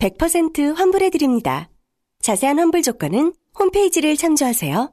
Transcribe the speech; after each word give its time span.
100% 0.00 0.74
환불해드립니다. 0.76 1.68
자세한 2.20 2.58
환불 2.58 2.82
조건은 2.82 3.32
홈페이지를 3.58 4.16
참조하세요. 4.16 4.90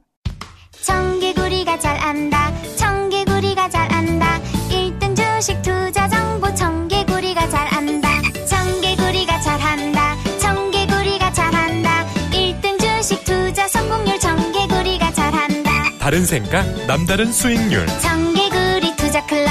청개구리가 0.82 1.78
잘 1.78 1.96
안다 1.98 2.52
청개구리가 2.76 3.68
잘 3.68 3.92
안다 3.92 4.40
1등 4.70 5.14
주식 5.16 5.60
투자 5.62 6.08
정보 6.08 6.52
청개구리가 6.54 7.48
잘 7.50 7.68
안다 7.74 8.08
청개구리가 8.46 9.40
잘 9.40 9.60
한다 9.60 10.16
청개구리가 10.40 11.32
잘 11.32 11.54
한다 11.54 12.06
1등 12.30 12.80
주식 12.80 13.22
투자 13.24 13.68
성공률 13.68 14.18
청개구리가 14.18 15.12
잘 15.12 15.32
한다 15.32 15.70
다른 16.00 16.24
생각, 16.24 16.64
남다른 16.86 17.30
수익률. 17.32 17.86
청개구리 18.00 18.96
투자 18.96 19.24
클럽 19.26 19.50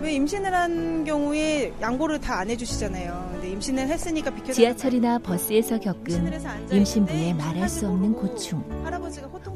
왜 0.00 0.12
임신을 0.14 0.52
한 0.52 1.04
경우에 1.04 1.72
양보를 1.80 2.18
다 2.20 2.38
안 2.40 2.50
해주시잖아요. 2.50 3.33
임신을 3.54 3.88
했으니까 3.88 4.30
비켜. 4.34 4.52
지하철이나 4.52 5.18
버스에서 5.18 5.78
겪은 5.78 6.40
임신부의 6.72 7.34
말할 7.34 7.68
수 7.68 7.88
없는 7.88 8.14
고충. 8.14 8.64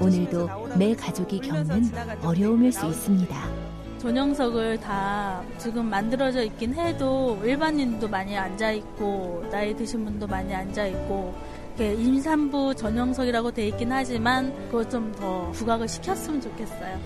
오늘도 0.01 0.49
매 0.79 0.95
가족이 0.95 1.41
겪는 1.41 1.91
어려움일 2.23 2.73
수 2.73 2.87
있습니다. 2.87 3.69
전용석을 3.99 4.79
다 4.79 5.43
지금 5.59 5.87
만들어져 5.87 6.45
있긴 6.45 6.75
해도 6.75 7.37
일반인도 7.43 8.09
많이 8.09 8.37
앉아 8.37 8.71
있고 8.73 9.45
나이 9.51 9.75
드신 9.75 10.05
분도 10.05 10.29
많이 10.29 10.55
앉아 10.55 10.87
있고 10.87 11.35
이렇게 11.77 11.95
임산부 12.01 12.77
전용석이라고 12.77 13.51
돼 13.51 13.67
있긴 13.69 13.91
하지만 13.91 14.55
그거 14.67 14.89
좀더 14.89 15.51
부각을 15.51 15.89
시켰으면 15.89 16.41
좋겠어요. 16.41 16.99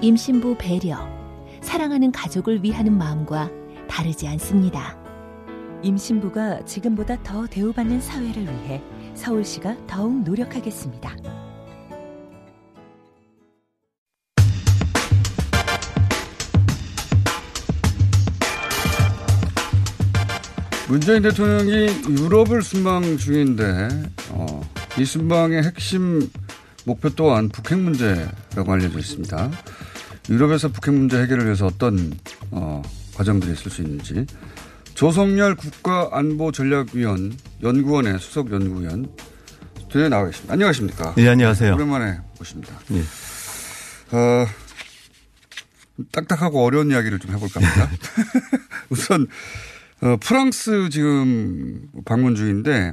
임신부 0.00 0.56
배려, 0.58 0.98
사랑하는 1.60 2.10
가족을 2.10 2.64
위하는 2.64 2.96
마음과 2.98 3.48
다르지 3.88 4.26
않습니다. 4.26 4.99
임신부가 5.82 6.64
지금보다 6.64 7.22
더 7.22 7.46
대우받는 7.46 8.00
사회를 8.00 8.42
위해 8.42 8.82
서울시가 9.14 9.86
더욱 9.86 10.22
노력하겠습니다. 10.22 11.16
문재인 20.88 21.22
대통령이 21.22 21.86
유럽을 22.08 22.62
순방 22.62 23.16
중인데 23.16 23.88
어, 24.30 24.60
이 24.98 25.04
순방의 25.04 25.62
핵심 25.62 26.28
목표 26.84 27.10
또한 27.10 27.48
북핵 27.48 27.78
문제라고 27.78 28.72
알려져 28.72 28.98
있습니다. 28.98 29.50
유럽에서 30.30 30.68
북핵 30.68 30.92
문제 30.92 31.22
해결을 31.22 31.44
위해서 31.44 31.66
어떤 31.66 32.12
어, 32.50 32.82
과정들이 33.14 33.52
있을 33.52 33.70
수 33.70 33.82
있는지 33.82 34.26
조성열 35.00 35.54
국가안보전략위원 35.54 37.32
연구원의 37.62 38.18
수석 38.18 38.52
연구위원 38.52 39.10
스튜디오에 39.78 40.10
나와 40.10 40.26
계십니다. 40.26 40.52
안녕하십니까? 40.52 41.14
네, 41.16 41.26
안녕하세요. 41.26 41.72
오랜만에 41.72 42.18
모십니다. 42.36 42.78
예. 42.92 43.00
어, 44.14 44.46
딱딱하고 46.12 46.62
어려운 46.62 46.90
이야기를 46.90 47.18
좀 47.18 47.30
해볼까 47.34 47.62
합니다. 47.62 47.88
우선 48.90 49.26
어, 50.02 50.18
프랑스 50.20 50.90
지금 50.90 51.88
방문 52.04 52.34
중인데 52.34 52.92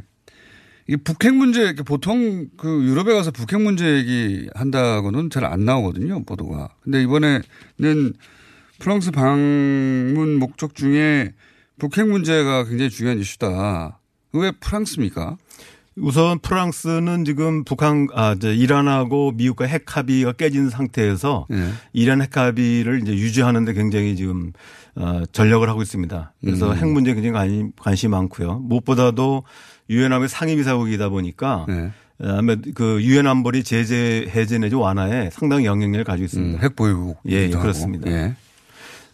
이 0.88 0.96
북핵 0.96 1.36
문제 1.36 1.76
보통 1.76 2.48
그 2.56 2.86
유럽에 2.86 3.14
가서 3.16 3.32
북핵 3.32 3.62
문제 3.62 3.86
얘기 3.86 4.50
한다고는 4.56 5.30
잘 5.30 5.44
안 5.44 5.66
나오거든요 5.66 6.24
보도가. 6.24 6.70
근데 6.84 7.04
이번에는 7.04 8.14
프랑스 8.80 9.12
방문 9.12 10.40
목적 10.40 10.74
중에 10.74 11.34
북핵 11.80 12.08
문제가 12.08 12.64
굉장히 12.64 12.90
중요한 12.90 13.20
이슈다. 13.20 14.00
왜 14.34 14.52
프랑스입니까? 14.52 15.38
우선 16.00 16.38
프랑스는 16.40 17.26
지금 17.26 17.64
북한 17.64 18.08
아 18.14 18.34
이제 18.34 18.54
이란하고 18.54 19.32
미국과 19.32 19.66
핵 19.66 19.98
합의가 19.98 20.34
깨진 20.34 20.70
상태에서 20.70 21.48
네. 21.50 21.72
이란 21.94 22.22
핵 22.22 22.38
합의를 22.38 23.02
이제 23.02 23.14
유지하는데 23.14 23.74
굉장히 23.74 24.16
지금 24.16 24.54
어 24.96 25.24
전력을 25.32 25.68
하고 25.68 25.82
있습니다. 25.82 26.34
그래서 26.42 26.72
음. 26.72 26.78
핵 26.78 26.88
문제에 26.88 27.14
굉장히 27.16 27.34
관심, 27.34 27.72
관심이 27.80 28.12
많고요. 28.12 28.60
무엇보다도 28.60 29.44
유엔 29.90 30.14
안보의 30.14 30.30
상임이사국이다 30.30 31.10
보니까 31.10 31.66
네. 31.68 31.92
아마 32.20 32.56
그 32.76 33.02
유엔 33.02 33.26
안보리 33.26 33.64
제재 33.64 34.28
해제 34.30 34.58
내지 34.60 34.76
완화에 34.76 35.30
상당히 35.32 35.66
영향력을 35.66 36.04
가지고 36.04 36.26
있습니다. 36.26 36.60
음, 36.60 36.64
핵 36.64 36.76
보유국. 36.76 37.18
예, 37.30 37.46
예 37.46 37.50
그렇습니다. 37.50 38.10
예. 38.10 38.36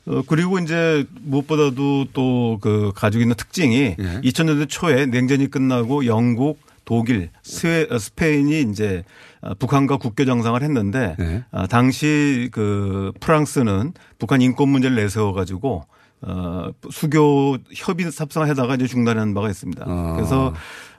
어, 0.05 0.21
그리고 0.27 0.59
이제 0.59 1.05
무엇보다도 1.21 2.05
또 2.13 2.57
그 2.61 2.91
가지고 2.95 3.21
있는 3.23 3.35
특징이 3.35 3.95
예. 3.99 4.21
2000년대 4.21 4.69
초에 4.69 5.05
냉전이 5.05 5.47
끝나고 5.49 6.05
영국, 6.05 6.59
독일, 6.85 7.29
스웨, 7.41 7.87
어, 7.89 7.97
스페인이 7.97 8.61
이제 8.71 9.03
어, 9.41 9.53
북한과 9.55 9.97
국교 9.97 10.25
정상을 10.25 10.61
했는데 10.61 11.15
예. 11.19 11.43
아, 11.51 11.67
당시 11.67 12.49
그 12.51 13.11
프랑스는 13.19 13.93
북한 14.19 14.41
인권 14.41 14.69
문제를 14.69 14.95
내세워 14.95 15.33
가지고 15.33 15.85
어, 16.21 16.69
수교 16.89 17.57
협의 17.73 18.05
협상하다가 18.05 18.75
이제 18.75 18.87
중단한 18.87 19.33
바가 19.33 19.49
있습니다. 19.49 19.83
아. 19.85 20.13
그래서 20.15 20.53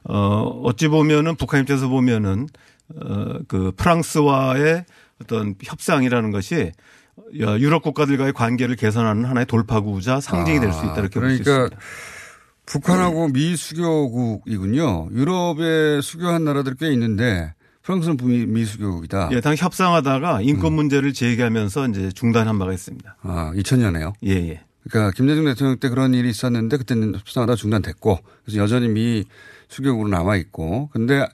어, 0.04 0.60
어찌 0.64 0.88
보면은 0.88 1.36
북한 1.36 1.60
입장에서 1.62 1.88
보면은 1.88 2.48
어, 2.94 3.38
그 3.48 3.72
프랑스와의 3.76 4.84
어떤 5.22 5.54
협상이라는 5.62 6.30
것이 6.30 6.72
유럽 7.32 7.82
국가들과의 7.82 8.32
관계를 8.32 8.76
개선하는 8.76 9.24
하나의 9.24 9.46
돌파구자 9.46 10.20
상징이 10.20 10.60
될 10.60 10.72
수 10.72 10.84
있다 10.84 11.00
이렇게 11.00 11.20
볼수 11.20 11.42
그러니까 11.42 11.64
있습니다. 11.64 11.76
북한하고 12.66 13.28
미 13.28 13.56
수교국이군요. 13.56 15.08
유럽에 15.12 16.00
수교한 16.00 16.44
나라들 16.44 16.74
꽤 16.76 16.90
있는데 16.92 17.52
프랑스는 17.82 18.16
미, 18.22 18.46
미 18.46 18.64
수교국이다. 18.64 19.28
예, 19.32 19.40
당 19.42 19.54
협상하다가 19.54 20.40
인권 20.40 20.72
음. 20.72 20.76
문제를 20.76 21.12
제기하면서 21.12 21.88
이제 21.88 22.10
중단한 22.12 22.58
바가 22.58 22.72
있습니다. 22.72 23.16
아, 23.22 23.52
2000년에요. 23.54 24.14
예, 24.24 24.30
예. 24.30 24.60
그러니까 24.88 25.12
김대중 25.14 25.44
대통령 25.44 25.78
때 25.78 25.88
그런 25.90 26.14
일이 26.14 26.30
있었는데 26.30 26.76
그때는 26.78 27.14
협상하다 27.14 27.54
중단됐고 27.56 28.18
그래서 28.44 28.58
여전히 28.60 28.88
미 28.88 29.24
수교국으로 29.68 30.08
남아 30.08 30.36
있고 30.36 30.88
근데 30.92 31.26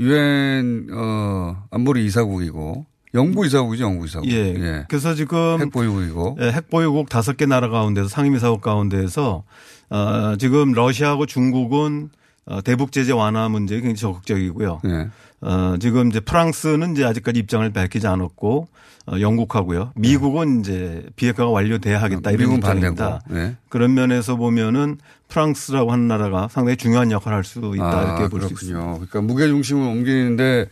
유엔 0.00 0.88
어 0.92 1.64
안보리 1.70 2.04
이사국이고 2.06 2.86
영부 3.14 3.46
이사국이죠, 3.46 3.84
영부 3.84 4.06
이사국. 4.06 4.28
예. 4.30 4.84
그래서 4.88 5.14
지금 5.14 5.58
핵 5.60 5.70
보유국이고 5.72 6.38
예, 6.40 6.52
핵 6.52 6.68
보유국 6.70 7.08
다섯 7.08 7.36
개 7.36 7.46
나라 7.46 7.68
가운데서 7.68 8.08
상임이사국 8.08 8.60
가운데서 8.60 9.44
어, 9.90 10.36
지금 10.38 10.72
러시아하고 10.72 11.26
중국은 11.26 12.10
어, 12.46 12.60
대북 12.62 12.92
제재 12.92 13.12
완화 13.12 13.48
문제에 13.48 13.78
굉장히 13.80 13.96
적극적이고요. 13.96 14.80
예. 14.86 15.08
어, 15.40 15.76
지금 15.80 16.08
이제 16.08 16.20
프랑스는 16.20 16.92
이제 16.92 17.04
아직까지 17.04 17.38
입장을 17.40 17.70
밝히지 17.72 18.06
않았고 18.06 18.68
어, 19.10 19.20
영국하고요. 19.20 19.92
미국은 19.94 20.60
이제 20.60 21.02
비핵화가 21.16 21.48
완료돼야 21.50 22.02
하겠다 22.02 22.30
이런 22.30 22.52
입장입니다. 22.56 23.20
네. 23.30 23.56
그런 23.70 23.94
면에서 23.94 24.36
보면은 24.36 24.98
프랑스라고 25.28 25.92
하는 25.92 26.08
나라가 26.08 26.48
상당히 26.50 26.76
중요한 26.76 27.10
역할을 27.10 27.36
할 27.36 27.44
수 27.44 27.60
있다 27.74 27.84
아, 27.98 28.02
이렇게 28.02 28.28
볼수 28.28 28.48
그렇군요. 28.48 28.52
있습니다. 28.54 28.92
그러니까 28.94 29.20
무게 29.22 29.46
중심을 29.46 29.82
옮기는데 29.86 30.66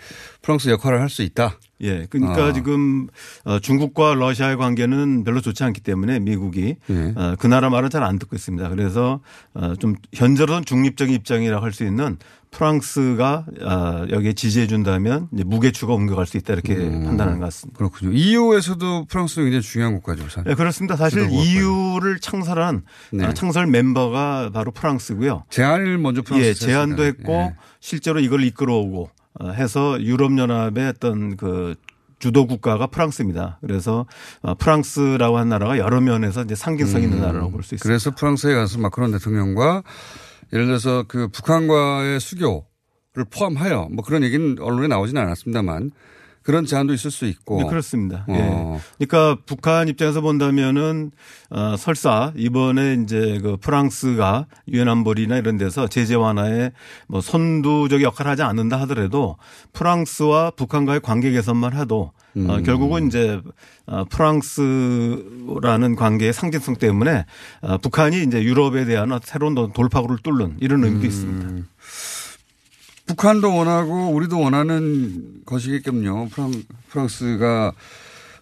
프랑스 0.46 0.69
역할을 0.69 1.00
할 1.00 1.08
수 1.08 1.22
있다. 1.22 1.58
예. 1.81 2.06
그러니까 2.08 2.46
아. 2.46 2.52
지금 2.52 3.08
어, 3.44 3.58
중국과 3.58 4.14
러시아의 4.14 4.56
관계는 4.56 5.25
별로 5.25 5.40
좋지 5.40 5.64
않기 5.64 5.81
때문에 5.81 6.20
미국이 6.20 6.76
예. 6.88 7.12
어, 7.16 7.34
그 7.38 7.48
나라 7.48 7.69
말은 7.69 7.90
잘안 7.90 8.19
듣고 8.20 8.37
있습니다. 8.37 8.69
그래서 8.69 9.20
어, 9.54 9.75
좀 9.76 9.96
현재로는 10.14 10.64
중립적인 10.64 11.12
입장이라고 11.16 11.64
할 11.64 11.72
수 11.72 11.84
있는 11.84 12.16
프랑스가 12.52 13.44
아, 13.62 14.06
여기에 14.08 14.32
지지해 14.34 14.66
준다면 14.69 15.28
무게추가 15.31 15.93
옮겨갈 15.93 16.26
수 16.26 16.37
있다 16.38 16.54
이렇게 16.54 16.75
음. 16.76 17.04
판단하는 17.04 17.40
것 17.40 17.46
같습니다. 17.46 17.76
그렇군요. 17.76 18.12
EU에서도 18.12 19.06
프랑스는 19.06 19.46
굉장히 19.46 19.62
중요한 19.62 19.94
국가죠. 19.94 20.22
사실. 20.28 20.44
네, 20.44 20.54
그렇습니다. 20.54 20.96
사실. 20.96 21.28
EU를 21.31 22.20
창설한 22.20 22.84
네. 23.12 23.25
아, 23.26 23.34
창설 23.34 23.66
멤버가 23.66 24.50
바로 24.54 24.70
프랑스고요. 24.70 25.44
제안을 25.50 25.99
먼저 25.99 26.22
프랑스 26.22 26.46
예, 26.46 26.54
제안도 26.54 27.04
했고 27.04 27.32
예. 27.32 27.54
실제로 27.81 28.20
이걸 28.20 28.44
이끌어오고 28.44 29.02
어, 29.02 29.15
해서 29.55 30.00
유럽연합의 30.00 30.88
어떤 30.88 31.37
그 31.37 31.75
주도 32.19 32.47
국가가 32.47 32.87
프랑스입니다. 32.87 33.59
그래서 33.61 34.06
어, 34.41 34.55
프랑스라고 34.55 35.37
한 35.38 35.49
나라가 35.50 35.77
여러 35.79 36.00
면에서 36.00 36.43
이제 36.43 36.55
상징성 36.55 37.03
있는 37.03 37.19
음. 37.19 37.23
나라라고 37.23 37.50
볼 37.50 37.62
수 37.62 37.75
있습니다. 37.75 37.87
그래서 37.87 38.11
프랑스에 38.15 38.55
가서 38.55 38.79
마크론 38.79 39.12
대통령과 39.12 39.83
예를 40.53 40.67
들어서 40.67 41.05
그 41.09 41.29
북한과의 41.29 42.21
수교를 42.21 43.27
포함하여 43.31 43.88
뭐 43.93 44.05
그런 44.05 44.23
얘기는 44.23 44.56
언론에 44.61 44.88
나오지는 44.88 45.21
않았습니다만 45.23 45.91
그런 46.46 46.64
제한도 46.64 46.94
있을 46.94 47.10
수 47.10 47.26
있고. 47.26 47.60
네, 47.60 47.69
그렇습니다. 47.69 48.25
어. 48.28 48.78
예. 49.00 49.04
그러니까 49.04 49.43
북한 49.46 49.88
입장에서 49.88 50.20
본다면은 50.20 51.10
어, 51.50 51.75
설사 51.76 52.32
이번에 52.37 52.98
이제 53.02 53.40
그 53.43 53.56
프랑스가 53.56 54.46
유엔 54.69 54.88
안보리나 54.88 55.38
이런 55.38 55.58
데서 55.58 55.88
제재 55.88 56.14
완화에 56.14 56.70
뭐 57.08 57.20
선두적 57.20 58.00
역할을 58.00 58.31
하지 58.31 58.44
않는다 58.44 58.81
하더라도 58.82 59.38
프랑스와 59.72 60.52
북한과의 60.52 61.00
관계 61.00 61.32
개선만 61.32 61.76
해도 61.76 62.00
어, 62.00 62.12
음. 62.37 62.49
어, 62.49 62.58
결국은 62.62 63.08
이제 63.08 63.40
어, 63.87 64.04
프랑스라는 64.04 65.96
관계의 65.96 66.32
상징성 66.32 66.76
때문에 66.76 67.25
어, 67.62 67.78
북한이 67.78 68.22
이제 68.22 68.40
유럽에 68.40 68.84
대한 68.84 69.19
새로운 69.25 69.72
돌파구를 69.72 70.19
뚫는 70.22 70.58
이런 70.60 70.84
의미도 70.84 71.02
음. 71.02 71.06
있습니다. 71.06 71.69
북한도 73.06 73.56
원하고 73.56 74.11
우리도 74.11 74.41
원하는 74.41 75.43
것이겠군요. 75.44 76.29
프랑스가 76.91 77.73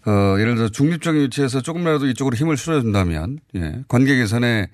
어, 0.07 0.37
예를 0.39 0.57
들어 0.57 0.69
중립적인 0.69 1.23
위치에서 1.23 1.63
조금이라도 1.63 2.07
이쪽으로 2.09 2.37
힘을 2.37 2.59
실어준다면, 2.59 3.39
예. 3.57 3.85
관계 3.89 4.17
개선에, 4.17 4.69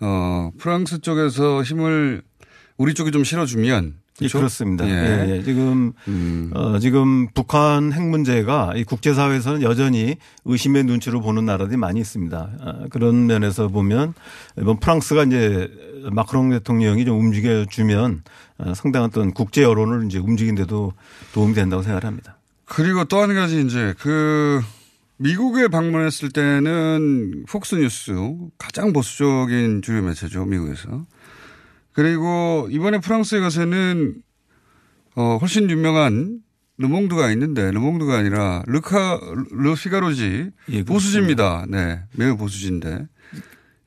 어, 0.00 0.50
프랑스 0.58 1.00
쪽에서 1.00 1.62
힘을 1.62 2.22
우리 2.76 2.92
쪽이 2.92 3.10
좀 3.10 3.24
실어주면 3.24 3.94
그렇죠? 4.18 4.38
예, 4.38 4.40
그렇습니다. 4.40 4.88
예. 4.88 5.36
예, 5.36 5.42
지금 5.42 5.92
음. 6.08 6.50
어, 6.54 6.78
지금 6.80 7.28
북한 7.34 7.92
핵 7.92 8.02
문제가 8.02 8.72
이 8.74 8.84
국제사회에서는 8.84 9.62
여전히 9.62 10.16
의심의 10.44 10.84
눈치로 10.84 11.20
보는 11.20 11.46
나라들이 11.46 11.76
많이 11.76 12.00
있습니다. 12.00 12.50
어, 12.60 12.86
그런 12.90 13.26
면에서 13.26 13.68
보면 13.68 14.14
이번 14.60 14.80
프랑스가 14.80 15.24
이제 15.24 15.70
마크롱 16.10 16.50
대통령이 16.50 17.04
좀 17.04 17.18
움직여 17.20 17.64
주면 17.66 18.22
어, 18.22 18.47
상당한 18.74 19.08
어떤 19.08 19.32
국제 19.32 19.62
여론을 19.62 20.06
이제 20.06 20.18
움직인데도 20.18 20.92
도움이 21.32 21.54
된다고 21.54 21.82
생각합니다. 21.82 22.38
그리고 22.64 23.04
또 23.04 23.22
한 23.22 23.34
가지 23.34 23.60
이제 23.62 23.94
그 23.98 24.60
미국에 25.16 25.68
방문했을 25.68 26.30
때는 26.30 27.44
폭스뉴스 27.48 28.12
가장 28.58 28.92
보수적인 28.92 29.82
주요 29.82 30.02
매체죠 30.02 30.44
미국에서. 30.44 31.06
그리고 31.92 32.68
이번에 32.70 32.98
프랑스에 33.00 33.40
가서는 33.40 34.14
어 35.16 35.38
훨씬 35.40 35.68
유명한 35.70 36.40
르몽드가 36.78 37.32
있는데 37.32 37.70
르몽드가 37.72 38.18
아니라 38.18 38.62
르카 38.66 39.18
르피가로지 39.50 40.50
예, 40.70 40.84
보수지입니다. 40.84 41.66
네, 41.68 42.00
매우 42.14 42.36
보수지인데 42.36 43.08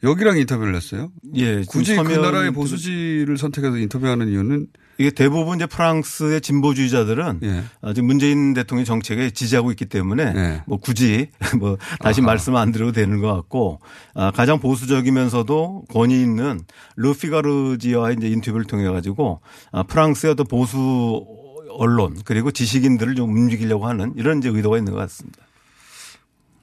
여기랑 0.04 0.38
인터뷰를 0.38 0.76
했어요. 0.76 1.12
예, 1.36 1.64
굳이 1.68 1.96
그 1.96 2.12
나라의 2.14 2.52
보수지를 2.52 3.38
선택해서 3.38 3.78
인터뷰하는 3.78 4.30
이유는 4.30 4.68
이게 4.98 5.10
대부분 5.10 5.58
이제 5.58 5.66
프랑스의 5.66 6.42
진보주의자들은 6.42 7.40
예. 7.44 7.64
지금 7.94 8.08
문재인 8.08 8.54
대통령 8.54 8.86
정책에 8.86 9.32
지지하고 9.32 9.72
있기 9.72 9.86
때문에 9.86 10.24
예. 10.36 10.64
뭐 10.68 10.78
굳이 10.78 11.30
뭐 11.60 11.78
다시 12.00 12.22
아하. 12.22 12.28
말씀 12.28 12.56
안 12.56 12.72
드려도 12.72 12.92
되는 12.92 13.20
것 13.20 13.34
같고 13.34 13.80
아, 14.14 14.32
가장 14.32 14.60
보수적이면서도 14.60 15.86
권위 15.90 16.22
있는 16.22 16.62
르피가르지와의 16.98 18.18
이제 18.18 18.28
인터뷰를 18.28 18.66
통해 18.66 18.88
가지고 18.90 19.42
아, 19.72 19.84
프랑스의 19.84 20.34
어떤 20.34 20.48
보수 20.48 21.26
언론 21.70 22.18
그리고 22.26 22.52
지식인들을 22.52 23.16
좀 23.16 23.36
움직이려고 23.36 23.88
하는 23.88 24.14
이런 24.18 24.40
이제 24.40 24.50
의도가 24.50 24.78
있는 24.78 24.94
것 24.94 25.00
같습니다. 25.00 25.40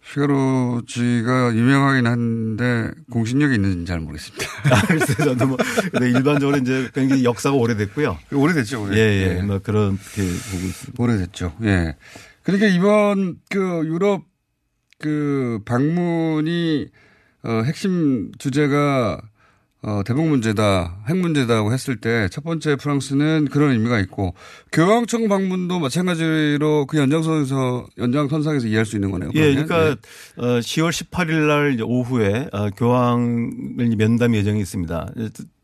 피가로지가 0.09 1.55
유명하긴 1.55 2.07
한데 2.07 2.91
공신력이 3.11 3.55
있는지는 3.55 3.87
잘 3.87 4.01
모르겠습니다. 4.01 4.47
아, 4.75 4.87
글쎄요. 4.87 5.17
저도 5.29 5.47
뭐 5.47 5.57
일반적으로 6.01 6.57
이제 6.57 6.89
굉장히 6.95 7.25
역사가 7.25 7.57
오래됐고요. 7.57 8.19
오래됐죠. 8.33 8.85
오래. 8.85 8.97
예, 8.97 9.37
예. 9.39 9.43
뭐 9.43 9.59
그렇게 9.59 10.23
보고 10.23 10.67
있습니다. 10.67 11.03
오래됐죠. 11.03 11.55
예. 11.65 11.97
그러니까 12.43 12.67
이번 12.69 13.37
그 13.51 13.83
유럽 13.87 14.25
그 14.99 15.61
방문이 15.67 16.89
어 17.45 17.63
핵심 17.65 18.33
주제가 18.39 19.21
어, 19.83 20.03
대북 20.05 20.27
문제다, 20.27 20.97
핵 21.09 21.17
문제다고 21.17 21.73
했을 21.73 21.97
때 21.97 22.29
첫 22.31 22.43
번째 22.45 22.77
프랑스는 22.77 23.49
그런 23.51 23.73
의미가 23.73 24.01
있고 24.01 24.35
교황청 24.73 25.29
방문도 25.29 25.79
마찬가지로 25.79 26.87
그 26.87 26.99
연장선에서 26.99 27.87
연장선상에서 27.99 28.67
이해할 28.67 28.87
수 28.87 28.97
있는 28.97 29.11
거네요. 29.11 29.31
예, 29.35 29.55
그러니까 29.55 29.95
네. 29.95 29.95
어, 30.37 30.59
10월 30.61 30.91
18일 30.91 31.47
날 31.47 31.79
오후에 31.83 32.49
어, 32.53 32.71
교황을 32.71 33.97
면담 33.97 34.35
예정이 34.35 34.61
있습니다. 34.61 35.13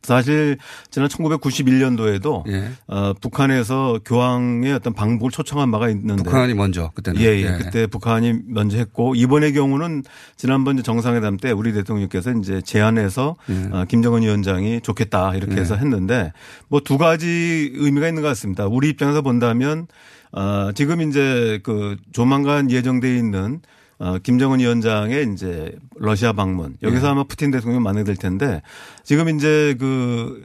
사실 0.04 0.58
지난 0.90 1.08
1991년도에도 1.08 2.46
예. 2.48 2.70
어, 2.86 3.12
북한에서 3.20 3.98
교황의 4.04 4.72
어떤 4.72 4.92
방북을 4.94 5.32
초청한 5.32 5.70
바가 5.70 5.88
있는데 5.90 6.22
북한이 6.22 6.54
먼저 6.54 6.90
그때는 6.94 7.20
예, 7.20 7.26
예. 7.26 7.42
예. 7.42 7.58
그때 7.58 7.86
북한이 7.88 8.34
먼저 8.46 8.76
했고 8.76 9.14
이번의 9.16 9.52
경우는 9.52 10.04
지난번 10.36 10.80
정상회담 10.82 11.38
때 11.38 11.50
우리 11.50 11.72
대통령께서 11.72 12.32
이제 12.32 12.60
제안해서 12.62 13.34
예. 13.50 13.68
어, 13.72 13.84
김정은 13.88 14.22
위원장이 14.22 14.80
좋겠다 14.82 15.34
이렇게 15.34 15.56
해서 15.56 15.74
예. 15.74 15.80
했는데 15.80 16.32
뭐 16.68 16.80
두 16.84 16.98
가지 16.98 17.72
의미가 17.74 18.06
있는 18.08 18.22
것 18.22 18.28
같습니다. 18.28 18.66
우리 18.66 18.90
입장에서 18.90 19.22
본다면 19.22 19.86
어, 20.32 20.70
지금 20.74 21.00
이제 21.00 21.58
그 21.62 21.96
조만간 22.12 22.70
예정돼 22.70 23.16
있는 23.16 23.60
어, 23.99 24.19
김정은 24.19 24.61
위원장의 24.61 25.32
이제 25.32 25.76
러시아 25.96 26.32
방문 26.32 26.76
여기서 26.82 27.02
네. 27.02 27.08
아마 27.08 27.25
푸틴 27.25 27.50
대통령 27.50 27.82
만나게 27.82 28.05
될 28.05 28.17
텐데 28.17 28.62
지금 29.05 29.29
이제 29.29 29.76
그 29.79 30.43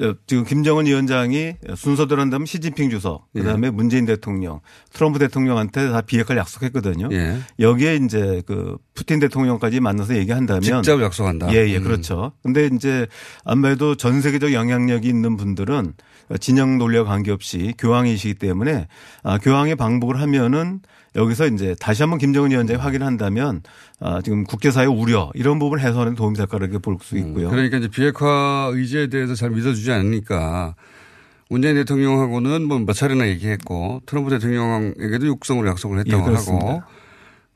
어, 0.00 0.14
지금 0.26 0.44
김정은 0.44 0.86
위원장이 0.86 1.54
순서대로 1.76 2.20
한다면 2.20 2.46
시진핑 2.46 2.90
주석 2.90 3.30
그다음에 3.34 3.66
예. 3.66 3.70
문재인 3.70 4.06
대통령 4.06 4.60
트럼프 4.92 5.18
대통령한테 5.18 5.90
다 5.90 6.00
비핵화를 6.00 6.40
약속했거든요. 6.40 7.08
예. 7.12 7.38
여기에 7.58 7.96
이제 7.96 8.42
그 8.46 8.78
푸틴 8.94 9.20
대통령까지 9.20 9.80
만나서 9.80 10.16
얘기한다면 10.16 10.62
직접 10.62 11.00
약속한다. 11.00 11.52
예, 11.52 11.68
예, 11.68 11.76
음. 11.76 11.84
그렇죠. 11.84 12.32
근데 12.42 12.68
이제 12.72 13.06
아무래도 13.44 13.94
전 13.94 14.20
세계적 14.20 14.52
영향력이 14.52 15.06
있는 15.06 15.36
분들은 15.36 15.92
진영 16.40 16.78
논리와 16.78 17.04
관계없이 17.04 17.74
교황이시기 17.78 18.34
때문에 18.34 18.88
아, 19.22 19.38
교황의 19.38 19.76
방북을 19.76 20.20
하면은 20.20 20.80
여기서 21.14 21.46
이제 21.48 21.74
다시 21.80 22.02
한번 22.02 22.18
김정은 22.18 22.50
위원장이 22.50 22.78
확인한다면 22.78 23.62
아, 24.00 24.20
지금 24.22 24.44
국제사회 24.44 24.86
우려 24.86 25.30
이런 25.34 25.58
부분 25.58 25.80
해소하는 25.80 26.14
도움이 26.14 26.36
될 26.36 26.46
거라고 26.46 26.78
볼수 26.78 27.16
있고요. 27.18 27.48
음, 27.48 27.50
그러니까 27.50 27.78
이제 27.78 27.88
비핵화 27.88 28.70
의지에 28.72 29.08
대해서 29.08 29.34
잘 29.34 29.50
믿어주지 29.50 29.90
않으니까 29.92 30.74
문재인 31.48 31.76
대통령하고는 31.76 32.66
뭐몇 32.66 32.94
차례나 32.94 33.28
얘기했고 33.28 34.02
트럼프 34.04 34.30
대통령에게도 34.30 35.26
육성으로 35.26 35.68
약속을 35.68 36.00
했다고 36.00 36.30
예, 36.30 36.34
하고 36.34 36.82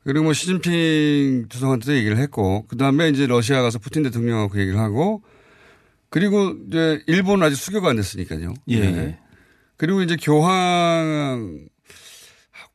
그리고 0.03 0.23
뭐 0.23 0.33
시진핑 0.33 1.47
주석한테도 1.49 1.95
얘기를 1.95 2.17
했고 2.17 2.65
그 2.67 2.77
다음에 2.77 3.09
이제 3.09 3.27
러시아 3.27 3.61
가서 3.61 3.79
푸틴 3.79 4.03
대통령하고 4.03 4.59
얘기를 4.59 4.79
하고 4.79 5.21
그리고 6.11 6.53
이제 6.67 7.01
일본은 7.07 7.47
아직 7.47 7.55
수교가 7.55 7.89
안 7.89 7.95
됐으니까요. 7.95 8.53
예. 8.67 8.79
네. 8.79 9.19
그리고 9.77 10.03
이제 10.03 10.15
교황 10.21 11.67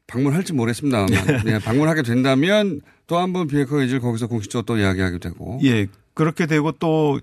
방문할지 0.09 0.53
모르겠습니다. 0.53 1.07
네, 1.45 1.59
방문하게 1.61 2.03
된다면 2.03 2.81
또 3.07 3.19
한 3.19 3.33
번 3.33 3.47
비핵화 3.47 3.77
의지를 3.77 4.01
거기서 4.01 4.27
공식적으로 4.27 4.65
또 4.67 4.79
이야기하게 4.79 5.19
되고. 5.19 5.61
예. 5.65 5.87
그렇게 6.15 6.47
되고 6.47 6.73
또 6.73 7.21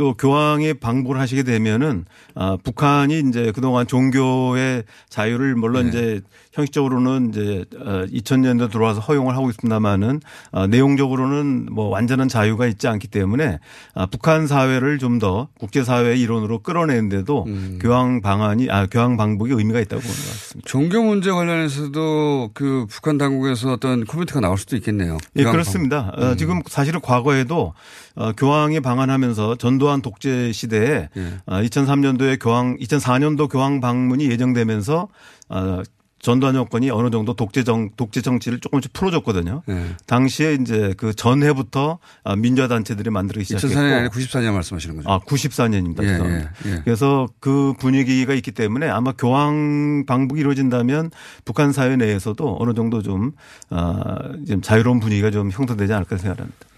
또 0.00 0.14
교황의 0.14 0.74
방북을 0.80 1.20
하시게 1.20 1.42
되면은 1.42 2.06
아, 2.34 2.56
북한이 2.64 3.22
이제 3.28 3.52
그동안 3.54 3.86
종교의 3.86 4.84
자유를 5.10 5.56
물론 5.56 5.82
네. 5.82 5.88
이제 5.90 6.20
형식적으로는 6.54 7.28
이제 7.28 7.66
2000년대 7.70 8.62
어, 8.62 8.68
들어와서 8.68 9.00
허용을 9.00 9.36
하고 9.36 9.50
있습니다만은 9.50 10.20
아, 10.52 10.66
내용적으로는 10.66 11.68
뭐 11.70 11.88
완전한 11.88 12.28
자유가 12.28 12.66
있지 12.66 12.88
않기 12.88 13.08
때문에 13.08 13.58
아, 13.94 14.06
북한 14.06 14.46
사회를 14.46 14.98
좀 14.98 15.20
더 15.20 15.48
국제 15.58 15.84
사회의 15.84 16.18
일원으로 16.18 16.60
끌어내는데도 16.60 17.44
음. 17.46 17.78
교황 17.82 18.22
방안이 18.22 18.70
아 18.70 18.86
교황 18.86 19.18
방북이 19.18 19.52
의미가 19.52 19.80
있다고 19.80 20.00
보는 20.00 20.14
것 20.16 20.28
같습니다. 20.28 20.66
종교 20.66 21.02
문제 21.02 21.30
관련해서도 21.30 22.52
그 22.54 22.86
북한 22.88 23.18
당국에서 23.18 23.72
어떤 23.72 24.06
코멘트가 24.06 24.40
나올 24.40 24.56
수도 24.56 24.76
있겠네요. 24.76 25.18
예, 25.36 25.44
그렇습니다. 25.44 26.12
어, 26.16 26.30
음. 26.30 26.36
지금 26.38 26.62
사실은 26.68 27.00
과거에도 27.02 27.74
어, 28.16 28.32
교황이 28.32 28.80
방한하면서 28.80 29.56
전 29.56 29.78
두환 29.90 30.02
독재 30.02 30.52
시대에 30.52 31.08
예. 31.16 31.32
2003년도에 31.46 32.34
어, 32.34 32.38
교황 32.40 32.76
2004년도 32.78 33.50
교황 33.50 33.80
방문이 33.80 34.30
예정되면서 34.30 35.08
어, 35.48 35.82
전두환 36.20 36.54
정권이 36.54 36.90
어느 36.90 37.10
정도 37.10 37.34
독재정 37.34 37.90
독재 37.96 38.20
정치를 38.20 38.60
조금씩 38.60 38.92
풀어줬거든요. 38.92 39.62
네. 39.66 39.86
당시에 40.06 40.58
이제 40.60 40.92
그 40.98 41.14
전해부터 41.14 41.98
민주화 42.36 42.68
단체들이 42.68 43.08
만들기 43.08 43.44
시작했고 43.44 43.80
2004년 43.80 44.10
94년 44.10 44.52
말씀하시는 44.52 44.96
거죠? 44.96 45.10
아 45.10 45.18
94년입니다. 45.20 46.04
예, 46.04 46.48
예, 46.66 46.70
예. 46.70 46.82
그래서 46.84 47.26
그 47.40 47.72
분위기가 47.78 48.34
있기 48.34 48.52
때문에 48.52 48.86
아마 48.90 49.12
교황 49.12 50.04
방북이 50.06 50.40
이루어진다면 50.40 51.10
북한 51.46 51.72
사회 51.72 51.96
내에서도 51.96 52.58
어느 52.60 52.74
정도 52.74 53.00
좀, 53.00 53.32
아, 53.70 54.04
좀 54.46 54.60
자유로운 54.60 55.00
분위기가 55.00 55.30
좀 55.30 55.50
형성되지 55.50 55.90
않을까 55.94 56.18
생각합니다. 56.18 56.69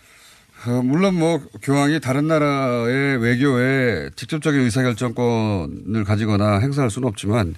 어, 0.66 0.82
물론 0.82 1.14
뭐 1.18 1.40
교황이 1.62 1.98
다른 2.00 2.28
나라의 2.28 3.18
외교에 3.18 4.10
직접적인 4.14 4.60
의사결정권을 4.60 6.04
가지거나 6.04 6.58
행사할 6.60 6.90
수는 6.90 7.08
없지만 7.08 7.54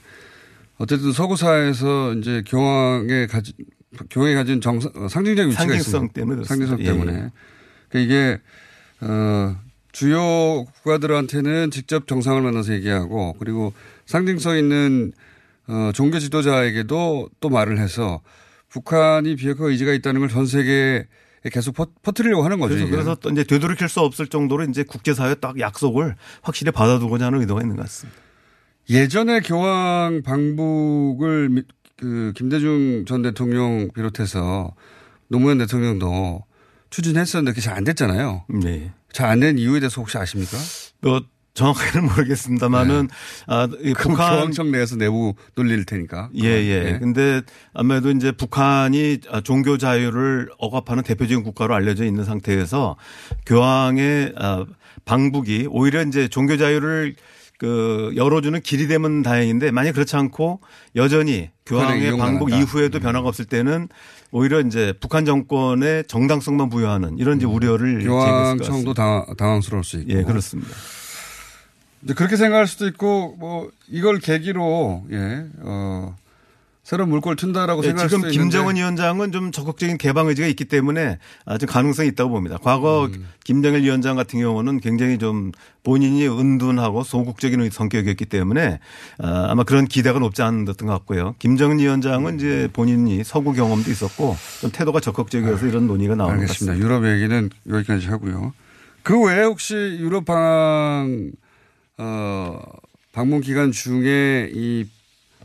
어쨌든 0.79 1.13
서구 1.13 1.37
사회에서 1.37 2.15
이제 2.15 2.43
교황의 2.47 3.29
가지 3.29 3.53
교황이 4.11 4.35
가진 4.35 4.61
정 4.61 4.81
상징적 4.81 5.49
위치가 5.49 5.65
상징성 5.65 6.05
있습니다. 6.05 6.13
때문에 6.15 6.45
상징성 6.45 6.79
때문에 6.79 7.13
예. 7.13 7.31
그러니까 7.89 7.99
이게 8.15 8.41
어 9.01 9.57
주요 9.93 10.65
국가들한테는 10.65 11.71
직접 11.71 12.09
정상을 12.09 12.41
만나서 12.41 12.73
얘기하고 12.75 13.37
그리고 13.39 13.73
상징성 14.07 14.57
있는 14.59 15.13
어 15.69 15.91
종교 15.95 16.19
지도자에게도 16.19 17.29
또 17.39 17.49
말을 17.51 17.79
해서 17.79 18.21
북한이 18.71 19.37
비핵화 19.37 19.67
의지가 19.67 19.93
있다는 19.93 20.21
걸 20.21 20.31
전 20.31 20.47
세계에 20.47 21.07
계속 21.51 21.75
퍼뜨리려고 22.03 22.45
하는 22.45 22.59
거죠. 22.59 22.75
그래서, 22.75 22.91
그래서 22.91 23.15
또 23.17 23.31
이제 23.31 23.45
되돌이킬 23.45 23.89
수 23.89 24.01
없을 24.01 24.27
정도로 24.27 24.65
이제 24.65 24.83
국제사회 24.83 25.35
딱 25.37 25.59
약속을 25.61 26.17
확실히 26.43 26.73
받아두고자 26.73 27.27
하는 27.27 27.41
의도가 27.41 27.61
있는 27.61 27.77
것 27.77 27.83
같습니다. 27.83 28.19
예전에 28.91 29.41
교황 29.41 30.23
방북을 30.23 31.65
그 31.97 32.33
김대중 32.37 33.05
전 33.07 33.23
대통령 33.23 33.91
비롯해서 33.95 34.75
노무현 35.29 35.59
대통령도 35.59 36.45
추진했었는데 36.91 37.53
그게 37.53 37.61
잘 37.61 37.77
안 37.77 37.85
됐잖아요. 37.85 38.45
네. 38.63 38.93
잘 39.13 39.29
안 39.31 39.41
된 39.41 39.59
이유에 39.59 39.81
대해서 39.81 40.01
혹시 40.01 40.19
아십니까? 40.19 40.57
뭐 41.01 41.23
정확하게는 41.55 42.09
모르겠습니다만은 42.09 43.07
네. 43.09 43.15
아, 43.47 43.69
북한 43.97 44.37
교황청 44.37 44.73
내에서 44.73 44.97
내부 44.97 45.35
논리일 45.55 45.85
테니까. 45.85 46.31
예, 46.43 46.49
예. 46.49 46.83
네. 46.83 46.99
근데 46.99 47.43
아무래도 47.73 48.11
이제 48.11 48.33
북한이 48.33 49.21
종교 49.45 49.79
자유를 49.79 50.51
억압하는 50.59 51.05
대표적인 51.05 51.45
국가로 51.45 51.75
알려져 51.75 52.05
있는 52.05 52.25
상태에서 52.25 52.97
교황의 53.47 54.35
아, 54.37 54.67
방북이 55.05 55.69
오히려 55.71 56.03
이제 56.03 56.29
종교 56.29 56.57
자유를 56.57 57.15
그 57.57 58.13
열어주는 58.17 58.61
길이 58.63 58.89
되면 58.89 59.23
다행인데 59.23 59.71
만약 59.71 59.93
그렇지 59.93 60.17
않고 60.17 60.61
여전히 60.97 61.51
교황의 61.67 62.19
방북 62.19 62.51
이후에도 62.51 62.99
음. 62.99 63.01
변화가 63.01 63.29
없을 63.29 63.45
때는 63.45 63.89
오히려 64.33 64.61
이제 64.61 64.93
북한 65.01 65.25
정권의 65.25 66.05
정당성만 66.09 66.69
부여하는 66.69 67.19
이런 67.19 67.37
이제 67.37 67.47
음. 67.47 67.55
우려를 67.55 68.03
교황청도 68.03 68.95
당, 68.95 69.25
당황스러울 69.39 69.85
수 69.85 69.99
있고. 69.99 70.13
예, 70.13 70.25
그렇습니다. 70.25 70.75
이제 72.05 72.15
그렇게 72.15 72.37
생각할 72.37 72.67
수도 72.67 72.87
있고 72.87 73.37
뭐 73.39 73.71
이걸 73.89 74.19
계기로 74.19 75.05
예, 75.11 75.47
어, 75.61 76.15
새로운 76.85 77.09
물꼬를 77.09 77.37
튼다라고 77.37 77.81
네, 77.81 77.89
생각할 77.89 78.11
지금 78.11 78.29
김정은 78.29 78.77
위원장은 78.77 79.33
좀 79.33 79.53
적극적인 79.53 79.97
개방 79.97 80.29
의지가 80.29 80.47
있기 80.49 80.67
때문에 80.67 81.19
아주 81.47 81.65
가능성이 81.65 82.11
있다고 82.11 82.31
봅니다. 82.31 82.59
과거 82.63 83.07
음. 83.07 83.27
김정일 83.43 83.83
위원장 83.85 84.17
같은 84.17 84.39
경우는 84.39 84.81
굉장히 84.81 85.17
좀 85.17 85.51
본인이 85.83 86.29
은둔하고 86.29 87.03
소극적인 87.03 87.71
성격이었기 87.71 88.27
때문에 88.27 88.81
아, 89.19 89.47
아마 89.49 89.65
그런 89.65 89.87
기대가 89.87 90.19
높지 90.19 90.43
않았던 90.43 90.87
것 90.87 90.93
같고요. 90.93 91.35
김정은 91.39 91.79
위원장은 91.79 92.37
이제 92.37 92.69
본인이 92.75 93.25
서구 93.25 93.55
경험도 93.55 93.91
있었고 93.91 94.37
좀 94.61 94.71
태도가 94.71 95.01
적극적이어서 95.01 95.67
이런 95.67 95.87
논의가 95.87 96.17
나오는 96.17 96.41
것 96.41 96.49
같습니다. 96.49 96.79
유럽 96.79 97.07
얘기는 97.07 97.49
여기까지 97.67 98.09
하고요. 98.09 98.53
그 99.03 99.23
외에 99.23 99.45
혹시 99.45 99.75
유럽 99.75 100.27
방 100.27 101.33
어, 101.99 102.61
방문 103.13 103.41
기간 103.41 103.73
중에 103.73 104.51
이 104.55 104.87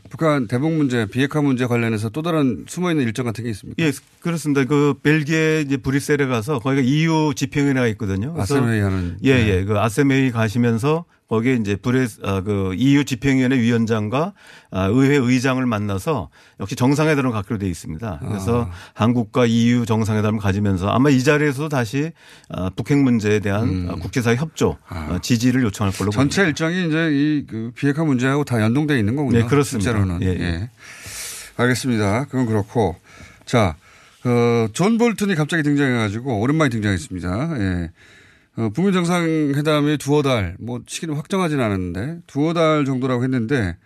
북한 0.10 0.48
대북 0.48 0.74
문제, 0.74 1.06
비핵화 1.06 1.42
문제 1.42 1.68
관련해서 1.68 2.10
또 2.10 2.22
다른 2.22 2.66
숨어 2.68 2.92
있는 2.92 3.06
일정 3.06 3.26
같은 3.26 3.44
게 3.44 3.52
있습니까? 3.52 3.84
예, 3.84 3.92
그렇습니다. 4.22 4.66
그 4.66 4.96
벨기에 5.04 5.62
이제 5.62 5.78
브뤼셀에 5.78 6.26
가서 6.26 6.60
거기가 6.60 6.82
EU 6.82 7.34
집행위원회가 7.36 7.88
있거든요. 7.90 8.34
아세메이 8.38 8.80
하는. 8.80 9.18
예, 9.24 9.32
예. 9.32 9.64
그 9.66 9.78
아셈에 9.78 10.32
가시면서 10.32 11.06
거기에 11.30 11.56
이제 11.56 11.76
브레 11.76 12.08
아, 12.24 12.42
그 12.42 12.74
EU 12.76 13.06
집행위원회 13.06 13.58
위원장과 13.60 14.34
아, 14.72 14.86
의회 14.86 15.16
의장을 15.18 15.64
만나서 15.66 16.30
역시 16.60 16.76
정상회담을 16.76 17.32
갖기로 17.32 17.60
되어 17.60 17.70
있습니다. 17.70 18.20
그래서 18.28 18.64
아. 18.64 18.72
한국과 18.94 19.46
EU 19.46 19.86
정상회담을 19.86 20.40
가지면서 20.40 20.90
아마 20.90 21.10
이 21.10 21.24
자리에서도 21.24 21.70
다시 21.70 22.12
아, 22.50 22.70
북핵 22.76 22.98
문제에 22.98 23.40
대한 23.40 23.70
음. 23.70 24.00
국제사회 24.00 24.36
협조 24.36 24.78
아. 24.88 25.10
어, 25.12 25.20
지지를 25.20 25.64
요청할 25.64 25.94
걸로 25.94 26.12
전체 26.12 26.42
보입니다. 26.42 26.66
일정이 26.66 26.88
이제 26.88 27.10
이 27.12 27.40
그 27.50 27.72
비핵화 27.76 28.04
문제하고 28.04 28.44
다 28.44 28.62
연동되어 28.62 28.98
있는 28.98 29.16
거군요. 29.16 29.40
네, 29.40 29.46
그렇습니다. 29.46 29.92
실제로는. 29.92 30.22
예. 30.24 30.28
예. 30.40 30.70
알겠습니다. 31.58 32.26
그건 32.26 32.46
그렇고 32.46 32.96
자, 33.46 33.76
어, 34.26 34.68
존 34.74 34.98
볼튼이 34.98 35.36
갑자기 35.36 35.64
등장해 35.64 35.98
가지고 35.98 36.40
오랜만에 36.40 36.70
등장했습니다. 36.70 37.60
예. 37.60 37.92
어, 38.60 38.70
북미 38.72 38.92
정상회담이 38.92 39.98
두어 40.00 40.22
달, 40.22 40.58
뭐 40.60 40.82
시기는 40.86 41.16
확정하지는 41.16 41.64
않았는데 41.64 42.20
두어 42.28 42.54
달 42.54 42.84
정도라고 42.84 43.24
했는데 43.24 43.78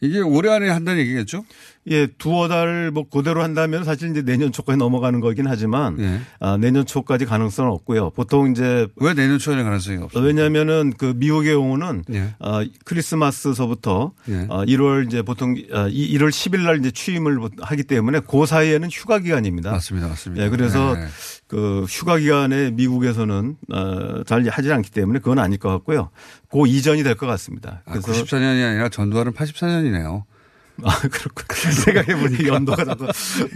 이게 0.00 0.18
올해 0.18 0.50
안에 0.50 0.68
한다는 0.68 1.00
얘기겠죠? 1.02 1.44
예, 1.88 2.06
두어 2.06 2.46
달 2.48 2.90
뭐 2.92 3.08
그대로 3.08 3.42
한다면 3.42 3.84
사실 3.84 4.10
이제 4.10 4.22
내년 4.22 4.52
초까지 4.52 4.76
넘어가는 4.76 5.20
거긴 5.20 5.46
하지만 5.46 5.98
예. 6.00 6.20
아, 6.40 6.56
내년 6.56 6.84
초까지 6.86 7.24
가능성은 7.24 7.70
없고요. 7.72 8.10
보통 8.10 8.50
이제 8.50 8.86
왜 8.96 9.14
내년 9.14 9.38
초에 9.38 9.62
가능성이 9.62 9.98
없어요? 10.02 10.24
왜냐하면은 10.24 10.92
그 10.96 11.14
미국의 11.16 11.54
경우는 11.54 12.04
예. 12.12 12.34
아, 12.38 12.64
크리스마스서부터 12.84 14.12
예. 14.28 14.46
아, 14.50 14.64
1월 14.64 15.06
이제 15.06 15.22
보통 15.22 15.54
아, 15.72 15.88
1월 15.88 16.28
10일 16.30 16.60
날 16.64 16.78
이제 16.78 16.90
취임을 16.90 17.38
하기 17.60 17.84
때문에 17.84 18.20
그 18.28 18.46
사이에는 18.46 18.88
휴가 18.90 19.18
기간입니다. 19.18 19.70
맞습니다, 19.72 20.08
맞습니다. 20.08 20.44
예, 20.44 20.48
그래서 20.48 20.94
네. 20.94 21.06
그 21.46 21.84
휴가 21.88 22.18
기간에 22.18 22.70
미국에서는 22.72 23.56
어, 23.72 24.22
잘 24.24 24.46
하지 24.48 24.72
않기 24.72 24.90
때문에 24.90 25.18
그건 25.20 25.38
아닐 25.38 25.58
것 25.58 25.68
같고요. 25.70 26.10
그 26.50 26.66
이전이 26.66 27.02
될 27.02 27.14
것 27.14 27.26
같습니다. 27.26 27.82
아, 27.86 27.92
그래서 27.92 28.12
아, 28.12 28.14
94년이 28.14 28.66
아니라 28.68 28.88
전두환은 28.88 29.32
84년이네요. 29.32 30.22
아, 30.84 30.98
그렇군. 31.00 31.44
생각해보니 31.84 32.46
연도가 32.48 32.84
나도 32.84 33.06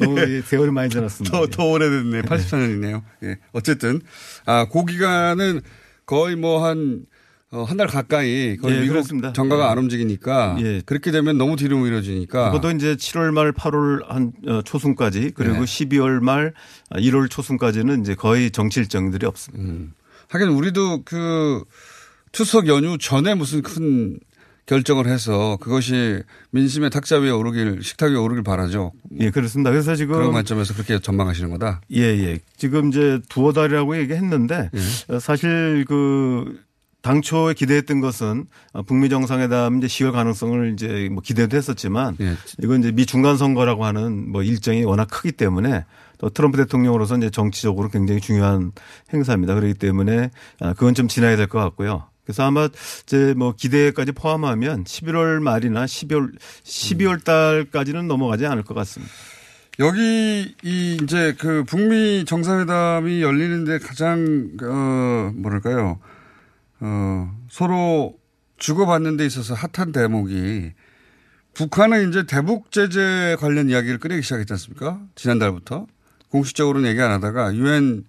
너무 0.00 0.42
세월이 0.42 0.70
많이 0.70 0.90
지났습니다. 0.90 1.36
더, 1.36 1.46
더 1.46 1.64
오래됐네. 1.66 2.22
84년이네요. 2.22 3.02
예. 3.24 3.38
어쨌든, 3.52 4.00
아, 4.46 4.66
그 4.70 4.84
기간은 4.84 5.60
거의 6.06 6.36
뭐 6.36 6.64
한, 6.66 7.06
어, 7.50 7.62
한 7.62 7.76
달 7.76 7.86
가까이 7.86 8.56
거의 8.56 8.76
예, 8.76 8.80
미국 8.80 8.94
그렇습니다. 8.94 9.32
정가가 9.32 9.66
예. 9.66 9.68
안 9.68 9.78
움직이니까 9.78 10.56
예. 10.60 10.82
그렇게 10.84 11.12
되면 11.12 11.38
너무 11.38 11.54
뒤로 11.54 11.78
미뤄지니까 11.78 12.50
그것도 12.50 12.72
이제 12.76 12.96
7월 12.96 13.30
말 13.32 13.52
8월 13.52 14.08
한 14.08 14.32
어, 14.48 14.62
초순까지 14.62 15.30
그리고 15.36 15.58
예. 15.58 15.60
12월 15.60 16.18
말 16.20 16.52
1월 16.92 17.30
초순까지는 17.30 18.00
이제 18.00 18.16
거의 18.16 18.50
정치 18.50 18.80
일정들이 18.80 19.24
없습니다. 19.26 19.64
음. 19.72 19.92
하긴 20.30 20.48
우리도 20.48 21.02
그 21.04 21.62
추석 22.32 22.66
연휴 22.66 22.98
전에 22.98 23.34
무슨 23.34 23.62
큰 23.62 24.18
결정을 24.66 25.06
해서 25.06 25.59
그것이 25.61 26.23
민심의 26.50 26.90
탁자 26.90 27.18
위에 27.18 27.30
오르길 27.30 27.83
식탁 27.83 28.11
위에 28.12 28.16
오르길 28.16 28.42
바라죠. 28.42 28.92
예, 29.21 29.30
그렇습니다. 29.30 29.71
그래서 29.71 29.94
지금 29.94 30.14
그런 30.14 30.33
관점에서 30.33 30.73
그렇게 30.75 30.99
전망하시는 30.99 31.50
거다. 31.50 31.83
예, 31.92 32.00
예. 32.00 32.38
지금 32.56 32.88
이제 32.88 33.21
두어 33.28 33.52
달이라고 33.52 33.99
얘기했는데 33.99 34.71
예. 34.75 35.18
사실 35.21 35.85
그 35.87 36.59
당초에 37.02 37.52
기대했던 37.52 38.00
것은 38.00 38.47
북미 38.87 39.11
정상회담 39.11 39.76
이제 39.76 39.88
시월 39.88 40.12
가능성을 40.12 40.73
이제 40.73 41.11
뭐 41.12 41.23
기대도 41.23 41.54
했었지만 41.54 42.16
예. 42.21 42.35
이건 42.62 42.80
이제 42.80 42.92
미 42.92 43.04
중간 43.04 43.37
선거라고 43.37 43.85
하는 43.85 44.33
뭐 44.33 44.42
일정이 44.42 44.85
워낙 44.85 45.09
크기 45.11 45.30
때문에 45.33 45.85
또 46.16 46.30
트럼프 46.30 46.56
대통령으로서 46.56 47.18
이제 47.18 47.28
정치적으로 47.28 47.90
굉장히 47.90 48.23
중요한 48.23 48.73
행사입니다. 49.12 49.54
그렇기 49.54 49.75
때문에 49.75 50.30
그건 50.76 50.94
좀 50.94 51.06
지나야 51.09 51.37
될 51.37 51.49
것 51.49 51.59
같고요. 51.59 52.04
그래서 52.24 52.44
아마 52.44 52.68
이제 53.02 53.34
뭐 53.36 53.54
기대까지 53.54 54.12
포함하면 54.12 54.84
11월 54.84 55.40
말이나 55.40 55.84
12월 55.84 56.32
12월 56.64 57.22
달까지는 57.24 58.08
넘어가지 58.08 58.46
않을 58.46 58.62
것 58.62 58.74
같습니다. 58.74 59.12
여기 59.80 60.54
이 60.62 60.98
이제 61.02 61.34
그 61.38 61.64
북미 61.64 62.24
정상회담이 62.24 63.22
열리는데 63.22 63.78
가장 63.78 64.50
어 64.62 65.32
뭐랄까요 65.34 65.98
어 66.80 67.36
서로 67.50 68.14
주고받는 68.58 69.16
데 69.16 69.26
있어서 69.26 69.54
핫한 69.54 69.92
대목이 69.92 70.72
북한은 71.54 72.08
이제 72.08 72.24
대북 72.24 72.70
제재 72.70 73.36
관련 73.38 73.68
이야기를 73.68 73.98
꺼내기 73.98 74.22
시작했지 74.22 74.52
않습니까? 74.52 75.00
지난달부터 75.14 75.86
공식적으로는 76.30 76.88
얘기 76.88 77.00
안 77.00 77.10
하다가 77.12 77.54
유엔 77.54 78.04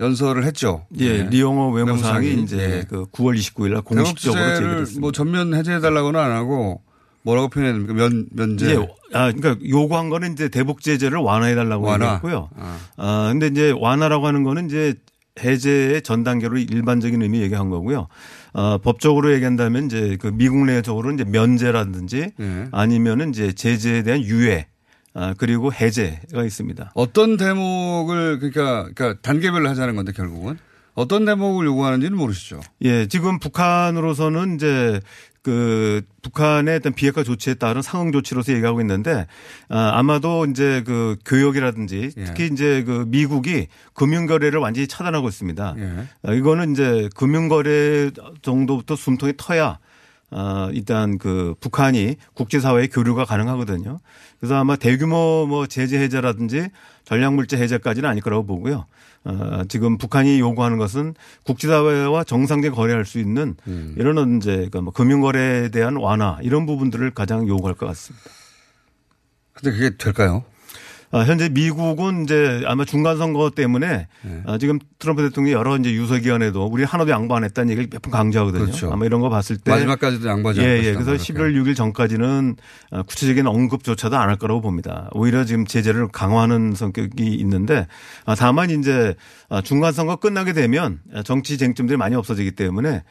연설을 0.00 0.44
했죠. 0.44 0.86
예, 0.98 1.22
네. 1.24 1.30
리용호 1.30 1.70
외무상이, 1.70 2.26
외무상이 2.28 2.42
이제 2.44 2.56
네. 2.56 2.84
그 2.88 3.04
9월 3.06 3.36
29일 3.38 3.72
날 3.74 3.82
공식적으로 3.82 4.54
제기됐습니다. 4.56 5.00
뭐 5.00 5.12
전면 5.12 5.54
해제해 5.54 5.80
달라고는 5.80 6.18
안 6.18 6.32
하고 6.32 6.82
뭐라고 7.22 7.48
표현해야 7.48 7.72
됩니까? 7.74 7.94
면, 7.94 8.26
면제. 8.32 8.74
예. 8.74 8.76
아, 9.14 9.32
그러니까 9.32 9.56
요구한 9.68 10.10
거는 10.10 10.32
이제 10.32 10.48
대북 10.48 10.80
제재를 10.82 11.18
완화해 11.18 11.54
달라고 11.54 11.86
완화. 11.86 12.04
얘기했고요. 12.06 12.50
아. 12.56 12.78
아, 12.96 13.28
근데 13.30 13.46
이제 13.46 13.72
완화라고 13.78 14.26
하는 14.26 14.42
거는 14.42 14.66
이제 14.66 14.94
해제의 15.42 16.02
전 16.02 16.22
단계로 16.22 16.58
일반적인 16.58 17.20
의미 17.22 17.40
얘기한 17.42 17.70
거고요. 17.70 18.08
어, 18.52 18.78
법적으로 18.78 19.32
얘기한다면 19.34 19.86
이제 19.86 20.16
그 20.20 20.28
미국 20.28 20.64
내적으로 20.64 21.10
이제 21.12 21.24
면제라든지 21.24 22.32
네. 22.36 22.66
아니면은 22.70 23.30
이제 23.30 23.52
제재에 23.52 24.02
대한 24.02 24.22
유예 24.22 24.66
아, 25.14 25.32
그리고 25.38 25.72
해제가 25.72 26.44
있습니다. 26.44 26.92
어떤 26.94 27.36
대목을 27.36 28.40
그러니까 28.40 28.88
그러니까 28.94 29.14
단계별로 29.22 29.68
하자는 29.68 29.94
건데 29.96 30.12
결국은 30.12 30.58
어떤 30.94 31.24
대목을 31.24 31.66
요구하는지는 31.66 32.16
모르시죠. 32.16 32.60
예, 32.82 33.06
지금 33.06 33.38
북한으로서는 33.38 34.56
이제 34.56 35.00
그 35.42 36.02
북한의 36.22 36.76
어떤 36.76 36.94
비핵화 36.94 37.22
조치에 37.22 37.54
따른 37.54 37.82
상응 37.82 38.12
조치로서 38.12 38.52
얘기하고 38.54 38.80
있는데 38.80 39.26
아, 39.68 39.92
아마도 39.94 40.46
이제 40.46 40.82
그 40.86 41.16
교역이라든지 41.24 42.12
예. 42.16 42.24
특히 42.24 42.48
이제 42.50 42.82
그 42.84 43.04
미국이 43.06 43.68
금융 43.92 44.26
거래를 44.26 44.58
완전히 44.58 44.88
차단하고 44.88 45.28
있습니다. 45.28 45.74
예. 45.78 46.06
아, 46.22 46.32
이거는 46.32 46.72
이제 46.72 47.08
금융 47.14 47.48
거래 47.48 48.10
정도부터 48.42 48.96
숨통이 48.96 49.34
터야 49.36 49.78
아, 50.36 50.68
일단 50.72 51.16
그 51.16 51.54
북한이 51.60 52.16
국제사회의 52.34 52.88
교류가 52.88 53.24
가능하거든요. 53.24 54.00
그래서 54.40 54.56
아마 54.56 54.74
대규모 54.74 55.46
뭐 55.48 55.66
제재 55.68 55.96
해제라든지 55.98 56.70
전략물자 57.04 57.56
해제까지는 57.56 58.08
아닐 58.08 58.20
거라고 58.20 58.44
보고요. 58.44 58.86
어, 59.26 59.62
지금 59.68 59.96
북한이 59.96 60.40
요구하는 60.40 60.76
것은 60.76 61.14
국제사회와 61.44 62.24
정상적인 62.24 62.74
거래할 62.74 63.04
수 63.04 63.20
있는 63.20 63.54
음. 63.68 63.94
이런 63.96 64.38
이제 64.38 64.56
그러니까 64.56 64.80
뭐 64.80 64.92
금융거래에 64.92 65.68
대한 65.68 65.96
완화 65.96 66.38
이런 66.42 66.66
부분들을 66.66 67.12
가장 67.12 67.46
요구할 67.46 67.76
것 67.76 67.86
같습니다. 67.86 68.28
근데 69.52 69.70
그게 69.70 69.96
될까요? 69.96 70.44
아, 71.14 71.20
현재 71.20 71.48
미국은 71.48 72.24
이제 72.24 72.62
아마 72.66 72.84
중간 72.84 73.16
선거 73.18 73.48
때문에 73.50 74.08
네. 74.22 74.42
아, 74.46 74.58
지금 74.58 74.80
트럼프 74.98 75.22
대통령이 75.22 75.54
여러 75.54 75.76
이제 75.76 75.92
유서기관에도 75.92 76.66
우리 76.66 76.82
하나도 76.82 77.10
양보 77.12 77.36
안 77.36 77.44
했다는 77.44 77.70
얘기를 77.70 77.88
몇 77.90 78.02
번 78.02 78.10
강조하거든요. 78.10 78.64
그렇죠. 78.64 78.92
아마 78.92 79.06
이런 79.06 79.20
거 79.20 79.28
봤을 79.30 79.56
때 79.56 79.70
마지막까지도 79.70 80.28
양보하지 80.28 80.60
예, 80.60 80.82
예. 80.82 80.92
그래서 80.92 81.12
11월 81.12 81.54
6일 81.54 81.76
전까지는 81.76 82.56
아, 82.90 83.02
구체적인 83.02 83.46
언급조차도 83.46 84.16
안 84.16 84.28
할 84.28 84.36
거라고 84.36 84.60
봅니다. 84.60 85.08
오히려 85.12 85.44
지금 85.44 85.64
제재를 85.66 86.08
강화하는 86.08 86.74
성격이 86.74 87.22
있는데 87.34 87.86
다만 88.36 88.70
이제 88.70 89.14
중간 89.62 89.92
선거 89.92 90.16
끝나게 90.16 90.52
되면 90.52 90.98
정치 91.24 91.56
쟁점들이 91.58 91.96
많이 91.96 92.16
없어지기 92.16 92.52
때문에 92.52 93.04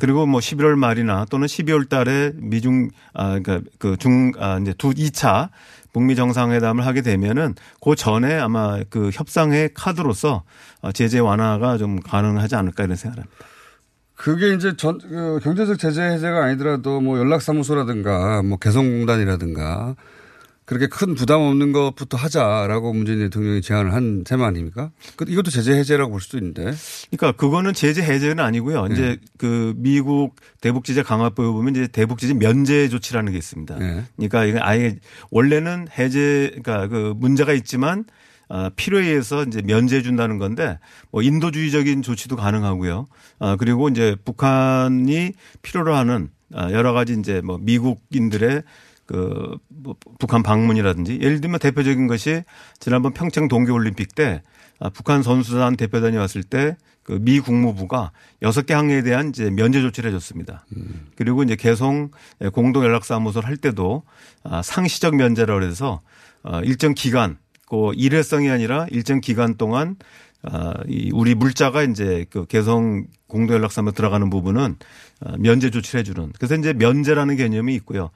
그리고 0.00 0.24
뭐 0.26 0.40
11월 0.40 0.76
말이나 0.76 1.26
또는 1.28 1.46
12월 1.46 1.88
달에 1.88 2.32
미중 2.36 2.88
아 3.12 3.38
그러니까 3.38 3.60
그중 3.78 4.32
아, 4.38 4.58
이제 4.62 4.72
두 4.78 4.90
2차 4.94 5.50
북미 5.94 6.16
정상회담을 6.16 6.84
하게 6.84 7.00
되면은 7.00 7.54
그 7.82 7.94
전에 7.94 8.38
아마 8.38 8.80
그 8.90 9.10
협상의 9.12 9.70
카드로서 9.72 10.42
어, 10.82 10.92
제재 10.92 11.20
완화가 11.20 11.78
좀 11.78 12.00
가능하지 12.00 12.56
않을까 12.56 12.84
이런 12.84 12.96
생각을 12.96 13.22
합니다. 13.22 13.46
그게 14.16 14.54
이제 14.54 14.76
전, 14.76 14.98
그 14.98 15.40
경제적 15.42 15.78
제재 15.78 16.02
해제가 16.02 16.44
아니더라도 16.44 17.00
뭐 17.00 17.18
연락사무소라든가 17.18 18.42
뭐 18.42 18.58
개성공단이라든가 18.58 19.94
그렇게 20.64 20.86
큰 20.86 21.14
부담 21.14 21.40
없는 21.40 21.72
것부터 21.72 22.16
하자라고 22.16 22.92
문재인 22.92 23.18
대통령이 23.18 23.60
제안을 23.60 23.92
한셈 23.92 24.42
아닙니까? 24.42 24.90
그 25.16 25.26
이것도 25.28 25.50
제재 25.50 25.72
해제라고 25.72 26.12
볼 26.12 26.20
수도 26.20 26.38
있는데. 26.38 26.72
그러니까 27.10 27.32
그거는 27.32 27.74
제재 27.74 28.02
해제는 28.02 28.42
아니고요. 28.42 28.88
네. 28.88 28.94
이제 28.94 29.16
그 29.36 29.74
미국 29.76 30.36
대북 30.60 30.84
제재 30.84 31.02
강화법에 31.02 31.46
보면 31.46 31.74
이제 31.74 31.86
대북 31.86 32.18
제재 32.18 32.32
면제 32.34 32.88
조치라는 32.88 33.32
게 33.32 33.38
있습니다. 33.38 33.78
네. 33.78 34.04
그러니까 34.16 34.44
이거 34.44 34.58
아예 34.62 34.96
원래는 35.30 35.88
해제 35.98 36.56
그러니까 36.62 36.88
그 36.88 37.14
문제가 37.16 37.52
있지만 37.52 38.04
어, 38.48 38.68
필요에 38.74 39.06
의해서 39.06 39.42
이제 39.44 39.62
면제해 39.62 40.02
준다는 40.02 40.38
건데 40.38 40.78
뭐 41.10 41.22
인도주의적인 41.22 42.02
조치도 42.02 42.36
가능하고요. 42.36 43.08
어, 43.38 43.56
그리고 43.56 43.88
이제 43.88 44.16
북한이 44.24 45.32
필요로 45.62 45.94
하는 45.94 46.30
어, 46.54 46.68
여러 46.70 46.92
가지 46.92 47.16
이제 47.18 47.40
뭐 47.42 47.58
미국인들의 47.58 48.62
그 49.06 49.58
뭐 49.68 49.96
북한 50.18 50.42
방문이라든지 50.42 51.18
예를 51.20 51.40
들면 51.40 51.58
대표적인 51.58 52.06
것이 52.06 52.42
지난번 52.80 53.12
평창 53.12 53.48
동계올림픽 53.48 54.14
때 54.14 54.42
아, 54.80 54.88
북한 54.88 55.22
선수단 55.22 55.76
대표단이 55.76 56.16
왔을 56.16 56.42
때 56.42 56.76
그 57.04 57.18
미 57.20 57.38
국무부가 57.38 58.10
여섯 58.42 58.66
개 58.66 58.74
항해에 58.74 59.02
대한 59.02 59.28
이제 59.28 59.50
면제 59.50 59.80
조치를 59.82 60.08
해줬습니다. 60.08 60.64
음. 60.76 61.06
그리고 61.16 61.42
이제 61.42 61.54
개성 61.54 62.10
공동 62.52 62.82
연락사무소를 62.82 63.46
할 63.48 63.56
때도 63.58 64.02
아, 64.42 64.62
상시적 64.62 65.14
면제라고 65.14 65.62
해서 65.64 66.00
어, 66.42 66.60
일정 66.62 66.94
기간 66.94 67.38
그 67.68 67.92
일회성이 67.94 68.50
아니라 68.50 68.86
일정 68.90 69.20
기간 69.20 69.56
동안 69.56 69.96
아, 70.42 70.74
이 70.88 71.10
우리 71.12 71.34
물자가 71.34 71.82
이제 71.82 72.26
그 72.30 72.46
개성 72.46 73.06
공동 73.26 73.56
연락사무소 73.56 73.94
들어가는 73.94 74.28
부분은 74.30 74.76
면제 75.38 75.70
조치를 75.70 76.00
해주는 76.00 76.32
그래서 76.38 76.54
이제 76.54 76.72
면제라는 76.72 77.36
개념이 77.36 77.74
있고요. 77.76 78.10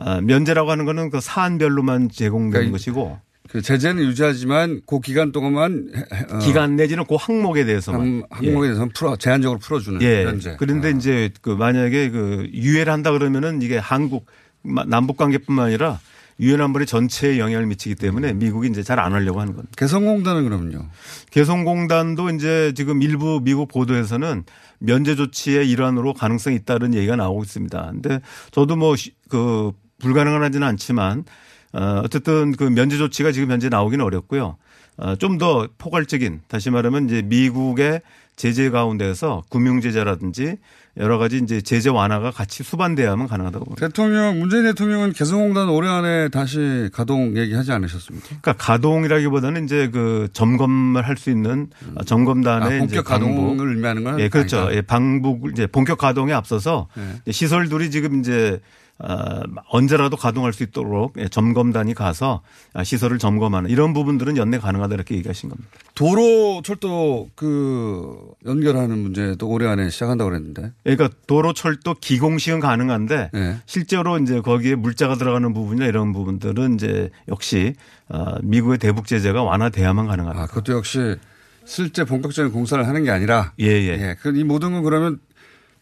아, 0.00 0.20
면제라고 0.20 0.70
하는 0.70 0.84
거는 0.84 1.10
그 1.10 1.20
사안별로만 1.20 2.10
제공되는 2.10 2.50
그러니까 2.50 2.72
것이고 2.72 3.18
그 3.50 3.60
제재는 3.60 4.04
유지하지만 4.04 4.80
그 4.86 5.00
기간 5.00 5.32
동안만 5.32 5.90
어 6.30 6.38
기간 6.38 6.76
내지는 6.76 7.04
그 7.04 7.16
항목에 7.18 7.64
대해서만 7.64 8.22
항 8.30 8.52
목에 8.52 8.66
예. 8.66 8.70
대해서는 8.70 8.90
풀어 8.94 9.16
제한적으로 9.16 9.58
풀어주는 9.58 10.00
예. 10.02 10.24
면제. 10.24 10.56
그런데 10.58 10.88
아. 10.88 10.90
이제 10.92 11.30
그 11.42 11.50
만약에 11.50 12.10
그 12.10 12.48
유예를 12.52 12.92
한다 12.92 13.10
그러면은 13.10 13.60
이게 13.60 13.76
한국 13.76 14.26
남북 14.62 15.16
관계뿐만 15.16 15.66
아니라 15.66 15.98
유엔 16.38 16.60
안보리 16.60 16.86
전체에 16.86 17.38
영향을 17.38 17.66
미치기 17.66 17.96
때문에 17.96 18.32
미국이 18.32 18.68
이제 18.68 18.82
잘 18.82 18.98
안 18.98 19.12
하려고 19.12 19.40
하는 19.40 19.54
겁니다. 19.54 19.72
개성공단은 19.76 20.44
그러면요? 20.44 20.88
개성공단도 21.30 22.30
이제 22.30 22.72
지금 22.74 23.02
일부 23.02 23.40
미국 23.42 23.68
보도에서는 23.68 24.44
면제 24.78 25.16
조치의 25.16 25.68
일환으로 25.68 26.14
가능성이 26.14 26.56
있다는 26.56 26.94
얘기가 26.94 27.16
나오고 27.16 27.42
있습니다. 27.42 27.90
근데 27.92 28.20
저도 28.52 28.76
뭐 28.76 28.94
그 29.30 29.72
불가능은 30.00 30.42
하지는 30.42 30.66
않지만 30.66 31.24
어, 31.72 32.02
어쨌든 32.04 32.52
그 32.52 32.64
면제 32.64 32.96
조치가 32.98 33.30
지금 33.32 33.50
현재 33.50 33.68
나오기는 33.68 34.04
어렵고요. 34.04 34.56
어, 34.96 35.16
좀 35.16 35.38
더 35.38 35.68
포괄적인 35.78 36.40
다시 36.48 36.70
말하면 36.70 37.06
이제 37.06 37.22
미국의 37.22 38.02
제재 38.36 38.70
가운데서 38.70 39.42
금융 39.50 39.80
제재라든지 39.80 40.56
여러 40.96 41.18
가지 41.18 41.38
이제 41.38 41.60
제재 41.60 41.88
완화가 41.90 42.30
같이 42.30 42.62
수반돼야만 42.62 43.28
가능하다고 43.28 43.64
봅니다. 43.64 43.86
대통령 43.86 44.38
문재인 44.40 44.64
대통령은 44.64 45.12
개성공단 45.12 45.68
올해 45.68 45.88
안에 45.88 46.28
다시 46.30 46.88
가동 46.92 47.36
얘기하지 47.36 47.70
않으셨습니까? 47.72 48.26
그러니까 48.28 48.52
가동이라기보다는 48.54 49.64
이제 49.64 49.88
그 49.92 50.28
점검을 50.32 51.06
할 51.06 51.16
수 51.16 51.30
있는 51.30 51.68
음. 51.82 51.94
점검단의 52.06 52.76
아, 52.76 52.78
본격 52.80 53.04
가동을 53.04 53.68
의미하는 53.68 54.04
건 54.04 54.20
예, 54.20 54.28
그렇죠. 54.28 54.68
예, 54.72 54.80
방북 54.82 55.50
이제 55.52 55.66
본격 55.66 55.98
가동에 55.98 56.32
앞서서 56.32 56.88
네. 57.24 57.32
시설들이 57.32 57.90
지금 57.90 58.20
이제 58.20 58.58
어, 58.58 58.60
언제라도 59.68 60.16
가동할 60.16 60.52
수 60.52 60.62
있도록 60.62 61.14
예, 61.18 61.28
점검단이 61.28 61.94
가서 61.94 62.42
시설을 62.82 63.18
점검하는 63.18 63.70
이런 63.70 63.92
부분들은 63.92 64.36
연내 64.36 64.58
가능하다 64.58 64.94
이렇게 64.94 65.16
얘기하신 65.16 65.48
겁니다. 65.48 65.70
도로 65.94 66.62
철도 66.62 67.28
그 67.34 68.16
연결하는 68.46 68.98
문제도 68.98 69.48
올해 69.48 69.66
안에 69.68 69.90
시작한다고 69.90 70.30
그랬는데. 70.30 70.72
그러니까 70.84 71.10
도로 71.26 71.52
철도 71.52 71.94
기공식은 71.94 72.60
가능한데 72.60 73.30
네. 73.32 73.56
실제로 73.66 74.18
이제 74.18 74.40
거기에 74.40 74.74
물자가 74.74 75.16
들어가는 75.16 75.52
부분이나 75.52 75.86
이런 75.86 76.12
부분들은 76.12 76.74
이제 76.74 77.10
역시 77.28 77.74
어, 78.08 78.36
미국의 78.42 78.78
대북 78.78 79.06
제재가 79.06 79.42
완화돼야만 79.42 80.06
가능합니다. 80.06 80.42
아, 80.42 80.46
그것도 80.46 80.72
역시 80.72 81.16
실제 81.64 82.04
본격적인 82.04 82.52
공사를 82.52 82.86
하는 82.86 83.04
게 83.04 83.10
아니라. 83.10 83.52
예, 83.60 83.66
예. 83.66 83.88
예. 83.92 84.16
그이 84.20 84.44
모든 84.44 84.72
건 84.72 84.82
그러면 84.82 85.20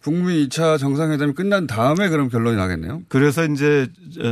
북미 0.01 0.47
2차 0.49 0.79
정상회담이 0.79 1.33
끝난 1.35 1.67
다음에 1.67 2.09
그럼 2.09 2.29
결론이 2.29 2.57
나겠네요. 2.57 3.03
그래서 3.09 3.45
이제 3.45 3.89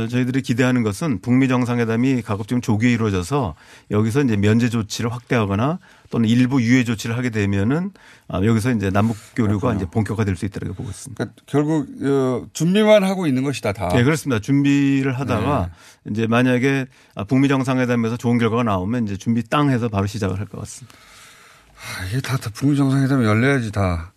저희들이 0.09 0.41
기대하는 0.41 0.81
것은 0.81 1.19
북미 1.19 1.49
정상회담이 1.49 2.21
가급적 2.21 2.61
조기에 2.61 2.91
이루어져서 2.93 3.53
여기서 3.91 4.23
이제 4.23 4.37
면제 4.37 4.69
조치를 4.69 5.11
확대하거나 5.11 5.79
또는 6.09 6.29
일부 6.29 6.61
유예 6.61 6.85
조치를 6.85 7.17
하게 7.17 7.29
되면은 7.31 7.91
아, 8.29 8.41
여기서 8.43 8.71
이제 8.71 8.89
남북 8.89 9.17
교류가 9.35 9.73
이제 9.73 9.85
본격화될 9.91 10.37
수 10.37 10.45
있다고 10.45 10.73
보고 10.73 10.89
있습니다. 10.89 11.21
그러니까 11.21 11.41
결국 11.45 11.87
어, 12.01 12.47
준비만 12.53 13.03
하고 13.03 13.27
있는 13.27 13.43
것이다 13.43 13.73
다. 13.73 13.89
네 13.89 14.03
그렇습니다. 14.05 14.39
준비를 14.39 15.19
하다가 15.19 15.69
네. 16.05 16.11
이제 16.11 16.27
만약에 16.27 16.85
아, 17.15 17.25
북미 17.25 17.49
정상회담에서 17.49 18.15
좋은 18.15 18.37
결과가 18.37 18.63
나오면 18.63 19.03
이제 19.03 19.17
준비 19.17 19.43
땅 19.43 19.69
해서 19.69 19.89
바로 19.89 20.07
시작을 20.07 20.39
할 20.39 20.47
것 20.47 20.59
같습니다. 20.59 20.97
아, 21.75 22.05
이게 22.05 22.21
다, 22.21 22.37
다 22.37 22.49
북미 22.53 22.77
정상회담이 22.77 23.25
열려야지 23.25 23.73
다. 23.73 24.13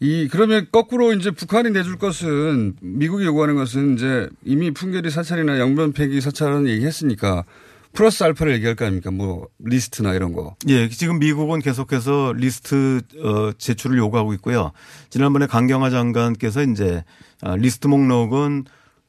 이 0.00 0.28
그러면 0.28 0.66
거꾸로 0.72 1.12
이제 1.12 1.30
북한이 1.30 1.70
내줄 1.70 1.98
것은 1.98 2.74
미국이 2.80 3.26
요구하는 3.26 3.54
것은 3.54 3.94
이제 3.94 4.28
이미 4.44 4.70
풍계리 4.70 5.10
사찰이나 5.10 5.58
영변 5.58 5.92
폐기 5.92 6.22
사찰은 6.22 6.66
얘기했으니까 6.68 7.44
플러스 7.92 8.22
알파를 8.24 8.54
얘기할 8.54 8.76
거 8.76 8.86
아닙니까? 8.86 9.10
뭐 9.10 9.48
리스트나 9.58 10.14
이런 10.14 10.32
거. 10.32 10.56
예, 10.68 10.88
지금 10.88 11.18
미국은 11.18 11.60
계속해서 11.60 12.32
리스트 12.36 13.02
어 13.22 13.52
제출을 13.58 13.98
요구하고 13.98 14.32
있고요. 14.34 14.72
지난번에 15.10 15.46
강경화 15.46 15.90
장관께서 15.90 16.62
이제 16.62 17.04
아, 17.42 17.56
리스트 17.56 17.88
목록은 17.88 18.64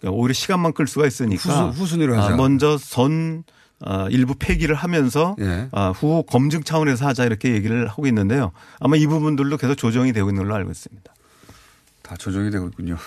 오히려 0.08 0.34
시간만 0.34 0.74
끌 0.74 0.88
수가 0.88 1.06
있으니까 1.08 1.70
후순, 1.70 1.80
후순위로 1.80 2.18
하자. 2.18 2.34
아, 2.34 2.36
먼저 2.36 2.78
선 2.78 3.44
어, 3.84 4.08
일부 4.10 4.36
폐기를 4.36 4.76
하면서 4.76 5.36
예. 5.40 5.68
어, 5.72 5.92
후 5.92 6.24
검증 6.28 6.64
차원에서 6.64 7.08
하자 7.08 7.26
이렇게 7.26 7.54
얘기를 7.54 7.88
하고 7.88 8.06
있는데요. 8.08 8.52
아마 8.80 8.96
이 8.96 9.08
부분들도 9.08 9.58
계속 9.58 9.76
조정이 9.76 10.14
되고 10.14 10.30
있는 10.30 10.44
걸로 10.44 10.56
알고 10.56 10.72
있습니다. 10.72 11.14
다 12.04 12.16
조정이 12.18 12.52
되고 12.52 12.68
있군요. 12.68 12.98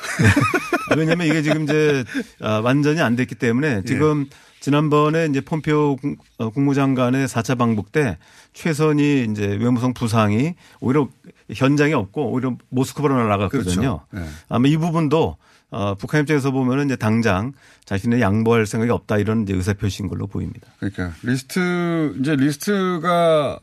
왜냐하면 0.97 1.27
이게 1.27 1.43
지금 1.43 1.65
이제 1.65 2.05
아, 2.41 2.61
완전히 2.63 3.01
안 3.01 3.17
됐기 3.17 3.35
때문에 3.35 3.83
지금 3.85 4.27
예. 4.31 4.37
지난번에 4.61 5.27
이제 5.27 5.43
폼페오 5.43 5.99
어, 6.39 6.51
국무장관의 6.51 7.29
4차 7.29 7.59
방북 7.59 7.93
때 7.93 8.17
최선희 8.55 9.27
이제 9.31 9.47
외무성 9.47 9.93
부상이 9.93 10.55
오히려 10.81 11.09
현장에 11.53 11.93
없고 11.93 12.33
오히려 12.33 12.57
모스크바로 12.71 13.15
날아갔거든요. 13.15 13.75
그렇죠. 13.75 14.07
네. 14.11 14.23
아마 14.49 14.67
이 14.69 14.79
부분도 14.79 15.37
어, 15.75 15.97
북한 15.97 16.21
입장에서 16.21 16.53
보면은 16.53 16.87
이제 16.87 16.95
당장 16.95 17.53
자신의 17.85 18.21
양보할 18.21 18.65
생각이 18.65 18.93
없다 18.93 19.19
이런 19.19 19.43
이제 19.43 19.55
의사 19.55 19.75
표시인 19.75 20.09
걸로 20.09 20.29
보입니다. 20.29 20.69
그러니까 20.79 21.13
리스트 21.25 22.15
이제 22.21 22.37
리스트가 22.37 23.59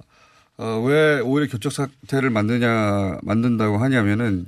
어, 0.57 0.83
왜 0.85 1.21
오히려 1.21 1.49
교착 1.49 1.71
사태를 1.71 2.29
만드냐 2.29 3.19
만든다고 3.23 3.77
하냐면은 3.77 4.45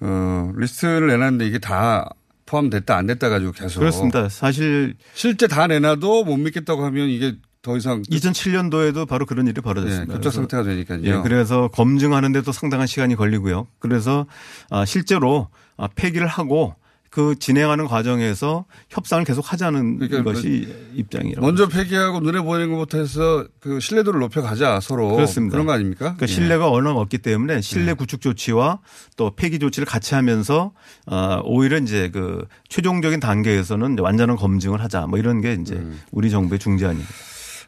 어, 0.00 0.52
리스트를 0.56 1.06
내놨는데 1.06 1.46
이게 1.46 1.58
다 1.60 2.10
포함됐다 2.46 2.96
안 2.96 3.06
됐다 3.06 3.28
가지고 3.28 3.52
계속 3.52 3.78
그렇습니다. 3.78 4.28
사실 4.28 4.96
실제 5.14 5.46
다 5.46 5.68
내놔도 5.68 6.24
못 6.24 6.36
믿겠다고 6.38 6.84
하면 6.86 7.08
이게 7.08 7.36
더 7.62 7.76
이상 7.76 8.02
2007년도에도 8.02 9.06
바로 9.06 9.26
그런 9.26 9.46
일이 9.46 9.60
벌어졌습니다. 9.60 10.12
네, 10.12 10.18
교적 10.18 10.32
상태가 10.32 10.64
되니까요. 10.64 11.02
예, 11.04 11.20
그래서 11.22 11.68
검증하는데도 11.68 12.50
상당한 12.50 12.88
시간이 12.88 13.14
걸리고요. 13.14 13.68
그래서 13.78 14.26
아, 14.70 14.84
실제로 14.84 15.48
아, 15.76 15.86
폐기를 15.94 16.26
하고 16.26 16.74
그 17.10 17.34
진행하는 17.36 17.88
과정에서 17.88 18.66
협상을 18.88 19.24
계속 19.24 19.52
하자는 19.52 19.98
그러니까 19.98 20.22
것이 20.22 20.64
그 20.66 20.92
입장이라고. 20.94 21.44
먼저 21.44 21.66
폐기하고 21.66 22.20
눈에 22.20 22.40
보이는 22.40 22.70
것부터 22.70 22.98
해서 22.98 23.44
그 23.58 23.80
신뢰도를 23.80 24.20
높여가자 24.20 24.78
서로. 24.80 25.16
그렇습니다. 25.16 25.52
그런 25.52 25.66
거 25.66 25.72
아닙니까? 25.72 25.98
그러니까 26.14 26.22
예. 26.22 26.26
신뢰가 26.28 26.68
워낙 26.68 26.92
없기 26.92 27.18
때문에 27.18 27.62
신뢰 27.62 27.90
예. 27.90 27.94
구축 27.94 28.20
조치와 28.20 28.78
또 29.16 29.34
폐기 29.34 29.58
조치를 29.58 29.86
같이 29.86 30.14
하면서 30.14 30.72
어, 31.06 31.40
오히려 31.44 31.78
이제 31.78 32.10
그 32.10 32.46
최종적인 32.68 33.18
단계에서는 33.18 33.98
완전한 33.98 34.36
검증을 34.36 34.80
하자 34.80 35.08
뭐 35.08 35.18
이런 35.18 35.40
게 35.40 35.54
이제 35.54 35.74
음. 35.74 36.00
우리 36.12 36.30
정부의 36.30 36.60
중재안입니다. 36.60 37.10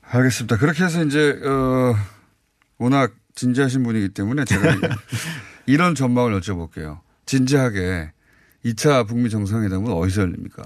알겠습니다. 0.03 0.57
그렇게 0.59 0.85
해서 0.85 1.05
이제 1.05 1.41
어 1.45 1.95
워낙 2.79 3.13
진지하신 3.35 3.83
분이기 3.83 4.11
때문에 4.11 4.45
제가 4.45 4.77
이런 5.67 5.97
전망을 5.97 6.39
여쭤볼게요. 6.41 7.01
진지하게 7.27 8.13
2차 8.65 9.07
북미 9.07 9.29
정상회담은 9.31 9.93
어디서 9.93 10.23
열립니까? 10.23 10.63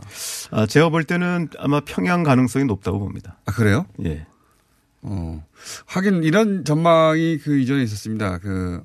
아, 0.50 0.66
제가 0.66 0.90
볼 0.90 1.04
때는 1.04 1.48
아마 1.58 1.80
평양 1.80 2.22
가능성이 2.22 2.64
높다고 2.66 2.98
봅니다. 2.98 3.38
아, 3.46 3.52
그래요? 3.52 3.86
예. 4.04 4.26
어. 5.02 5.44
하긴 5.86 6.24
이런 6.24 6.64
전망이 6.64 7.38
그 7.38 7.58
이전에 7.58 7.82
있었습니다. 7.84 8.38
그 8.38 8.82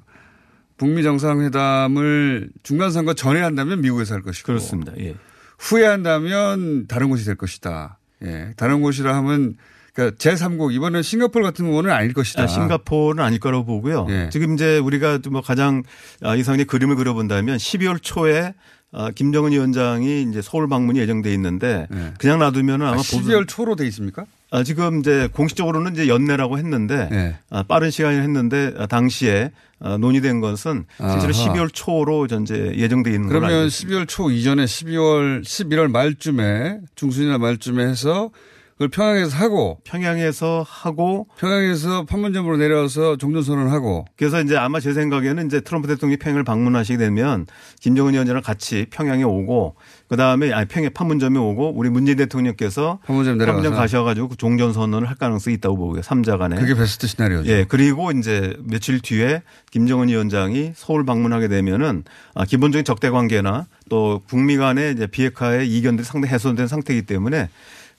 북미 0.78 1.04
정상회담을 1.04 2.50
중간 2.64 2.92
선거 2.92 3.14
전에 3.14 3.42
한다면 3.42 3.82
미국에서 3.82 4.16
할 4.16 4.22
것이고. 4.22 4.48
그렇습니다. 4.48 4.94
예. 5.00 5.16
후에 5.60 5.86
한다면 5.86 6.88
다른 6.88 7.10
곳이 7.10 7.26
될 7.26 7.36
것이다. 7.36 8.00
예. 8.24 8.54
다른 8.56 8.82
곳이라 8.82 9.16
하면 9.18 9.58
그러니까 9.94 10.18
제3국 10.18 10.74
이번엔 10.74 11.04
싱가포르 11.04 11.44
같은 11.44 11.66
경우는 11.66 11.92
아닐 11.92 12.14
것이다. 12.14 12.44
아, 12.44 12.48
싱가포르는 12.48 13.24
아닐 13.24 13.40
거라고 13.40 13.66
보고요. 13.66 14.08
예. 14.10 14.30
지금 14.32 14.54
이제 14.54 14.78
우리가 14.78 15.20
뭐 15.30 15.42
가장 15.42 15.84
아, 16.24 16.36
이상의 16.36 16.66
그림을 16.66 16.96
그려본다면 16.96 17.58
12월 17.58 18.00
초에 18.02 18.54
아, 18.94 19.10
김정은 19.12 19.52
위원장이 19.54 20.24
이제 20.24 20.42
서울 20.42 20.68
방문이 20.68 21.00
예정돼 21.00 21.34
있는데 21.34 21.88
네. 21.90 22.14
그냥 22.20 22.40
놔두면 22.40 22.82
아마 22.82 22.92
아, 22.92 22.96
12월 22.98 23.48
초로 23.48 23.76
돼 23.76 23.88
있습니까? 23.88 24.26
아, 24.52 24.64
지금 24.64 25.00
이제 25.00 25.30
공식적으로는 25.32 25.94
이제 25.94 26.10
연내라고 26.10 26.58
했는데 26.58 27.08
네. 27.10 27.38
아, 27.50 27.64
빠른 27.64 27.90
시간이 27.90 28.18
했는데 28.20 28.74
아, 28.78 28.86
당시에 28.88 29.52
아, 29.80 29.98
논의된 29.98 30.42
것은 30.42 30.86
실제로 30.98 31.34
아하. 31.34 31.54
12월 31.54 31.70
초로 31.74 32.28
전제 32.28 32.74
예정돼 32.76 33.12
있는. 33.12 33.30
그러면 33.30 33.68
12월 33.68 34.08
초 34.08 34.30
이전에 34.30 34.66
12월 34.66 35.42
11월 35.44 35.90
말쯤에 35.90 36.82
중순이나 36.96 37.38
말쯤에 37.38 37.86
해서 37.86 38.30
그걸 38.82 38.90
평양에서 38.90 39.38
하고 39.38 39.78
평양에서 39.84 40.66
하고 40.68 41.28
평양에서 41.38 42.06
판문점으로 42.06 42.58
내려와서 42.58 43.16
종전선언을 43.18 43.72
하고 43.72 44.06
그래서 44.18 44.42
이제 44.42 44.58
아마 44.58 44.80
제 44.80 44.94
생각에는 44.94 45.46
이제 45.46 45.62
트럼프 45.62 45.88
대통령이 45.88 46.18
평양을 46.18 46.44
방문하시게 46.44 46.98
되면 46.98 47.46
김정은 47.80 48.14
위원장랑 48.14 48.42
같이 48.42 48.88
평양에 48.90 49.22
오고 49.22 49.76
그다음에 50.08 50.52
아니 50.52 50.68
평양 50.68 50.92
판문점에 50.94 51.38
오고 51.38 51.74
우리 51.76 51.92
문재인 51.92 52.18
대통령께서 52.18 52.98
판문점 53.06 53.38
내려가서 53.38 53.62
판문점 53.62 53.80
가셔 53.80 54.04
가지고 54.04 54.30
그 54.30 54.36
종전 54.36 54.74
선언을 54.74 55.08
할 55.08 55.16
가능성이 55.16 55.58
있다고 55.58 55.78
보고요. 55.78 56.02
3자 56.02 56.40
간에. 56.40 56.56
그게 56.56 56.74
베스트 56.74 57.06
시나리오죠. 57.06 57.52
예. 57.52 57.66
그리고 57.68 58.10
이제 58.12 58.58
며칠 58.64 59.00
뒤에 59.00 59.44
김정은 59.70 60.08
위원장이 60.08 60.72
서울 60.76 61.06
방문하게 61.06 61.50
되면은 61.50 62.04
아, 62.34 62.46
기본적인 62.46 62.84
적대 62.84 63.12
관계나 63.12 63.68
또 63.90 64.22
북미 64.26 64.58
간의 64.58 64.94
이제 64.94 65.06
비핵화의 65.06 65.70
이견들이 65.70 66.04
상당히 66.04 66.34
해소된 66.34 66.66
상태이기 66.66 67.06
때문에 67.06 67.44
어, 67.44 67.48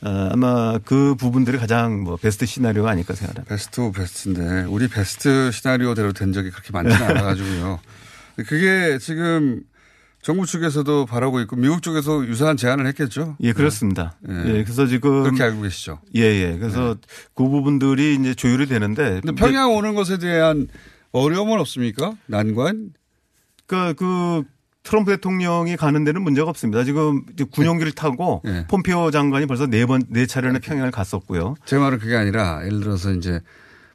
아마 0.05 0.79
그 0.85 1.15
부분들이 1.15 1.59
가장 1.59 2.03
뭐 2.03 2.17
베스트 2.17 2.45
시나리오가 2.47 2.91
아닐까 2.91 3.15
생각합니다. 3.15 3.49
best 3.49 3.81
of 3.81 3.99
best인데 4.01 4.65
우리 4.69 4.89
베스트 4.89 5.51
시나리오대로 5.53 6.13
된 6.13 6.33
적이 6.33 6.51
그렇게 6.51 6.73
많지는 6.73 7.03
않아가지고요. 7.11 7.81
그게 8.49 8.99
지금 8.99 9.63
정부 10.23 10.47
측에서도 10.47 11.07
바라고 11.07 11.41
있고 11.41 11.57
미국 11.57 11.83
쪽에서 11.83 12.25
유사한 12.27 12.57
제안을 12.57 12.87
했겠죠. 12.87 13.37
예, 13.41 13.53
그렇습니다. 13.53 14.17
예. 14.29 14.59
예 14.59 14.65
그래서 14.65 14.87
지금 14.87 15.25
그렇게 15.25 15.43
알고 15.43 15.63
계시죠. 15.63 16.01
예, 16.17 16.23
예. 16.23 16.57
그래서 16.59 16.91
예. 16.91 16.95
그 17.35 17.49
부분들이 17.49 18.15
이제 18.15 18.35
조율이 18.35 18.67
되는데. 18.67 19.21
근데 19.21 19.33
평양 19.33 19.73
오는 19.73 19.95
것에 19.95 20.19
대한 20.19 20.69
어려움은 21.11 21.59
없습니까? 21.59 22.15
난관? 22.27 22.91
그러니까 23.67 23.95
그 23.95 24.45
트럼프 24.83 25.13
대통령이 25.13 25.77
가는 25.77 26.05
데는 26.05 26.23
문제가 26.23 26.51
없습니다. 26.51 26.85
지금 26.85 27.23
군용기를 27.51 27.93
타고 27.93 28.41
네. 28.45 28.67
폼페오 28.69 29.11
장관이 29.11 29.47
벌써 29.47 29.67
네 29.67 29.87
번, 29.87 30.03
네 30.09 30.27
차례나 30.27 30.59
평양을 30.59 30.91
갔었고요. 30.91 31.55
제 31.65 31.79
말은 31.79 31.99
그게 31.99 32.17
아니라 32.17 32.61
예를 32.65 32.81
들어서 32.81 33.13
이제 33.13 33.41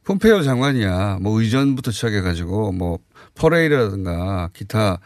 폼페오 0.06 0.44
장관이야 0.44 1.20
뭐 1.22 1.40
의전부터 1.42 1.92
시작해 1.92 2.22
가지고 2.22 2.72
뭐 2.72 3.00
퍼레이드라든가 3.36 4.50
기타 4.54 5.00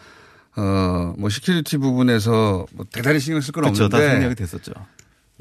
어뭐 0.56 1.30
security 1.30 1.78
부분에서 1.78 2.66
뭐 2.74 2.86
대단히 2.92 3.20
신경 3.20 3.42
쓸 3.42 3.52
건 3.54 3.66
없는데 3.66 3.90
다 3.90 3.98
생략이 3.98 4.36
됐었죠. 4.36 4.74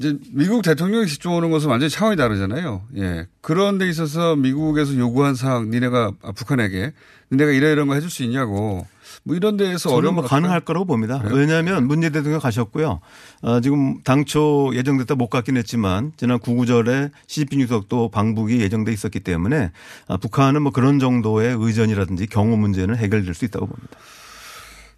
이제 0.01 0.17
미국 0.31 0.63
대통령이 0.63 1.05
직접 1.05 1.29
오는 1.29 1.51
것은 1.51 1.69
완전히 1.69 1.91
차원이 1.91 2.17
다르잖아요. 2.17 2.81
예. 2.97 3.27
그런 3.39 3.77
데 3.77 3.87
있어서 3.87 4.35
미국에서 4.35 4.97
요구한 4.97 5.35
사항 5.35 5.69
니네가 5.69 6.13
아, 6.23 6.31
북한에게 6.31 6.91
니네가 7.31 7.51
이러 7.51 7.69
이런 7.69 7.87
거 7.87 7.93
해줄 7.93 8.09
수 8.09 8.23
있냐고 8.23 8.87
뭐 9.23 9.35
이런 9.35 9.57
데에서 9.57 9.93
어려운 9.93 10.15
뭐 10.15 10.23
가능할 10.23 10.61
거라고 10.61 10.85
봅니다. 10.85 11.19
그래요? 11.19 11.35
왜냐하면 11.35 11.85
문재인 11.85 12.11
대통령 12.11 12.39
가셨고요. 12.39 12.99
어, 13.43 13.61
지금 13.61 14.01
당초 14.01 14.71
예정됐다 14.73 15.13
못 15.13 15.29
갔긴 15.29 15.55
했지만 15.57 16.13
지난 16.17 16.39
구구절에 16.39 17.11
시진핑 17.27 17.59
주석도 17.59 18.09
방북이 18.09 18.59
예정돼 18.59 18.91
있었기 18.91 19.19
때문에 19.19 19.71
아, 20.07 20.17
북한은 20.17 20.63
뭐 20.63 20.71
그런 20.71 20.97
정도의 20.97 21.55
의전이라든지 21.59 22.25
경호 22.25 22.57
문제는 22.57 22.95
해결될 22.95 23.35
수 23.35 23.45
있다고 23.45 23.67
봅니다. 23.67 23.97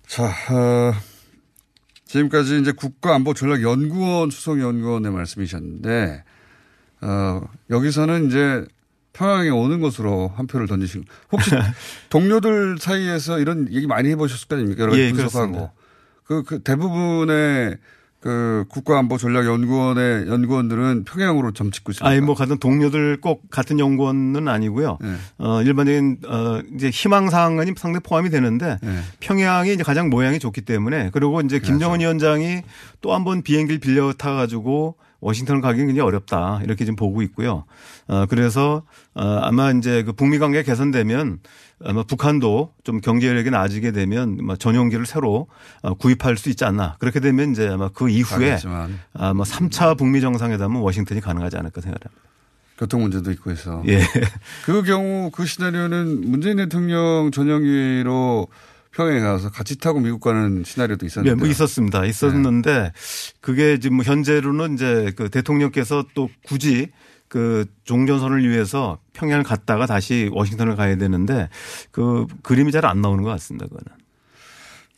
자, 0.08 0.26
어, 0.26 0.94
지금까지 2.14 2.60
이제 2.60 2.72
국가안보전략연구원 2.72 4.30
수석연구원의 4.30 5.12
말씀이셨는데 5.12 6.24
어, 7.02 7.42
여기서는 7.72 8.28
이제 8.28 8.66
평양에 9.14 9.50
오는 9.50 9.82
것으로 9.82 10.32
한 10.36 10.46
표를 10.46 10.68
던지신 10.68 11.06
혹시 11.32 11.50
동료들 12.10 12.78
사이에서 12.80 13.40
이런 13.40 13.72
얘기 13.74 13.88
많이 13.88 14.10
해보셨을 14.10 14.48
거 14.48 14.56
아닙니까? 14.56 14.84
여러 14.84 14.92
가지 14.92 15.04
예, 15.04 15.12
분석하고 15.12 15.72
그, 16.24 16.44
그 16.44 16.60
대부분의 16.60 17.78
그 18.24 18.64
국가안보전략연구원의 18.70 20.30
연구원들은 20.30 21.04
평양으로 21.04 21.52
점찍고 21.52 21.92
있습니다. 21.92 22.10
아니 22.10 22.22
뭐 22.22 22.36
같은 22.36 22.58
동료들 22.58 23.20
꼭 23.20 23.50
같은 23.50 23.80
연구원은 23.80 24.48
아니고요. 24.48 24.98
네. 25.02 25.16
어 25.40 25.62
일반적인 25.62 26.20
어 26.26 26.62
이제 26.74 26.90
희망 26.90 27.30
사항이 27.30 27.74
상당히 27.76 28.02
포함이 28.02 28.30
되는데 28.30 28.78
네. 28.82 29.00
평양이 29.20 29.74
이제 29.74 29.84
가장 29.84 30.10
모양이 30.10 30.40
좋기 30.40 30.62
때문에 30.62 31.10
그리고 31.12 31.42
이제 31.42 31.60
김정은 31.60 32.00
위원장이 32.00 32.62
또 33.02 33.12
한 33.14 33.26
번 33.26 33.42
비행기를 33.42 33.80
빌려 33.82 34.14
타 34.14 34.34
가지고 34.34 34.96
워싱턴을 35.24 35.62
가기는 35.62 35.88
굉장히 35.88 36.08
어렵다 36.08 36.62
이렇게 36.64 36.86
지금 36.86 36.96
보고 36.96 37.22
있고요. 37.24 37.66
어 38.08 38.26
그래서 38.28 38.84
어 39.14 39.24
아마 39.42 39.72
이제 39.72 40.04
그 40.04 40.14
북미 40.14 40.40
관계 40.40 40.64
개선되면 40.64 41.40
아마 41.86 42.04
북한도 42.04 42.74
좀 42.84 43.02
경제력이 43.02 43.50
나아지게 43.50 43.92
되면 43.92 44.38
전용기를 44.58 45.06
새로 45.06 45.48
어, 45.82 45.94
구입할 45.96 46.38
수 46.38 46.50
있지 46.50 46.66
않나. 46.66 46.96
그렇게 47.00 47.20
되면 47.20 47.52
이제 47.52 47.68
아마 47.68 47.90
그 47.90 48.10
이후에 48.10 48.58
아마 49.14 49.44
3차 49.44 49.98
북미 49.98 50.22
정상회담은 50.22 50.80
워싱턴이 50.82 51.22
가능하지 51.22 51.58
않을까 51.58 51.82
생각합니다. 51.82 52.10
교통 52.78 53.02
문제도 53.02 53.30
있고 53.32 53.52
해서. 53.52 53.84
예. 53.88 54.02
그 54.66 54.84
경우 54.84 55.30
그 55.32 55.46
시나리오는 55.46 56.30
문재인 56.30 56.58
대통령 56.58 57.30
전용기로 57.32 58.48
평양에 58.94 59.20
가서 59.20 59.50
같이 59.50 59.78
타고 59.78 60.00
미국 60.00 60.20
가는 60.22 60.64
시나리오도 60.64 61.06
있었는데. 61.06 61.36
네, 61.36 61.40
뭐 61.40 61.48
있었습니다. 61.48 62.06
있었는데 62.06 62.72
네. 62.84 62.92
그게 63.42 63.80
지금 63.80 63.98
뭐 63.98 64.06
현재로는 64.06 64.76
이제 64.76 65.12
그 65.16 65.30
대통령께서 65.30 66.06
또 66.14 66.30
굳이 66.46 66.92
그 67.28 67.66
종전선을 67.86 68.48
위해서 68.48 69.00
평양을 69.14 69.44
갔다가 69.44 69.88
다시 69.88 70.30
워싱턴을 70.32 70.76
가야 70.76 70.96
되는데 70.98 71.50
그 71.92 72.28
그림이 72.44 72.72
잘 72.72 72.86
안 72.86 73.02
나오는 73.02 73.24
것 73.24 73.30
같습니다. 73.32 73.66
그거는. 73.66 73.86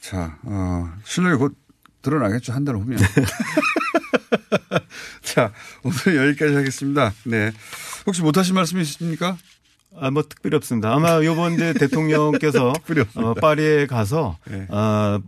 자, 0.02 0.38
어, 0.44 0.92
실력이 1.06 1.38
곧 1.38 1.56
드러나겠죠. 2.02 2.52
한 2.54 2.66
달 2.66 2.76
후면. 2.76 3.00
자, 5.24 5.52
오늘 5.84 6.28
여기까지 6.28 6.54
하겠습니다. 6.56 7.14
네. 7.26 7.52
혹시 8.06 8.22
못하신 8.22 8.56
말씀 8.56 8.80
있으십니까? 8.80 9.38
아, 10.00 10.12
뭐 10.12 10.24
특별히 10.24 10.56
없습니다. 10.58 10.94
아마 10.94 11.24
요번 11.24 11.54
이제 11.54 11.74
대통령께서 11.80 12.74
어, 13.16 13.34
파리에 13.36 13.88
가서 13.88 14.38
네. 14.50 14.66
어, 14.70 15.20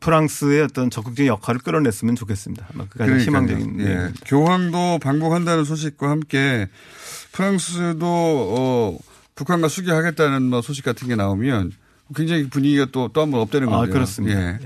프랑스의 0.00 0.62
어떤 0.62 0.90
적극적인 0.90 1.26
역할을 1.26 1.60
끌어냈으면 1.60 2.14
좋겠습니다. 2.16 2.68
아마 2.72 2.84
그 2.88 2.98
가장 2.98 3.18
희망적인. 3.18 3.80
예. 3.80 3.84
네. 3.84 4.12
교황도 4.26 4.98
방북한다는 5.02 5.64
소식과 5.64 6.08
함께 6.10 6.68
프랑스도 7.32 8.06
어, 8.06 8.98
북한과 9.34 9.68
수교하겠다는 9.68 10.42
뭐 10.42 10.62
소식 10.62 10.84
같은 10.84 11.08
게 11.08 11.16
나오면 11.16 11.72
굉장히 12.14 12.48
분위기가 12.48 12.86
또 12.92 13.08
또 13.08 13.22
한 13.22 13.30
번 13.30 13.40
업되는 13.40 13.68
거예요. 13.68 13.82
아, 13.82 13.86
그렇습니다. 13.86 14.38
예. 14.40 14.58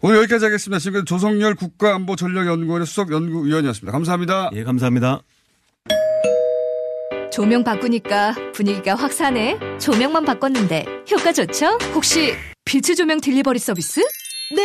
오늘 0.00 0.18
여기까지 0.18 0.44
하겠습니다. 0.44 0.78
지금까지 0.78 1.04
조성열 1.06 1.54
국가안보전략연구원의 1.56 2.86
수석연구위원이었습니다. 2.86 3.90
감사합니다. 3.92 4.50
예, 4.54 4.62
감사합니다. 4.64 5.20
조명 7.34 7.64
바꾸니까 7.64 8.36
분위기가 8.52 8.94
확 8.94 9.12
사네. 9.12 9.58
조명만 9.80 10.24
바꿨는데 10.24 10.86
효과 11.10 11.32
좋죠? 11.32 11.78
혹시 11.92 12.32
빛의 12.64 12.94
조명 12.96 13.20
딜리버리 13.20 13.58
서비스? 13.58 14.00
네! 14.54 14.62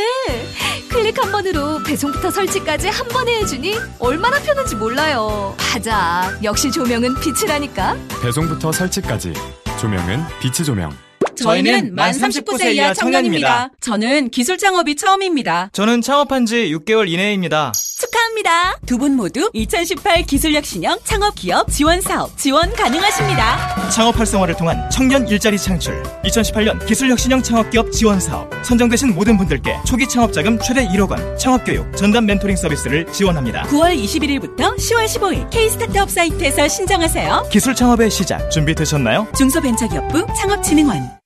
클릭 0.88 1.20
한 1.20 1.32
번으로 1.32 1.82
배송부터 1.82 2.30
설치까지 2.30 2.90
한 2.90 3.08
번에 3.08 3.38
해주니 3.38 3.74
얼마나 3.98 4.40
편한지 4.40 4.76
몰라요. 4.76 5.58
맞아. 5.58 6.32
역시 6.44 6.72
조명은 6.72 7.16
빛이라니까. 7.22 7.98
배송부터 8.22 8.72
설치까지. 8.72 9.34
조명은 9.82 10.20
빛의 10.40 10.64
조명. 10.64 10.96
저희는 11.38 11.96
만 11.96 12.12
39세 12.12 12.76
이하 12.76 12.94
청년입니다. 12.94 13.72
저는 13.80 14.30
기술 14.30 14.60
창업이 14.60 14.96
처음입니다. 14.96 15.72
저는 15.74 16.02
창업한 16.02 16.46
지 16.46 16.72
6개월 16.72 17.10
이내입니다. 17.10 17.72
축하합니다. 18.10 18.78
두 18.86 18.98
분 18.98 19.16
모두 19.16 19.50
2018 19.54 20.24
기술혁신형 20.24 20.98
창업 21.04 21.36
기업 21.36 21.70
지원 21.72 22.02
사업 22.02 22.36
지원 22.38 22.74
가능하십니다. 22.74 23.90
창업 23.90 24.18
활성화를 24.20 24.56
통한 24.58 24.90
청년 24.90 25.28
일자리 25.28 25.58
창출 25.58 26.02
2018년 26.26 26.86
기술혁신형 26.86 27.42
창업 27.42 27.70
기업 27.70 27.92
지원 27.92 28.20
사업 28.20 28.50
선정되신 28.66 29.14
모든 29.16 29.38
분들께 29.38 29.78
초기 29.86 30.08
창업 30.08 30.34
자금 30.34 30.60
최대 30.60 30.86
1억 30.88 31.10
원 31.10 31.38
창업 31.38 31.64
교육 31.66 31.96
전담 31.96 32.26
멘토링 32.26 32.56
서비스를 32.56 33.06
지원합니다. 33.12 33.64
9월 33.64 33.96
21일부터 34.04 34.76
10월 34.78 35.06
15일 35.06 35.50
K 35.50 35.70
스타트업 35.70 36.10
사이트에서 36.10 36.68
신청하세요. 36.68 37.48
기술 37.52 37.74
창업의 37.76 38.10
시작 38.10 38.50
준비되셨나요? 38.52 39.28
중소벤처기업부 39.38 40.26
창업진흥원 40.36 41.19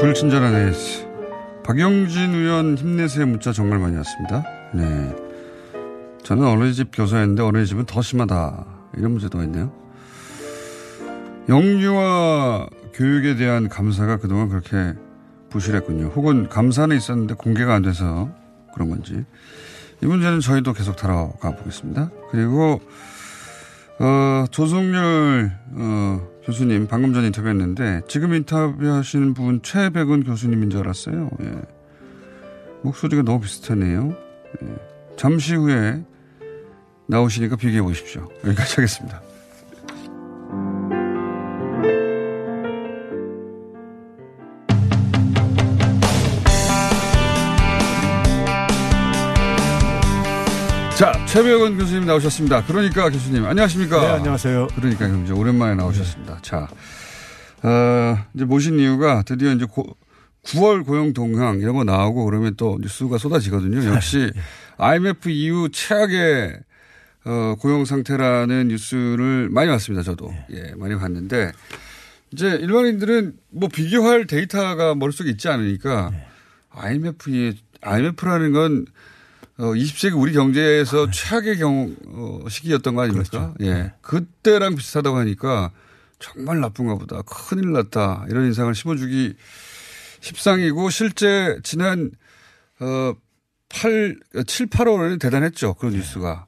불친절한 0.00 0.54
에이스. 0.54 1.06
박영진 1.64 2.34
의원 2.34 2.76
힘내세요 2.76 3.26
문자 3.26 3.52
정말 3.52 3.78
많이 3.78 3.96
왔습니다. 3.96 4.44
네. 4.74 5.14
저는 6.22 6.46
어린이집 6.46 6.90
교사였는데 6.92 7.42
어린이집은 7.42 7.86
더 7.86 8.02
심하다. 8.02 8.66
이런 8.96 9.12
문제도 9.12 9.42
있네요. 9.44 9.72
영유아 11.48 12.66
교육에 12.92 13.36
대한 13.36 13.68
감사가 13.68 14.18
그동안 14.18 14.48
그렇게 14.48 14.94
부실했군요. 15.50 16.06
혹은 16.14 16.48
감사는 16.48 16.94
있었는데 16.96 17.34
공개가 17.34 17.74
안 17.74 17.82
돼서 17.82 18.30
그런 18.74 18.90
건지. 18.90 19.24
이 20.02 20.06
문제는 20.06 20.40
저희도 20.40 20.72
계속 20.72 20.96
다뤄가 20.96 21.56
보겠습니다. 21.56 22.10
그리고, 22.30 22.80
어, 23.98 24.44
조성열, 24.50 25.52
어, 25.72 26.28
교수님 26.44 26.86
방금 26.88 27.14
전 27.14 27.24
인터뷰했는데 27.24 28.02
지금 28.08 28.34
인터뷰하시는 28.34 29.34
분 29.34 29.62
최백은 29.62 30.24
교수님인 30.24 30.70
줄 30.70 30.80
알았어요. 30.80 31.30
예. 31.42 31.52
목소리가 32.82 33.22
너무 33.22 33.40
비슷하네요. 33.40 34.14
예. 34.62 34.66
잠시 35.16 35.54
후에 35.54 36.02
나오시니까 37.06 37.56
비교해 37.56 37.82
보십시오. 37.82 38.28
여기까지 38.44 38.76
하겠습니다. 38.76 39.22
최백원 51.34 51.76
교수님 51.76 52.06
나오셨습니다. 52.06 52.64
그러니까 52.64 53.10
교수님, 53.10 53.44
안녕하십니까? 53.44 54.00
네, 54.00 54.06
안녕하세요. 54.06 54.68
그러니까 54.76 55.08
이제 55.08 55.32
오랜만에 55.32 55.74
나오셨습니다. 55.74 56.34
네. 56.36 56.38
자, 56.42 56.68
어, 57.64 58.24
이제 58.34 58.44
모신 58.44 58.78
이유가 58.78 59.22
드디어 59.22 59.50
이제 59.50 59.64
고, 59.64 59.84
9월 60.44 60.86
고용 60.86 61.12
동향 61.12 61.58
이런 61.58 61.74
거 61.74 61.82
나오고 61.82 62.24
그러면 62.26 62.54
또 62.56 62.78
뉴스가 62.80 63.18
쏟아지거든요. 63.18 63.84
역시 63.92 64.30
IMF 64.76 65.28
이후 65.28 65.70
최악의 65.72 66.60
어, 67.24 67.56
고용 67.58 67.84
상태라는 67.84 68.68
뉴스를 68.68 69.48
많이 69.50 69.68
봤습니다. 69.68 70.04
저도. 70.04 70.28
네. 70.28 70.46
예, 70.52 70.74
많이 70.76 70.94
봤는데 70.94 71.50
이제 72.30 72.46
일반인들은 72.46 73.32
뭐 73.50 73.68
비교할 73.68 74.28
데이터가 74.28 74.94
머릿속에 74.94 75.30
있지 75.30 75.48
않으니까 75.48 76.10
네. 76.12 76.26
IMF, 76.70 77.54
IMF라는 77.80 78.52
건 78.52 78.86
어, 79.58 79.66
20세기 79.72 80.20
우리 80.20 80.32
경제에서 80.32 81.04
아, 81.04 81.06
네. 81.06 81.10
최악의 81.12 81.58
경, 81.58 81.96
어, 82.08 82.48
시기였던 82.48 82.94
거 82.94 83.02
아닙니까? 83.02 83.28
그렇죠. 83.30 83.54
예. 83.60 83.74
네. 83.74 83.92
그때랑 84.00 84.74
비슷하다고 84.74 85.16
하니까 85.18 85.70
정말 86.18 86.60
나쁜가 86.60 86.96
보다. 86.96 87.22
큰일 87.22 87.72
났다. 87.72 88.26
이런 88.28 88.46
인상을 88.46 88.74
심어주기 88.74 89.34
십상이고 90.20 90.90
실제 90.90 91.58
지난, 91.62 92.10
어, 92.80 93.14
8, 93.68 94.18
7, 94.46 94.66
8월에는 94.66 95.20
대단했죠. 95.20 95.74
그런 95.74 95.92
네. 95.92 95.98
뉴스가. 95.98 96.46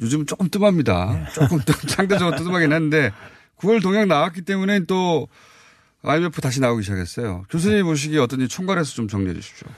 요즘은 0.00 0.26
조금 0.26 0.50
뜸합니다. 0.50 1.12
네. 1.12 1.32
조금 1.32 1.60
상대적으로 1.88 2.36
뜸하긴 2.36 2.72
한데 2.72 3.12
9월 3.58 3.82
동향 3.82 4.08
나왔기 4.08 4.42
때문에 4.42 4.84
또 4.86 5.28
IMF 6.02 6.40
다시 6.40 6.60
나오기 6.60 6.82
시작했어요. 6.82 7.44
교수님 7.48 7.78
네. 7.78 7.82
보시기에 7.84 8.18
어떤지 8.18 8.48
총괄해서 8.48 8.92
좀 8.92 9.08
정리해 9.08 9.34
주십시오. 9.34 9.68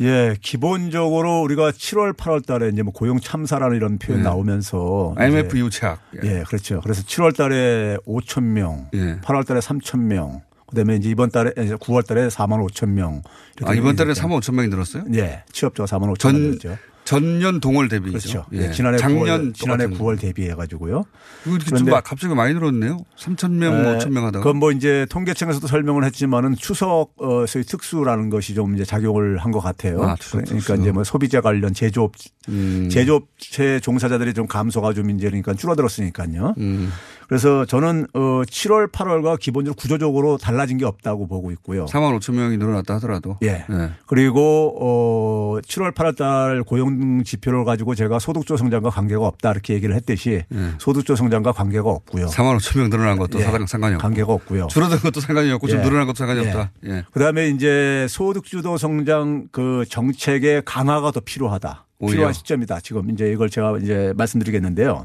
예, 0.00 0.36
기본적으로 0.40 1.40
우리가 1.42 1.70
7월, 1.70 2.16
8월 2.16 2.44
달에 2.44 2.68
이제 2.68 2.82
뭐 2.82 2.92
고용 2.92 3.20
참사라는 3.20 3.76
이런 3.76 3.98
표현 3.98 4.22
네. 4.22 4.24
나오면서 4.24 5.14
IMF 5.16 5.70
최악. 5.70 6.00
예. 6.22 6.38
예. 6.38 6.42
그렇죠. 6.42 6.80
그래서 6.82 7.02
7월 7.02 7.36
달에 7.36 7.96
5천 8.06 8.42
명, 8.42 8.88
예. 8.94 9.20
8월 9.20 9.46
달에 9.46 9.60
3천 9.60 10.00
명, 10.00 10.42
그다음에 10.66 10.96
이제 10.96 11.08
이번 11.08 11.30
달에 11.30 11.52
이제 11.58 11.76
9월 11.76 12.04
달에 12.06 12.26
4만 12.28 12.66
5천 12.68 12.88
명. 12.88 13.22
아, 13.62 13.74
이번 13.74 13.94
달에 13.94 14.12
4만 14.12 14.40
5천 14.40 14.54
명이 14.54 14.68
늘었어요? 14.68 15.04
예. 15.14 15.44
취업자가 15.52 15.86
4만 15.86 16.12
5천 16.16 16.32
명이죠. 16.32 16.76
전년 17.04 17.60
동월 17.60 17.88
대비죠. 17.88 18.12
그렇죠. 18.12 18.44
예. 18.52 18.70
지난해 18.72 18.96
작년 18.98 19.52
9월, 19.52 19.54
지난해 19.54 19.86
9월 19.86 20.18
대비해 20.18 20.54
가지고요. 20.54 21.04
그런데 21.42 21.92
갑자기 22.02 22.34
많이 22.34 22.54
늘었네요. 22.54 22.98
3천 23.18 23.50
명, 23.52 23.82
네. 23.82 23.98
5천 23.98 24.10
명 24.10 24.24
하다가. 24.24 24.42
그건 24.42 24.58
뭐 24.58 24.72
이제 24.72 25.06
통계청에서도 25.10 25.66
설명을 25.66 26.04
했지만은 26.04 26.54
추석 26.56 27.10
어 27.18 27.44
소위 27.46 27.64
특수라는 27.64 28.30
것이 28.30 28.54
좀 28.54 28.74
이제 28.74 28.84
작용을 28.84 29.38
한 29.38 29.52
것 29.54 29.60
같아요. 29.60 30.02
아, 30.02 30.16
그러니까 30.30 30.44
특수. 30.44 30.74
이제 30.80 30.90
뭐 30.90 31.04
소비자 31.04 31.40
관련 31.40 31.72
제조업 31.74 32.12
음. 32.48 32.88
제조업체 32.90 33.78
종사자들이 33.80 34.32
좀 34.34 34.46
감소가 34.48 34.94
좀 34.94 35.10
이제 35.10 35.26
그러니까 35.28 35.54
줄어들었으니까요. 35.54 36.54
음. 36.58 36.90
그래서 37.28 37.64
저는 37.64 38.06
어 38.14 38.42
7월 38.46 38.90
8월과 38.90 39.38
기본적으로 39.38 39.74
구조적으로 39.76 40.36
달라진 40.38 40.76
게 40.78 40.84
없다고 40.84 41.26
보고 41.28 41.50
있고요. 41.52 41.86
4만 41.86 42.18
5천 42.18 42.34
명이 42.34 42.56
늘어났다 42.58 42.94
하더라도. 42.96 43.38
예. 43.42 43.64
네. 43.68 43.90
그리고 44.06 44.74
어 44.80 45.60
7월 45.62 45.92
8월 45.94 46.16
달 46.16 46.62
고용 46.64 46.93
지표를 47.24 47.64
가지고 47.64 47.94
제가 47.94 48.18
소득조 48.18 48.56
성장과 48.56 48.90
관계가 48.90 49.26
없다 49.26 49.52
이렇게 49.52 49.74
얘기를 49.74 49.94
했듯이 49.94 50.42
네. 50.48 50.70
소득조 50.78 51.16
성장과 51.16 51.52
관계가 51.52 51.88
없고요. 51.88 52.26
4만 52.26 52.56
5천 52.58 52.78
명 52.78 52.90
늘어난 52.90 53.16
것도 53.18 53.40
예. 53.40 53.44
상관이 53.66 53.94
없고. 53.94 54.02
관계가 54.02 54.32
없고요. 54.32 54.66
줄어든 54.68 54.98
것도 54.98 55.20
상관이 55.20 55.50
없고 55.52 55.68
예. 55.68 55.72
좀 55.72 55.82
늘어난 55.82 56.06
것도 56.06 56.16
상관이 56.16 56.44
예. 56.44 56.48
없다. 56.48 56.70
예. 56.86 57.04
그다음에 57.12 57.48
이제 57.48 58.06
소득주도 58.08 58.76
성장 58.76 59.48
그 59.52 59.84
정책의 59.88 60.62
강화가 60.64 61.10
더 61.10 61.20
필요하다. 61.20 61.86
오히려. 61.98 62.12
필요한 62.16 62.32
시점이다. 62.34 62.80
지금 62.80 63.10
이제 63.10 63.30
이걸 63.30 63.48
제가 63.48 63.78
이제 63.78 64.12
말씀드리겠는데요. 64.16 65.04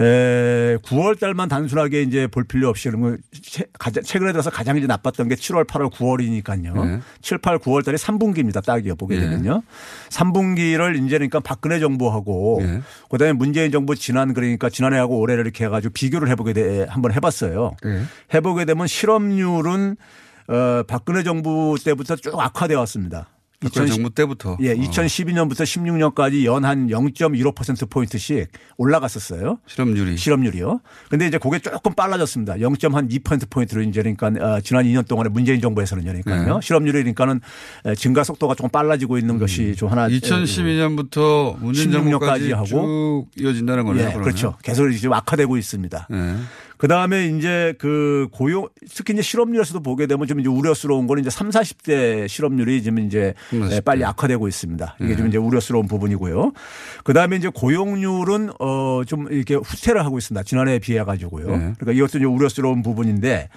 예. 0.00 0.04
에, 0.04 0.76
9월 0.78 1.18
달만 1.18 1.48
단순하게 1.48 2.02
이제 2.02 2.26
볼 2.26 2.44
필요 2.44 2.68
없이 2.68 2.88
그러면 2.88 3.18
최근에 4.04 4.32
들어서 4.32 4.50
가장 4.50 4.76
이제 4.76 4.86
나빴던 4.86 5.28
게 5.28 5.34
7월, 5.34 5.66
8월, 5.66 5.92
9월이니까요. 5.92 6.84
네. 6.84 7.00
7, 7.20 7.38
8, 7.38 7.58
9월 7.58 7.84
달이 7.84 7.96
3분기입니다. 7.96 8.64
딱이요. 8.64 8.96
보게 8.96 9.16
네. 9.16 9.22
되면요. 9.22 9.62
3분기를 10.10 10.96
이제 11.04 11.16
그러니까 11.18 11.40
박근혜 11.40 11.78
정부하고 11.78 12.58
네. 12.62 12.80
그다음에 13.08 13.32
문재인 13.32 13.70
정부 13.70 13.94
지난 13.94 14.34
그러니까 14.34 14.68
지난해하고 14.68 15.18
올해를 15.18 15.44
이렇게 15.44 15.64
해가지고 15.64 15.92
비교를 15.92 16.28
해보게 16.28 16.52
돼 16.52 16.86
한번 16.88 17.12
해봤어요. 17.12 17.76
네. 17.84 18.02
해보게 18.34 18.64
되면 18.64 18.86
실업률은 18.86 19.96
어, 20.48 20.82
박근혜 20.86 21.22
정부 21.22 21.76
때부터 21.82 22.16
쭉 22.16 22.38
악화되어 22.38 22.78
왔습니다. 22.80 23.28
박근혜 23.60 23.86
정부 23.86 24.10
때부터. 24.10 24.56
예, 24.60 24.74
2012년부터 24.74 25.62
16년까지 25.62 26.44
연한 26.44 26.88
0.15%포인트씩 26.88 28.48
올라갔었어요. 28.76 29.58
실업률이. 29.66 30.16
실업률이요. 30.16 30.80
근데 31.08 31.26
이제 31.26 31.38
그게 31.38 31.58
조금 31.58 31.94
빨라졌습니다. 31.94 32.54
0.2%포인트로 32.56 33.82
이제 33.82 34.02
그러니까 34.02 34.26
어, 34.26 34.60
지난 34.60 34.84
2년 34.84 35.06
동안에 35.06 35.30
문재인 35.30 35.60
정부에서는 35.60 36.04
그러니까요. 36.04 36.54
네. 36.54 36.60
실업률이 36.62 36.98
그러니까는 36.98 37.40
증가 37.96 38.24
속도가 38.24 38.54
조금 38.54 38.70
빨라지고 38.70 39.18
있는 39.18 39.36
음. 39.36 39.38
것이 39.38 39.74
좀 39.76 39.90
하나. 39.90 40.08
2012년부터 40.08 41.58
문재인 41.58 41.92
정부까지 41.92 42.52
하고 42.52 42.66
쭉 42.66 43.26
이어진다는 43.42 43.84
거네요. 43.84 44.08
예, 44.08 44.12
그렇죠. 44.12 44.56
계속 44.62 44.90
지금 44.92 45.12
악화되고 45.14 45.56
있습니다. 45.56 46.08
네. 46.10 46.36
그 46.84 46.88
다음에 46.88 47.28
이제 47.28 47.72
그 47.78 48.28
고용 48.30 48.68
특히 48.94 49.14
이제 49.14 49.22
실업률에서도 49.22 49.80
보게 49.80 50.06
되면 50.06 50.26
좀 50.26 50.38
이제 50.38 50.50
우려스러운 50.50 51.06
거는 51.06 51.22
이제 51.22 51.30
3, 51.30 51.48
40대 51.48 52.28
실업률이 52.28 52.82
지금 52.82 52.98
이제 52.98 53.32
30대. 53.50 53.80
빨리 53.80 54.04
악화되고 54.04 54.46
있습니다. 54.46 54.96
이게 55.00 55.08
네. 55.12 55.16
좀 55.16 55.28
이제 55.28 55.38
우려스러운 55.38 55.88
부분이고요. 55.88 56.52
그 57.02 57.14
다음에 57.14 57.36
이제 57.36 57.48
고용률은 57.48 58.50
어 58.60 59.02
좀 59.06 59.32
이렇게 59.32 59.54
후퇴를 59.54 60.04
하고 60.04 60.18
있습니다. 60.18 60.42
지난해에 60.42 60.78
비해 60.78 61.02
가지고요. 61.04 61.46
네. 61.46 61.72
그러니까 61.78 61.92
이것도 61.92 62.18
이제 62.18 62.26
우려스러운 62.26 62.82
부분인데 62.82 63.48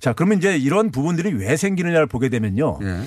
자 0.00 0.12
그러면 0.12 0.38
이제 0.38 0.56
이런 0.56 0.90
부분들이 0.90 1.32
왜 1.34 1.56
생기느냐를 1.56 2.08
보게 2.08 2.30
되면요. 2.30 2.78
네. 2.82 3.00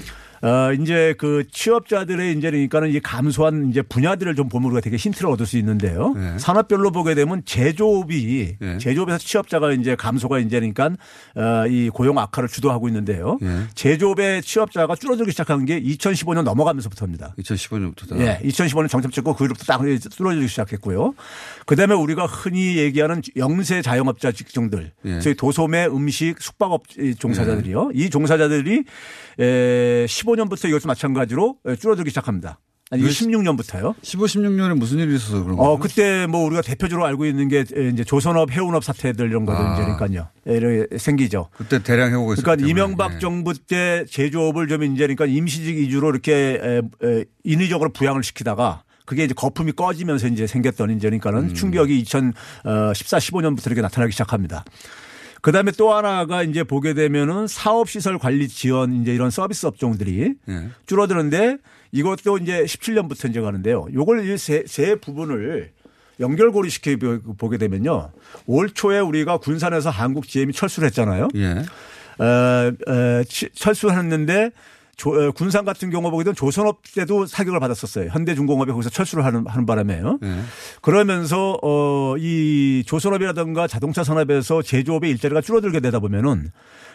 어, 0.46 0.72
이제 0.74 1.16
그 1.18 1.44
취업자들의 1.52 2.38
이제 2.38 2.52
그러니까는 2.52 2.92
이 2.92 3.00
감소한 3.00 3.70
이제 3.72 3.82
분야들을 3.82 4.36
좀 4.36 4.48
보면 4.48 4.68
우리가 4.68 4.82
되게 4.82 4.96
힌트를 4.96 5.28
얻을 5.32 5.48
수 5.48 5.58
있는데요. 5.58 6.14
네. 6.14 6.38
산업별로 6.38 6.92
보게 6.92 7.16
되면 7.16 7.42
제조업이 7.46 8.58
네. 8.60 8.78
제조업에서 8.78 9.18
취업자가 9.18 9.72
이제 9.72 9.96
감소가 9.96 10.38
이제 10.38 10.60
그러니까 10.60 10.92
어, 11.36 11.66
이 11.68 11.90
고용 11.90 12.20
악화를 12.20 12.48
주도하고 12.48 12.88
있는데요. 12.90 13.40
네. 13.42 13.64
제조업의 13.74 14.44
취업자가 14.44 14.96
줄어들기 14.96 15.32
시작한 15.32 15.66
게 15.66 15.82
2015년 15.82 16.44
넘어가면서부터입니다. 16.44 17.34
2015년부터다. 17.40 18.20
예. 18.20 18.40
2015년 18.44 18.88
정점 18.88 19.10
찍고 19.10 19.34
그로부터 19.34 19.66
딱 19.66 19.82
줄어들기 20.12 20.48
시작했고요. 20.48 21.16
그다음에 21.66 21.96
우리가 21.96 22.26
흔히 22.26 22.78
얘기하는 22.78 23.22
영세 23.38 23.82
자영업자 23.82 24.32
직종들, 24.32 24.92
예. 25.06 25.20
저희 25.20 25.34
도소매, 25.34 25.88
음식, 25.88 26.36
숙박업 26.40 26.84
종사자들이요. 27.18 27.92
이 27.94 28.10
종사자들이 28.10 28.84
에 29.40 30.06
15년부터 30.06 30.70
이것도 30.70 30.88
마찬가지로 30.88 31.58
줄어들기 31.80 32.12
시작합니다. 32.12 32.60
아니 32.92 33.04
16년부터요. 33.04 33.96
15, 34.04 34.26
16년에 34.26 34.78
무슨 34.78 35.00
일이 35.00 35.16
있어서 35.16 35.44
그런 35.44 35.58
거예요? 35.58 35.72
어, 35.72 35.80
그때 35.80 36.28
뭐 36.28 36.46
우리가 36.46 36.62
대표적으로 36.62 37.08
알고 37.08 37.26
있는 37.26 37.48
게 37.48 37.62
이제 37.62 38.04
조선업, 38.04 38.52
해운업 38.52 38.84
사태들 38.84 39.28
이런 39.28 39.46
거들 39.46 39.60
아. 39.60 39.76
그러니까요. 39.76 40.28
이렇게 40.46 40.98
생기죠. 41.00 41.50
그때 41.58 41.82
대량 41.82 42.12
해오고 42.12 42.34
있었 42.34 42.44
그러니까 42.44 42.68
이명박 42.68 43.14
네. 43.14 43.20
정부 43.20 43.56
때 43.56 44.06
제조업을 44.08 44.68
좀 44.68 44.84
이제 44.84 45.08
그러니까 45.08 45.26
임시직 45.26 45.78
위주로 45.78 46.12
이렇게 46.12 46.82
인위적으로 47.44 47.92
부양을 47.92 48.22
시키다가 48.22 48.84
그게 49.06 49.24
이제 49.24 49.34
거품이 49.34 49.74
꺼지면서 49.74 50.28
이제 50.28 50.48
생겼던 50.48 50.92
이제 50.92 51.08
그러니까는 51.08 51.50
음. 51.50 51.54
충격이 51.54 52.00
2014, 52.00 52.94
15년부터 52.94 53.68
이렇게 53.68 53.82
나타나기 53.82 54.12
시작합니다. 54.12 54.66
그 55.42 55.52
다음에 55.52 55.72
또 55.78 55.94
하나가 55.94 56.42
이제 56.42 56.64
보게 56.64 56.96
되면은 56.96 57.46
사업시설 57.48 58.18
관리 58.18 58.48
지원 58.48 59.02
이제 59.02 59.14
이런 59.14 59.30
서비스 59.30 59.68
업종들이 59.68 60.34
네. 60.46 60.70
줄어드는데 60.88 61.58
이것도 61.92 62.40
이제 62.40 62.64
17년부터 62.64 63.30
이제 63.30 63.42
가는데요. 63.42 63.86
요걸 63.94 64.38
세, 64.40 64.64
세 64.66 64.96
부분을 64.96 65.70
연결고리 66.20 66.70
시켜 66.70 66.96
보게 67.38 67.58
되면요. 67.58 68.12
올 68.48 68.70
초에 68.72 69.00
우리가 69.00 69.38
군산에서 69.38 69.92
한국 69.92 70.28
GM이 70.28 70.52
철수를 70.52 70.88
했잖아요. 70.88 71.28
예. 71.36 71.64
어, 72.18 72.72
어, 72.88 73.24
철수했는데 73.54 74.52
조, 74.96 75.12
어, 75.12 75.32
군산 75.32 75.66
같은 75.66 75.90
경우 75.90 76.10
보게 76.10 76.24
되면 76.24 76.36
조선업 76.36 76.82
때도 76.94 77.26
사격을 77.26 77.60
받았었어요. 77.60 78.10
현대중공업이 78.12 78.72
거기서 78.72 78.90
철수를 78.90 79.26
하는, 79.26 79.46
하는 79.48 79.66
바람에요. 79.66 80.20
네. 80.22 80.42
그러면서 80.82 81.58
어, 81.62 82.16
이 82.18 82.84
조선업이라든가 82.86 83.68
자동차 83.68 84.04
산업에서 84.04 84.62
제조업의 84.62 85.10
일자리가 85.12 85.42
줄어들게 85.42 85.80
되다 85.80 86.00
보면은 86.00 86.52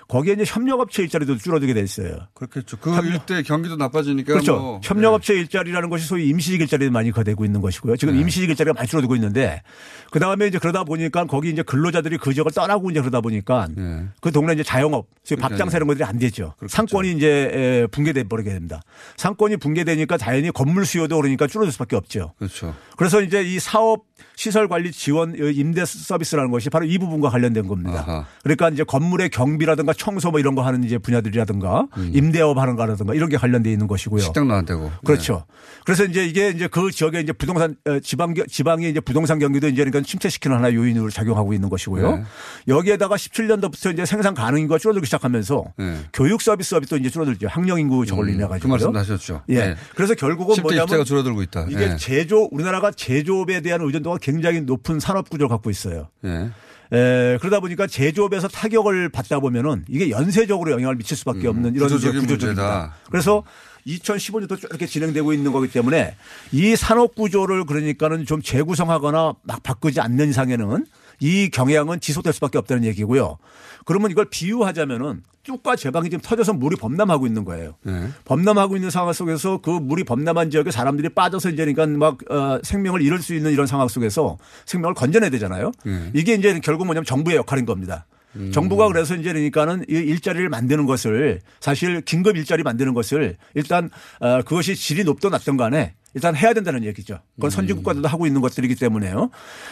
거기에 0.09 0.35
이제 0.35 0.45
협력업체 0.47 1.03
일자리도 1.03 1.39
줄어들게 1.39 1.75
돼 1.75 1.81
있어요. 1.81 2.19
그렇겠죠. 2.35 2.79
그 2.79 2.95
협력. 2.95 3.13
일대 3.13 3.43
경기도 3.43 3.77
나빠지니까 3.77 4.33
그렇죠. 4.33 4.57
뭐. 4.57 4.81
협력업체 4.83 5.35
네. 5.35 5.41
일자리라는 5.41 5.89
것이 5.89 6.07
소위 6.07 6.29
임시직 6.29 6.61
일자리도 6.61 6.91
많이 6.91 7.13
되고 7.13 7.45
있는 7.45 7.61
것이고요. 7.61 7.97
지금 7.97 8.15
네. 8.15 8.21
임시직 8.21 8.51
일자리가 8.51 8.75
많이 8.75 8.89
줄어들고 8.89 9.15
있는데 9.17 9.63
그 10.11 10.19
다음에 10.19 10.47
이제 10.47 10.59
그러다 10.59 10.85
보니까 10.85 11.25
거기 11.25 11.51
이제 11.51 11.63
근로자들이 11.63 12.19
그 12.19 12.35
지역을 12.35 12.53
떠나고 12.53 12.91
이제 12.91 13.01
그러다 13.01 13.21
보니까 13.21 13.69
네. 13.75 14.07
그 14.21 14.33
동네 14.33 14.55
이제 14.55 14.63
자영업, 14.63 15.07
소위 15.23 15.41
밥장사 15.41 15.77
이런 15.77 15.87
것들이 15.87 16.05
안 16.05 16.19
되죠. 16.19 16.55
그렇겠죠. 16.59 16.77
상권이 16.77 17.13
이제 17.13 17.87
붕괴돼 17.93 18.25
버리게 18.25 18.51
됩니다. 18.51 18.81
상권이 19.17 19.59
붕괴되니까 19.59 20.17
자연히 20.19 20.51
건물 20.51 20.87
수요도 20.87 21.17
그러니까 21.17 21.47
줄어들 21.47 21.73
수밖에 21.73 21.97
없죠. 21.97 22.35
그렇죠. 22.39 22.75
그래서 22.97 23.21
이제 23.23 23.43
이 23.43 23.59
사업 23.61 24.05
시설 24.37 24.69
관리 24.69 24.91
지원 24.93 25.35
임대 25.37 25.85
서비스라는 25.85 26.51
것이 26.51 26.71
바로 26.71 26.85
이 26.85 26.99
부분과 26.99 27.31
관련된 27.31 27.67
겁니다. 27.67 28.05
아하. 28.07 28.27
그러니까 28.43 28.71
이제 28.71 28.85
건물의 28.85 29.29
경비라든가 29.31 29.90
청소 29.93 30.31
뭐 30.31 30.41
이런 30.41 30.55
거 30.55 30.63
하는 30.63 30.85
이제 30.85 30.99
분야들이라든가 30.99 31.89
음. 31.97 32.11
임대업 32.15 32.59
하는 32.59 32.77
거라든가 32.77 33.15
이런 33.15 33.29
게 33.29 33.37
관련돼 33.37 33.71
있는 33.71 33.87
것이고요. 33.87 34.21
식당도 34.23 34.55
안 34.55 34.65
되고. 34.65 34.91
그렇죠. 35.05 35.45
네. 35.49 35.55
그래서 35.85 36.05
이제 36.05 36.27
이게 36.27 36.51
이제 36.51 36.69
그 36.69 36.91
지역에 36.91 37.21
이제 37.21 37.33
부동산 37.33 37.77
어, 37.87 37.99
지방 38.01 38.35
지방의 38.35 38.91
이제 38.91 39.01
부동산 39.01 39.39
경기도 39.39 39.69
이제 39.69 39.85
그러니까 39.85 40.03
침체시키는 40.03 40.57
하나의 40.57 40.75
요인으로 40.75 41.11
작용하고 41.11 41.53
있는 41.53 41.69
것이고요. 41.69 42.17
네. 42.17 42.23
여기에다가 42.69 43.17
17년도부터 43.17 43.93
이제 43.93 44.05
생산 44.05 44.35
가능 44.35 44.61
인구가 44.61 44.79
줄어들기 44.79 45.07
시작하면서 45.07 45.65
네. 45.79 45.97
교육 46.13 46.43
서비스 46.43 46.75
업이 46.75 46.87
또 46.87 46.97
이제 46.97 47.11
줄어들죠. 47.11 47.49
학령 47.49 47.81
인구 47.81 48.05
저걸 48.07 48.29
음. 48.29 48.35
인해 48.35 48.47
가지고. 48.47 48.61
그 48.61 48.67
말씀 48.69 48.97
하셨죠. 48.97 49.43
예. 49.49 49.59
네. 49.59 49.77
그래서 49.95 50.15
결국은 50.15 50.63
뭐냐면 50.63 51.05
줄어들고 51.05 51.43
있다. 51.43 51.67
이게 51.69 51.89
네. 51.89 51.97
제조 51.97 52.49
우리나라가 52.51 52.91
제조업에 52.91 53.61
대한 53.61 53.81
의존도가 53.81 54.19
굉장히 54.21 54.61
높은 54.61 55.01
산업 55.01 55.29
구조를 55.31 55.49
갖고 55.49 55.71
있어요. 55.71 56.09
네. 56.23 56.51
에, 56.93 57.39
그러다 57.39 57.61
보니까 57.61 57.87
제조업에서 57.87 58.49
타격을 58.49 59.11
받다 59.11 59.39
보면은 59.39 59.85
이게 59.89 60.11
연쇄적으로 60.11 60.73
영향을 60.73 60.97
미칠 60.97 61.17
수밖에 61.17 61.43
음, 61.43 61.51
없는 61.51 61.75
이런 61.75 61.89
구조적인 61.89 62.21
구조적입니다. 62.21 62.95
그래서 63.11 63.45
2015년도 63.87 64.61
쭉 64.61 64.69
이렇게 64.71 64.87
진행되고 64.87 65.33
있는 65.33 65.53
거기 65.53 65.71
때문에 65.71 66.17
이 66.53 66.77
산업 66.77 67.15
구조를 67.15 67.65
그러니까는 67.65 68.27
좀 68.27 68.43
재구성하거나 68.43 69.35
막 69.43 69.63
바꾸지 69.63 70.01
않는 70.01 70.31
이상에는 70.31 70.87
이 71.21 71.51
경향은 71.51 72.01
지속될 72.01 72.33
수밖에 72.33 72.59
없다는 72.59 72.85
얘기고요. 72.85 73.39
그러면 73.85 74.11
이걸 74.11 74.27
비유하자면은 74.27 75.23
뚝과 75.43 75.77
제방이 75.77 76.11
지금 76.11 76.21
터져서 76.23 76.53
물이 76.53 76.77
범람하고 76.77 77.27
있는 77.27 77.45
거예요. 77.45 77.75
네. 77.83 78.09
범람하고 78.25 78.77
있는 78.77 78.91
상황 78.91 79.13
속에서 79.13 79.59
그 79.59 79.71
물이 79.71 80.05
범람한 80.05 80.51
지역에 80.51 80.71
사람들이 80.71 81.09
빠져서 81.11 81.51
이제 81.51 81.65
그러니까 81.65 81.87
막 81.87 82.19
어, 82.31 82.59
생명을 82.63 83.03
잃을 83.03 83.23
수 83.23 83.35
있는 83.35 83.51
이런 83.53 83.67
상황 83.67 83.89
속에서 83.89 84.39
생명을 84.67 84.95
건져내야 84.95 85.31
되잖아요. 85.31 85.73
네. 85.85 86.11
이게 86.15 86.35
이제 86.35 86.61
결국 86.61 86.87
뭐냐면 86.87 87.05
정부의 87.05 87.37
역할인 87.37 87.65
겁니다. 87.65 88.07
음. 88.37 88.53
정부가 88.53 88.89
그래서 88.89 89.15
이제 89.17 89.33
그러니까는 89.33 89.85
이 89.89 89.95
일자리를 89.95 90.49
만드는 90.49 90.87
것을 90.87 91.41
사실 91.61 92.01
긴급 92.03 92.37
일자리 92.37 92.63
만드는 92.63 92.95
것을 92.95 93.37
일단 93.55 93.91
어, 94.21 94.43
그것이 94.43 94.77
질이 94.77 95.05
높든 95.05 95.31
낮든 95.31 95.57
간에 95.57 95.95
일단 96.15 96.35
해야 96.35 96.53
된다는 96.53 96.85
얘기죠. 96.85 97.21
그건 97.37 97.49
음. 97.49 97.51
선진 97.51 97.77
국가들도 97.77 98.09
하고 98.09 98.27
있는 98.27 98.41
것들이기 98.41 98.75
때문에요. 98.75 99.31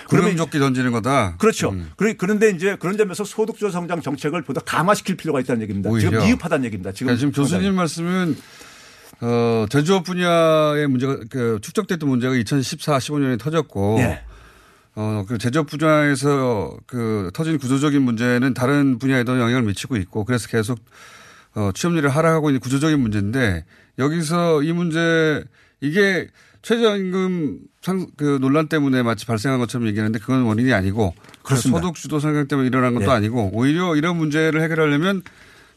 그러면 0.08 0.36
조끼 0.36 0.58
던지는 0.58 0.92
거다. 0.92 1.36
그렇죠. 1.38 1.70
음. 1.70 1.90
그런데 1.96 2.50
이제 2.50 2.76
그런 2.76 2.96
점에서 2.96 3.24
소득주 3.24 3.70
성장 3.70 4.00
정책을 4.00 4.42
보다 4.42 4.60
강화시킬 4.60 5.16
필요가 5.16 5.40
있다는 5.40 5.62
얘기입니다. 5.62 5.90
오히려. 5.90 6.10
지금 6.10 6.24
미흡하다는 6.24 6.64
얘기입니다. 6.66 6.92
지금, 6.92 7.16
지금 7.16 7.32
교수님 7.32 7.74
말씀은 7.74 8.36
어, 9.20 9.66
제조업 9.68 10.04
분야의 10.04 10.86
문제가 10.86 11.18
그 11.28 11.58
축적됐던 11.60 12.08
문제가 12.08 12.36
2014, 12.36 12.98
15년에 12.98 13.38
터졌고 13.38 13.96
네. 13.98 14.22
어, 15.00 15.24
그 15.28 15.38
제조업 15.38 15.68
분야에서 15.68 16.76
그 16.88 17.30
터진 17.32 17.58
구조적인 17.58 18.02
문제는 18.02 18.52
다른 18.52 18.98
분야에도 18.98 19.38
영향을 19.38 19.62
미치고 19.62 19.96
있고 19.96 20.24
그래서 20.24 20.48
계속 20.48 20.76
어, 21.54 21.70
취업률이 21.72 22.08
하락하고 22.08 22.50
있는 22.50 22.58
구조적인 22.58 22.98
문제인데 22.98 23.64
여기서 24.00 24.64
이 24.64 24.72
문제 24.72 25.44
이게 25.80 26.26
최저임금 26.62 27.60
상, 27.80 28.08
그 28.16 28.38
논란 28.40 28.66
때문에 28.66 29.04
마치 29.04 29.24
발생한 29.24 29.60
것처럼 29.60 29.86
얘기하는데 29.86 30.18
그건 30.18 30.42
원인이 30.42 30.72
아니고 30.72 31.14
그렇습니다. 31.44 31.80
소득 31.80 31.94
주도 31.94 32.18
성장 32.18 32.48
때문에 32.48 32.66
일어난 32.66 32.94
것도 32.94 33.06
네. 33.06 33.12
아니고 33.12 33.50
오히려 33.52 33.94
이런 33.94 34.16
문제를 34.16 34.60
해결하려면 34.62 35.22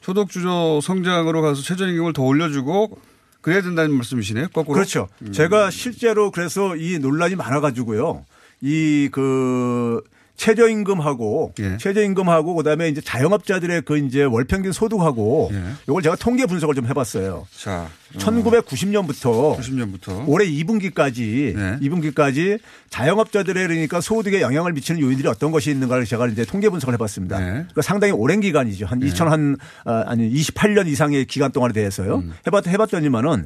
소득 0.02 0.32
주도 0.32 0.82
성장으로 0.82 1.44
가서 1.44 1.62
최저임금을 1.62 2.14
더 2.14 2.24
올려주고 2.24 2.98
그래야 3.42 3.62
된다는 3.62 3.94
말씀이시네요. 3.94 4.48
거꾸로. 4.48 4.74
그렇죠. 4.74 5.10
음. 5.22 5.32
제가 5.32 5.69
실제로 5.69 6.32
그래서 6.32 6.76
이 6.76 6.98
논란이 6.98 7.36
많아가지고요. 7.36 8.26
이그 8.62 10.02
최저임금하고 10.42 11.54
예. 11.60 11.78
최저임금하고 11.78 12.56
그다음에 12.56 12.90
이제 12.90 13.00
자영업자들의 13.00 13.84
그 13.84 14.00
이제 14.00 14.24
월평균 14.24 14.72
소득하고 14.72 15.52
예. 15.54 15.62
이걸 15.88 16.02
제가 16.02 16.16
통계 16.16 16.48
분석을 16.48 16.74
좀 16.74 16.88
해봤어요. 16.88 17.46
자, 17.56 17.88
어. 18.16 18.18
1990년부터 18.18 19.56
90년부터 19.60 20.28
올해 20.28 20.48
2분기까지 20.48 21.56
네. 21.56 21.78
2분기까지 21.82 22.60
자영업자들의 22.90 23.68
그러니까 23.68 24.02
소득에 24.02 24.42
영향을 24.42 24.74
미치는 24.74 25.00
요인들이 25.00 25.28
어떤 25.28 25.52
것이 25.52 25.70
있는가를 25.70 26.06
제가 26.06 26.28
이제 26.28 26.44
통계 26.44 26.70
분석을 26.70 26.96
해봤습니다. 26.96 27.38
네. 27.38 27.46
그러니까 27.46 27.84
상당히 27.84 28.12
오랜 28.12 28.40
기간이죠. 28.42 28.88
한 28.88 29.00
네. 29.00 29.08
2000한 29.10 29.60
아, 29.86 30.06
아니 30.08 30.28
28년 30.34 30.88
이상의 30.88 31.26
기간 31.26 31.52
동안에 31.52 31.72
대해서요. 31.72 32.16
음. 32.16 32.34
해봤 32.48 32.66
해봤더니만은 32.66 33.46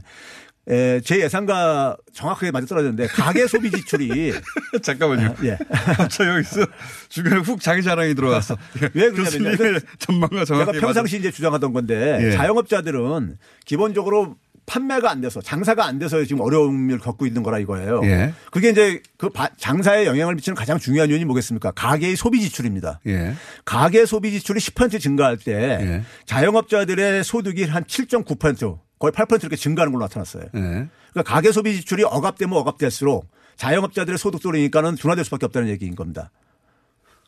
에, 0.67 0.99
제 1.01 1.19
예상과 1.21 1.95
정확하게 2.13 2.51
맞아 2.51 2.65
떨어졌는데 2.65 3.07
가계 3.07 3.45
소비 3.47 3.69
지출이 3.71 4.33
잠깐만요. 4.81 5.27
아, 5.27 5.35
예. 5.43 5.57
저 6.09 6.27
여기서 6.27 6.65
중간에 7.09 7.37
훅 7.41 7.61
자기 7.61 7.83
자랑이 7.83 8.15
들어왔어. 8.15 8.57
왜 8.93 9.11
그러냐면요. 9.11 9.79
전망과 9.99 10.45
정확히 10.45 10.71
제가 10.73 10.85
평상시 10.85 11.17
이제 11.17 11.29
주장하던 11.31 11.71
건데 11.73 12.17
예. 12.21 12.31
자영업자들은 12.31 13.37
기본적으로 13.65 14.37
판매가 14.67 15.11
안 15.11 15.21
돼서 15.21 15.39
장사가 15.41 15.85
안 15.85 15.99
돼서 15.99 16.23
지금 16.23 16.41
어려움을 16.41 16.97
겪고 16.97 17.27
있는 17.27 17.43
거라 17.43 17.59
이거예요. 17.59 18.01
예. 18.05 18.33
그게 18.51 18.69
이제 18.71 18.99
그 19.17 19.29
바- 19.29 19.49
장사에 19.59 20.07
영향을 20.07 20.33
미치는 20.33 20.55
가장 20.55 20.79
중요한 20.79 21.11
요인이 21.11 21.23
뭐겠습니까? 21.25 21.69
가계의 21.73 22.15
소비 22.15 22.41
지출입니다. 22.41 22.99
예. 23.05 23.35
가계 23.65 24.07
소비 24.07 24.31
지출이 24.31 24.59
10% 24.59 24.99
증가할 24.99 25.37
때 25.37 26.01
자영업자들의 26.25 27.23
소득이 27.23 27.65
한 27.65 27.83
7.9% 27.83 28.79
거의 28.99 29.11
8% 29.11 29.39
이렇게 29.41 29.55
증가하는 29.55 29.91
걸로 29.91 30.03
나타났어요. 30.05 30.43
예. 30.55 30.59
그러니까 30.59 31.23
가계 31.23 31.51
소비 31.51 31.75
지출이 31.75 32.03
억압되면 32.03 32.57
억압될수록 32.57 33.27
자영업자들의 33.57 34.17
소득도 34.17 34.49
그러니까는 34.49 34.95
둔화될 34.95 35.23
수밖에 35.25 35.45
없다는 35.45 35.69
얘기인 35.69 35.95
겁니다. 35.95 36.31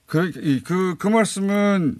그, 0.05 0.31
이- 0.37 0.61
그, 0.63 0.95
그 0.97 1.07
말씀은 1.07 1.99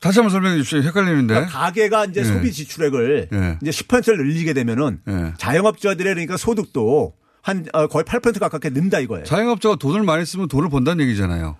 다시 0.00 0.18
한번 0.20 0.30
설명해 0.30 0.56
주십시오. 0.58 0.80
헷갈리는데. 0.82 1.34
그러니까 1.34 1.58
가계가 1.58 2.04
이제 2.06 2.20
예. 2.20 2.24
소비 2.24 2.52
지출액을 2.52 3.28
예. 3.32 3.58
이제 3.62 3.70
10%를 3.70 4.18
늘리게 4.18 4.52
되면은 4.52 5.00
예. 5.08 5.34
자영업자들의 5.38 6.14
그러니까 6.14 6.36
소득도 6.36 7.14
한 7.42 7.64
어, 7.72 7.86
거의 7.86 8.04
8% 8.04 8.38
가깝게 8.38 8.70
는다 8.70 8.98
이거예요. 9.00 9.24
자영업자가 9.24 9.76
돈을 9.76 10.02
많이 10.02 10.24
쓰면 10.26 10.48
돈을 10.48 10.68
번다는 10.68 11.04
얘기잖아요. 11.06 11.56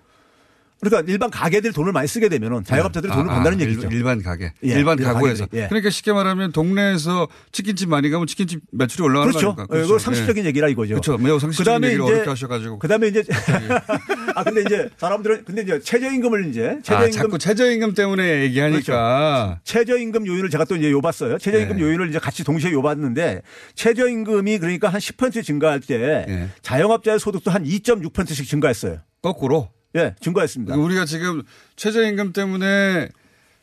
그러니까 0.81 1.11
일반 1.11 1.31
가게들이 1.31 1.73
돈을 1.73 1.93
많이 1.93 2.07
쓰게 2.07 2.29
되면은 2.29 2.63
자영업자들이 2.65 3.13
아, 3.13 3.17
돈을 3.17 3.31
아, 3.31 3.35
번다는 3.35 3.61
일- 3.61 3.71
얘기죠. 3.71 3.89
일반 3.91 4.23
가게. 4.23 4.53
예, 4.65 4.69
일반 4.75 4.97
가구에서. 4.97 5.47
예. 5.55 5.67
그러니까 5.67 5.91
쉽게 5.91 6.13
말하면 6.13 6.53
동네에서 6.53 7.27
치킨집 7.53 7.89
많이 7.89 8.09
가면 8.11 8.27
치킨집 8.29 8.61
매출이 8.73 9.03
올라가는 9.03 9.31
그렇죠. 9.33 9.55
거니까. 9.57 9.77
예, 9.77 9.83
그거 9.83 9.99
상식적인 9.99 10.45
얘기라 10.47 10.69
이거죠. 10.69 10.95
그렇죠. 10.95 11.19
매우 11.19 11.41
상식적인 11.41 11.83
얘기를 11.85 12.05
이제- 12.05 12.13
어렵게 12.13 12.31
하셔가지고. 12.31 12.79
그다음에 12.79 13.09
이제 13.09 13.25
아 14.35 14.45
근데 14.45 14.61
이제 14.63 14.89
사람들은 14.99 15.45
근데 15.45 15.63
이제 15.63 15.81
최저임금을 15.81 16.49
이제 16.51 16.69
아, 16.79 16.83
최저임금 16.83 17.11
자꾸 17.13 17.39
최저임금 17.39 17.95
때문에 17.95 18.43
얘기하니까. 18.43 19.61
최저임금 19.65 20.27
요인을 20.27 20.51
제가 20.51 20.65
또 20.65 20.77
이제 20.77 20.91
요봤어요. 20.91 21.39
최저임금 21.39 21.77
네. 21.77 21.83
요인을 21.83 22.09
이제 22.11 22.19
같이 22.19 22.45
동시에 22.45 22.71
요봤는데 22.73 23.43
최저임금이 23.75 24.59
그러니까 24.59 24.89
한 24.89 25.01
10% 25.01 25.43
증가할 25.45 25.81
때 25.81 26.25
네. 26.27 26.49
자영업자의 26.63 27.19
소득도 27.19 27.51
한 27.51 27.65
2.6%씩 27.65 28.47
증가했어요. 28.47 28.99
거꾸로. 29.23 29.71
예, 29.97 30.15
증가했습니다. 30.21 30.77
우리가 30.77 31.05
지금 31.05 31.43
최저임금 31.77 32.33
때문에 32.33 33.09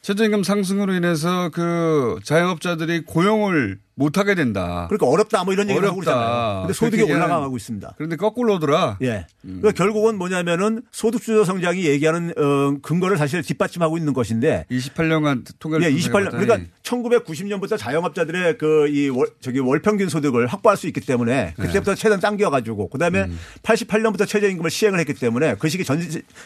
최저임금 0.01 0.43
상승으로 0.43 0.93
인해서 0.93 1.49
그 1.49 2.19
자영업자들이 2.23 3.01
고용을 3.01 3.79
못 3.95 4.17
하게 4.17 4.35
된다. 4.35 4.87
그러니까 4.89 5.07
어렵다 5.07 5.43
뭐 5.43 5.53
이런 5.53 5.69
얘기를 5.69 5.87
하고. 5.87 5.99
그러잖아요. 5.99 6.61
근데 6.61 6.73
소득이 6.73 7.03
올라가고 7.03 7.55
있습니다. 7.55 7.93
그런데 7.97 8.15
거꾸로더라. 8.15 8.97
예. 9.01 9.27
그러니까 9.41 9.71
결국은 9.71 10.17
뭐냐면은 10.17 10.81
소득주도 10.91 11.43
성장이 11.45 11.85
얘기하는 11.85 12.33
어, 12.37 12.77
근거를 12.81 13.17
사실 13.17 13.41
뒷받침하고 13.41 13.97
있는 13.97 14.13
것인데 14.13 14.65
28년간 14.71 15.45
통계를 15.59 15.85
예, 15.85 15.95
28년 15.95 16.25
봤더니 16.25 16.45
그러니까 16.45 16.69
1990년부터 16.83 17.77
자영업자들의 17.77 18.57
그 18.57 18.75
이 18.95 19.11
저기 19.41 19.59
월 19.59 19.79
평균 19.81 20.09
소득을 20.09 20.47
확보할 20.47 20.77
수 20.77 20.87
있기 20.87 21.01
때문에 21.01 21.53
그때부터 21.57 21.95
최대한 21.95 22.19
당겨 22.19 22.49
가지고 22.49 22.89
그다음에 22.89 23.29
88년부터 23.63 24.27
최저임금을 24.27 24.69
시행을 24.69 24.99
했기 24.99 25.13
때문에 25.13 25.55
그 25.55 25.69
시기 25.69 25.83
전, 25.83 25.99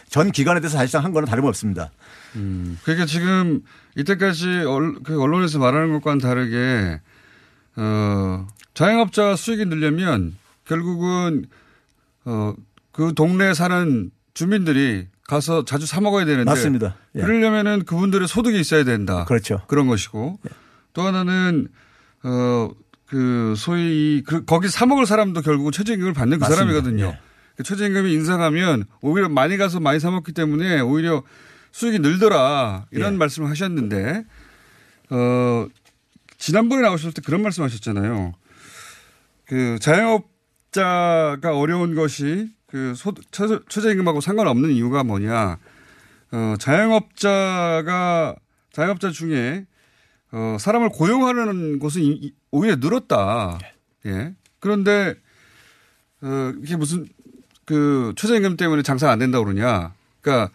전 0.08 0.32
기간에 0.32 0.60
대해서 0.60 0.78
사실상 0.78 1.04
한 1.04 1.12
거는 1.12 1.28
다름없습니다. 1.28 1.90
음, 2.36 2.78
그러니까 2.82 3.06
지금 3.06 3.62
이때까지 3.96 4.64
얼, 4.66 4.94
그 5.02 5.20
언론에서 5.20 5.58
말하는 5.58 5.92
것과는 5.92 6.18
다르게 6.20 7.00
어, 7.82 8.46
자영업자 8.74 9.36
수익이 9.36 9.64
늘려면 9.64 10.36
결국은 10.66 11.46
어, 12.26 12.54
그 12.92 13.14
동네에 13.14 13.54
사는 13.54 14.10
주민들이 14.34 15.06
가서 15.26 15.64
자주 15.64 15.86
사 15.86 16.00
먹어야 16.00 16.26
되는데 16.26 16.44
맞습니다. 16.50 16.96
예. 17.14 17.22
그러려면은 17.22 17.84
그분들의 17.84 18.28
소득이 18.28 18.60
있어야 18.60 18.84
된다. 18.84 19.24
그렇죠. 19.24 19.62
그런 19.66 19.86
것이고 19.86 20.38
또 20.92 21.02
하나는 21.02 21.68
어, 22.22 22.70
그 23.06 23.54
소위 23.56 24.18
이그 24.18 24.44
거기 24.44 24.68
사 24.68 24.84
먹을 24.84 25.06
사람도 25.06 25.40
결국은 25.40 25.72
최저임금을 25.72 26.12
받는 26.12 26.38
그 26.38 26.40
맞습니다. 26.40 26.64
사람이거든요. 26.64 27.04
예. 27.06 27.18
그 27.56 27.62
최저임금이 27.62 28.12
인상하면 28.12 28.84
오히려 29.00 29.28
많이 29.28 29.56
가서 29.56 29.80
많이 29.80 29.98
사 30.00 30.10
먹기 30.10 30.32
때문에 30.32 30.80
오히려 30.80 31.22
수익이 31.72 32.00
늘더라 32.00 32.86
이런 32.90 33.14
예. 33.14 33.16
말씀을 33.16 33.48
하셨는데 33.48 34.24
어 35.10 35.66
지난번에 36.40 36.80
나오셨을 36.82 37.12
때 37.12 37.22
그런 37.24 37.42
말씀 37.42 37.62
하셨잖아요. 37.62 38.32
그 39.44 39.78
자영업자가 39.80 41.56
어려운 41.56 41.94
것이 41.94 42.48
그 42.66 42.94
소득 42.96 43.30
최저, 43.30 43.60
최저임금하고 43.68 44.20
상관없는 44.20 44.70
이유가 44.70 45.04
뭐냐. 45.04 45.58
어 46.32 46.54
자영업자가 46.58 48.36
자영업자 48.72 49.10
중에 49.10 49.66
어 50.32 50.56
사람을 50.58 50.88
고용하는 50.90 51.78
곳은 51.78 52.02
이- 52.02 52.08
이- 52.22 52.34
오히려 52.50 52.76
늘었다. 52.76 53.58
예. 54.06 54.34
그런데 54.60 55.14
어 56.22 56.52
이게 56.62 56.76
무슨 56.76 57.06
그 57.66 58.14
최저임금 58.16 58.56
때문에 58.56 58.82
장사가 58.82 59.12
안 59.12 59.18
된다고 59.18 59.44
그러냐. 59.44 59.92
그러니까 60.22 60.50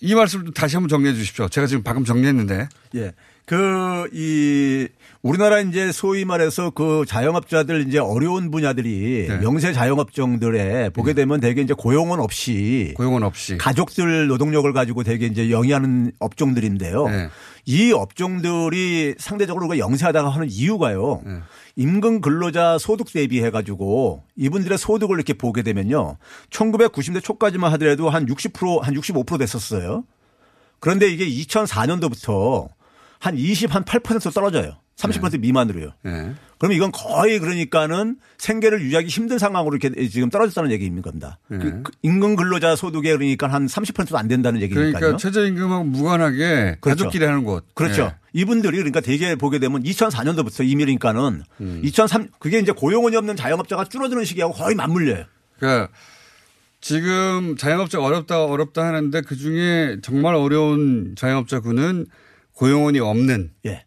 이 0.00 0.14
말씀을 0.14 0.46
좀 0.46 0.54
다시 0.54 0.74
한번 0.76 0.88
정리해 0.88 1.14
주십시오. 1.14 1.48
제가 1.48 1.66
지금 1.66 1.82
방금 1.84 2.04
정리했는데. 2.04 2.68
예. 2.96 3.12
그, 3.46 4.08
이, 4.12 4.88
우리나라 5.22 5.60
이제 5.60 5.90
소위 5.92 6.24
말해서 6.24 6.70
그 6.70 7.04
자영업자들 7.06 7.86
이제 7.88 7.98
어려운 7.98 8.50
분야들이 8.50 9.26
네. 9.28 9.40
영세 9.42 9.72
자영업종들에 9.72 10.90
보게 10.90 11.14
되면 11.14 11.40
대개 11.40 11.62
이제 11.62 11.72
고용원 11.72 12.20
없이 12.20 12.92
고용원 12.96 13.22
없이 13.22 13.56
가족들 13.56 14.26
노동력을 14.26 14.70
가지고 14.74 15.02
대개 15.02 15.24
이제 15.26 15.50
영위하는 15.50 16.12
업종들인데요. 16.18 17.08
네. 17.08 17.28
이 17.64 17.92
업종들이 17.92 19.14
상대적으로 19.18 19.66
우리가 19.66 19.78
영세하다가 19.78 20.28
하는 20.28 20.46
이유가요. 20.50 21.22
네. 21.24 21.40
임금 21.76 22.20
근로자 22.20 22.76
소득 22.78 23.10
대비해 23.10 23.50
가지고 23.50 24.22
이분들의 24.36 24.76
소득을 24.76 25.16
이렇게 25.16 25.32
보게 25.32 25.62
되면요. 25.62 26.18
1990년 26.50 27.22
초까지만 27.22 27.72
하더라도 27.72 28.10
한 28.10 28.26
60%, 28.26 28.80
한 28.82 28.94
65% 28.94 29.38
됐었어요. 29.38 30.04
그런데 30.80 31.08
이게 31.08 31.26
2004년도부터 31.26 32.68
한 33.24 33.38
20, 33.38 33.74
한 33.74 33.84
8% 33.84 34.34
떨어져요. 34.34 34.76
30% 34.96 35.40
미만으로요. 35.40 35.92
네. 36.02 36.34
그럼 36.58 36.72
이건 36.72 36.92
거의 36.92 37.38
그러니까는 37.38 38.16
생계를 38.36 38.82
유지하기 38.82 39.08
힘든 39.08 39.38
상황으로 39.38 39.76
이렇게 39.76 40.08
지금 40.08 40.28
떨어졌다는 40.28 40.70
얘기인 40.72 41.00
겁니다. 41.00 41.38
네. 41.48 41.56
그- 41.58 41.82
그 41.84 41.92
임금 42.02 42.36
근로자 42.36 42.76
소득에 42.76 43.12
그러니까 43.16 43.48
한 43.48 43.66
30%도 43.66 44.18
안 44.18 44.28
된다는 44.28 44.60
얘기니까요. 44.60 44.92
그러니까 44.92 45.16
최저임금하고 45.16 45.84
무관하게 45.84 46.76
그렇죠. 46.82 47.04
가족끼리 47.04 47.24
하는 47.24 47.44
곳. 47.44 47.64
그렇죠. 47.74 48.02
예. 48.02 48.14
이분들이 48.34 48.76
그러니까 48.76 49.00
대개 49.00 49.34
보게 49.36 49.58
되면 49.58 49.82
2004년도부터 49.82 50.68
이미니까는 50.68 51.42
음. 51.62 51.80
2003 51.82 52.28
그게 52.38 52.58
이제 52.58 52.72
고용원이 52.72 53.16
없는 53.16 53.36
자영업자가 53.36 53.84
줄어드는 53.86 54.24
시기하고 54.26 54.52
거의 54.52 54.74
맞물려요. 54.76 55.24
그러니까 55.58 55.88
지금 56.80 57.56
자영업자 57.56 58.00
어렵다 58.00 58.44
어렵다 58.44 58.84
하는데 58.84 59.20
그 59.22 59.36
중에 59.36 59.96
정말 60.02 60.34
어려운 60.34 61.14
자영업자군은 61.16 62.06
고용원이 62.54 63.00
없는 63.00 63.50
예. 63.66 63.84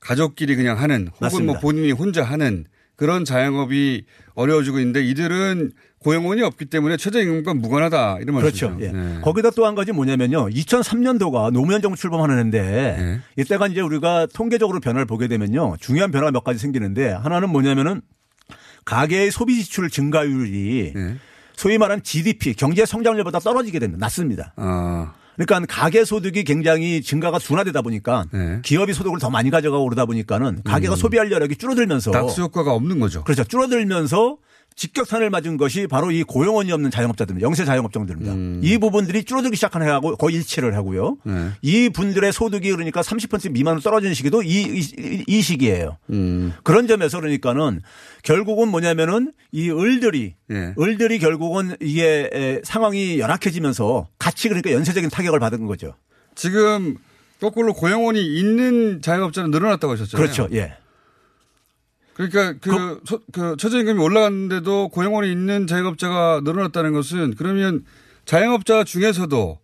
가족끼리 0.00 0.56
그냥 0.56 0.78
하는 0.78 1.08
혹은 1.08 1.18
맞습니다. 1.20 1.52
뭐 1.52 1.60
본인이 1.60 1.92
혼자 1.92 2.22
하는 2.22 2.64
그런 2.94 3.24
자영업이 3.24 4.04
어려워지고 4.34 4.78
있는데 4.78 5.04
이들은 5.04 5.72
고용원이 5.98 6.42
없기 6.42 6.66
때문에 6.66 6.96
최저임금과 6.96 7.54
무관하다 7.54 8.18
이런 8.20 8.36
그렇죠. 8.36 8.70
말씀이죠. 8.70 8.86
예. 8.86 8.92
네. 8.92 9.20
거기다 9.22 9.50
또 9.50 9.66
한 9.66 9.74
가지 9.74 9.92
뭐냐면요. 9.92 10.48
2003년도가 10.48 11.50
노무현 11.52 11.82
정부 11.82 11.96
출범하는 11.96 12.36
해인데 12.38 12.62
네. 12.62 13.20
이때가 13.42 13.66
이제 13.66 13.80
우리가 13.80 14.28
통계적으로 14.32 14.78
변화를 14.80 15.04
보게 15.06 15.26
되면요. 15.26 15.76
중요한 15.80 16.12
변화가 16.12 16.30
몇 16.30 16.44
가지 16.44 16.58
생기는데 16.60 17.10
하나는 17.10 17.50
뭐냐면은 17.50 18.00
가계의 18.84 19.32
소비 19.32 19.56
지출 19.62 19.90
증가율이 19.90 20.92
네. 20.94 21.16
소위 21.56 21.76
말하는 21.78 22.02
GDP 22.04 22.54
경제 22.54 22.86
성장률보다 22.86 23.40
떨어지게 23.40 23.80
됩니다. 23.80 23.98
낮습니다. 24.06 24.52
아, 24.56 25.14
그러니까 25.36 25.66
가계 25.68 26.04
소득이 26.04 26.44
굉장히 26.44 27.02
증가가 27.02 27.38
둔화되다 27.38 27.82
보니까 27.82 28.24
네. 28.32 28.60
기업이 28.62 28.92
소득을 28.92 29.18
더 29.18 29.30
많이 29.30 29.50
가져가고 29.50 29.84
그러다 29.84 30.06
보니까는 30.06 30.62
가계가 30.64 30.94
음. 30.94 30.96
소비할 30.96 31.30
여력이 31.30 31.56
줄어들면서 31.56 32.10
낙수 32.10 32.42
효과가 32.42 32.72
없는 32.72 32.98
거죠. 33.00 33.24
그렇죠. 33.24 33.44
줄어들면서 33.44 34.38
직격탄을 34.76 35.30
맞은 35.30 35.56
것이 35.56 35.86
바로 35.86 36.10
이 36.10 36.22
고용원이 36.22 36.70
없는 36.70 36.90
자영업자들입니다. 36.90 37.44
영세 37.44 37.64
자영업종들입니다. 37.64 38.32
음. 38.34 38.60
이 38.62 38.76
부분들이 38.76 39.24
줄어들기 39.24 39.56
시작한 39.56 39.82
해하고 39.82 40.16
거의 40.16 40.36
일치를 40.36 40.76
하고요. 40.76 41.16
네. 41.24 41.50
이 41.62 41.88
분들의 41.88 42.30
소득이 42.30 42.70
그러니까 42.70 43.00
30% 43.00 43.52
미만으로 43.52 43.80
떨어지는 43.80 44.12
시기도 44.12 44.42
이, 44.42 44.62
이, 44.62 45.24
이 45.26 45.42
시기예요. 45.42 45.96
음. 46.10 46.52
그런 46.62 46.86
점에서 46.86 47.18
그러니까는 47.18 47.80
결국은 48.22 48.68
뭐냐면은 48.68 49.32
이 49.50 49.70
을들이 49.70 50.34
예. 50.50 50.74
을들이 50.78 51.18
결국은 51.18 51.74
이게 51.80 52.28
에, 52.32 52.60
상황이 52.62 53.18
열악해지면서 53.18 54.08
같이 54.18 54.48
그러니까 54.48 54.72
연쇄적인 54.72 55.08
타격을 55.08 55.40
받은 55.40 55.64
거죠. 55.66 55.94
지금 56.34 56.96
거꾸로 57.40 57.72
고용원이 57.72 58.20
있는 58.38 59.00
자영업자는 59.00 59.50
늘어났다고 59.50 59.94
하셨잖아요. 59.94 60.22
그렇죠. 60.22 60.48
예. 60.52 60.74
그러니까 62.16 62.54
그, 62.62 62.98
그, 63.06 63.18
그 63.30 63.56
최저임금이 63.58 64.00
올라갔는데도 64.00 64.88
고용원이 64.88 65.30
있는 65.30 65.66
자영업자가 65.66 66.40
늘어났다는 66.44 66.94
것은 66.94 67.34
그러면 67.36 67.84
자영업자 68.24 68.84
중에서도 68.84 69.58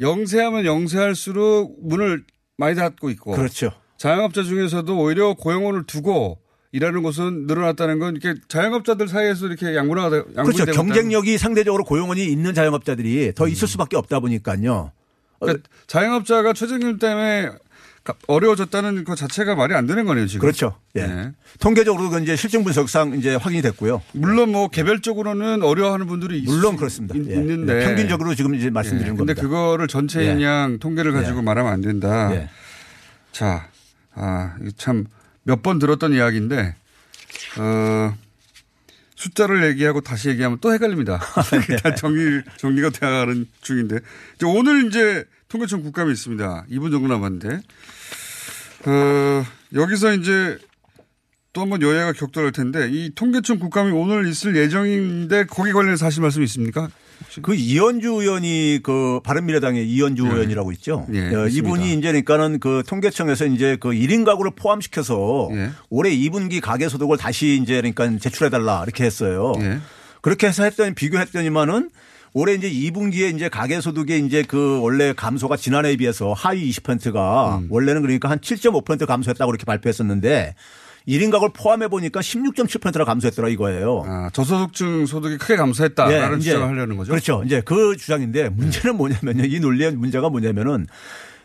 영세하면 0.00 0.64
영세할수록 0.64 1.76
문을 1.80 2.24
많이 2.56 2.74
닫고 2.74 3.10
있고. 3.10 3.30
그렇죠. 3.30 3.70
자영업자 3.96 4.42
중에서도 4.42 4.98
오히려 4.98 5.34
고용원을 5.34 5.84
두고 5.86 6.40
일하는 6.72 7.02
곳은 7.02 7.46
늘어났다는 7.46 8.00
건 8.00 8.16
이렇게 8.16 8.40
자영업자들 8.48 9.06
사이에서 9.06 9.46
이렇게 9.46 9.76
양분화가 9.76 10.24
그렇죠. 10.24 10.64
경쟁력이 10.66 11.38
상대적으로 11.38 11.84
고용원이 11.84 12.24
있는 12.24 12.54
자영업자들이 12.54 13.34
더 13.36 13.46
있을 13.46 13.68
수밖에 13.68 13.96
없다 13.96 14.18
보니까요. 14.18 14.90
그러니까 15.38 15.68
자영업자가 15.86 16.54
최저임금 16.54 16.98
때문에 16.98 17.50
어려워졌다는 18.26 19.04
것 19.04 19.16
자체가 19.16 19.54
말이 19.54 19.74
안 19.74 19.86
되는 19.86 20.04
거네요, 20.04 20.26
지금. 20.26 20.40
그렇죠. 20.40 20.76
예. 20.96 21.06
네. 21.06 21.32
통계적으로 21.60 22.18
이제 22.18 22.36
실증 22.36 22.64
분석상 22.64 23.14
이제 23.18 23.34
확인이 23.34 23.62
됐고요. 23.62 24.02
물론 24.12 24.52
뭐 24.52 24.68
개별적으로는 24.68 25.62
어려워하는 25.62 26.06
분들이 26.06 26.42
물론 26.42 26.76
그렇습니다. 26.76 27.14
있, 27.16 27.26
예. 27.28 27.36
는데 27.40 27.84
평균적으로 27.84 28.34
지금 28.34 28.54
이제 28.54 28.70
말씀드리는 28.70 29.14
예. 29.14 29.16
겁니다. 29.16 29.34
근데 29.34 29.40
그거를 29.40 29.88
전체인양 29.88 30.72
예. 30.74 30.78
통계를 30.78 31.12
가지고 31.12 31.38
예. 31.38 31.42
말하면 31.42 31.72
안 31.72 31.80
된다. 31.80 32.30
예. 32.34 32.48
자, 33.32 33.68
아, 34.14 34.56
참 34.76 35.06
몇 35.48 35.62
번 35.62 35.78
들었던 35.78 36.12
이야기인데 36.12 36.74
어, 37.58 38.14
숫자를 39.16 39.64
얘기하고 39.68 40.02
다시 40.02 40.28
얘기하면 40.28 40.58
또 40.60 40.72
헷갈립니다. 40.72 41.18
다 41.82 41.94
정리, 41.94 42.42
정리가 42.58 42.90
되어가는 42.90 43.46
중인데. 43.62 43.98
오늘 44.44 44.86
이제 44.86 45.24
통계청 45.48 45.82
국감이 45.82 46.12
있습니다. 46.12 46.66
2분 46.70 46.90
정도 46.90 47.08
남았는데. 47.08 47.60
어, 48.86 49.44
여기서 49.74 50.14
이제 50.14 50.58
또 51.52 51.62
한번 51.62 51.82
여야가 51.82 52.12
격돌할 52.12 52.52
텐데 52.52 52.88
이 52.90 53.10
통계청 53.14 53.58
국감이 53.58 53.90
오늘 53.90 54.28
있을 54.28 54.54
예정인데 54.54 55.46
거기 55.46 55.72
관련해서 55.72 56.06
하실 56.06 56.22
말씀 56.22 56.42
있습니까? 56.42 56.88
혹시? 57.20 57.40
그 57.40 57.54
이현주 57.54 58.08
의원이 58.08 58.80
그 58.82 59.20
바른미래당의 59.24 59.88
이현주 59.88 60.24
네. 60.24 60.30
의원이라고 60.30 60.70
있죠. 60.72 61.06
네, 61.08 61.34
어, 61.34 61.48
이분이 61.48 61.94
이제 61.94 62.08
그러니까는 62.08 62.60
그 62.60 62.82
통계청에서 62.86 63.46
이제 63.46 63.76
그 63.80 63.88
1인 63.88 64.24
가구를 64.24 64.52
포함시켜서 64.54 65.48
네. 65.50 65.70
올해 65.88 66.10
2분기 66.10 66.60
가계 66.60 66.88
소득을 66.88 67.16
다시 67.16 67.58
이제 67.60 67.76
그러니까 67.76 68.18
제출해 68.18 68.50
달라 68.50 68.82
이렇게 68.84 69.04
했어요. 69.04 69.54
그렇게 70.20 70.46
해서 70.46 70.62
했더니 70.64 70.94
비교했더니만은 70.94 71.90
올해 72.38 72.54
이제 72.54 72.70
2분기에 72.70 73.34
이제 73.34 73.48
가계소득의 73.48 74.24
이제 74.24 74.44
그 74.46 74.80
원래 74.80 75.12
감소가 75.12 75.56
지난해에 75.56 75.96
비해서 75.96 76.32
하위 76.32 76.70
20%가 76.70 77.58
음. 77.58 77.66
원래는 77.68 78.02
그러니까 78.02 78.30
한 78.30 78.38
7.5% 78.38 79.06
감소했다고 79.06 79.50
이렇게 79.50 79.64
발표했었는데 79.64 80.54
1인 81.08 81.32
가구를 81.32 81.52
포함해 81.52 81.88
보니까 81.88 82.20
16.7%나 82.20 83.04
감소했더라 83.04 83.48
이거예요. 83.48 84.04
아, 84.06 84.30
저소득층 84.32 85.06
소득이 85.06 85.38
크게 85.38 85.56
감소했다라는 85.56 86.38
네, 86.38 86.44
주장을 86.44 86.68
하려는 86.68 86.96
거죠. 86.96 87.10
그렇죠. 87.10 87.42
이제 87.44 87.60
그 87.64 87.96
주장인데 87.96 88.50
문제는 88.50 88.96
뭐냐면요. 88.96 89.44
이 89.44 89.58
논리의 89.58 89.92
문제가 89.92 90.28
뭐냐면은 90.28 90.86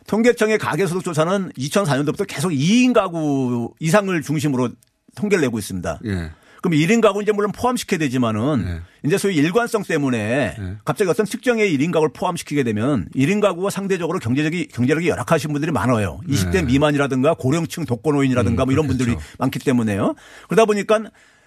통계청의 0.06 0.60
가계소득 0.60 1.04
조사는 1.04 1.54
2004년도부터 1.58 2.28
계속 2.28 2.50
2인 2.50 2.94
가구 2.94 3.74
이상을 3.80 4.22
중심으로 4.22 4.70
통계를 5.16 5.42
내고 5.42 5.58
있습니다. 5.58 6.02
예. 6.06 6.32
그럼 6.64 6.80
1인 6.80 7.02
가구 7.02 7.22
이제 7.22 7.34
물론 7.34 7.52
포함시켜야 7.52 7.98
되지만은 7.98 8.66
네. 8.66 8.82
이제 9.06 9.18
소위 9.18 9.36
일관성 9.36 9.84
때문에 9.84 10.56
네. 10.58 10.76
갑자기 10.86 11.10
어떤 11.12 11.26
특정의 11.26 11.78
1인 11.78 11.92
가구를 11.92 12.14
포함시키게 12.14 12.64
되면 12.64 13.10
1인 13.14 13.42
가구가 13.42 13.70
상대적으로 13.70 14.18
경제적이 14.20 14.70
경제력이 14.70 15.10
열악하신 15.10 15.52
분들이 15.52 15.74
많아요. 15.74 16.22
20대 16.30 16.52
네. 16.54 16.62
미만이라든가 16.62 17.34
고령층 17.34 17.84
독거노인이라든가 17.84 18.64
음, 18.64 18.66
뭐 18.68 18.72
이런 18.72 18.88
분들이 18.88 19.08
그렇겠죠. 19.10 19.36
많기 19.40 19.60
때문에요. 19.60 20.16
그러다 20.48 20.64
보니까 20.64 21.02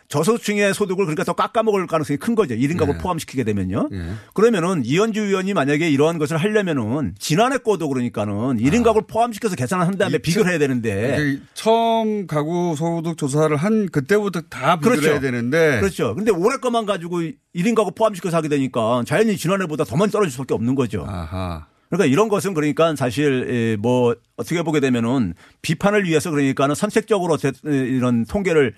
저소득층의 0.09 0.73
소득을 0.75 1.05
그러니까 1.05 1.25
더 1.25 1.33
깎아먹을 1.33 1.87
가능성이 1.87 2.17
큰 2.17 2.35
거죠. 2.35 2.55
1인 2.55 2.79
가구 2.79 2.93
네. 2.93 2.99
포함시키게 2.99 3.45
되면요. 3.45 3.89
네. 3.91 4.13
그러면은 4.35 4.83
이현주 4.85 5.21
의원이 5.21 5.55
만약에 5.55 5.91
이러한 5.91 6.19
것을 6.19 6.37
하려면은 6.37 7.15
지난해 7.19 7.59
거도 7.59 7.89
그러니까는 7.89 8.59
1인 8.59 8.81
아. 8.81 8.85
가구를 8.85 9.07
포함시켜서 9.09 9.57
계산을 9.57 9.87
한 9.87 9.99
다음에 9.99 10.19
비교를 10.19 10.51
해야 10.51 10.59
되는데 10.59 11.39
처음 11.55 12.27
가구 12.27 12.75
소득 12.77 13.17
조사를 13.17 13.57
한 13.57 13.89
그때부터 13.89 14.43
다 14.43 14.77
비교를 14.77 14.99
그렇죠. 14.99 15.13
해야 15.13 15.21
되는데 15.21 15.81
그렇죠. 15.81 16.15
근데 16.15 16.31
올해 16.31 16.59
것만 16.59 16.87
가지고 16.87 17.23
1인 17.55 17.75
가구 17.75 17.93
포함시켜서 17.93 18.37
하게 18.37 18.49
되니까 18.49 19.03
자연히 19.07 19.37
지난해보다 19.37 19.85
더 19.85 19.97
많이 19.97 20.13
떨어질 20.13 20.31
수밖에 20.33 20.55
없는 20.55 20.75
거죠. 20.75 21.05
아하. 21.09 21.67
그러니까 21.89 22.07
이런 22.13 22.29
것은 22.29 22.55
그러니까 22.55 22.95
사실 22.97 23.77
뭐 23.81 24.15
어떻게 24.37 24.63
보게 24.63 24.81
되면은 24.81 25.35
비판을 25.63 26.05
위해서 26.05 26.31
그러니까는 26.31 26.75
선택적으로 26.75 27.39
이런 27.65 28.25
통계를 28.27 28.69
에, 28.69 28.73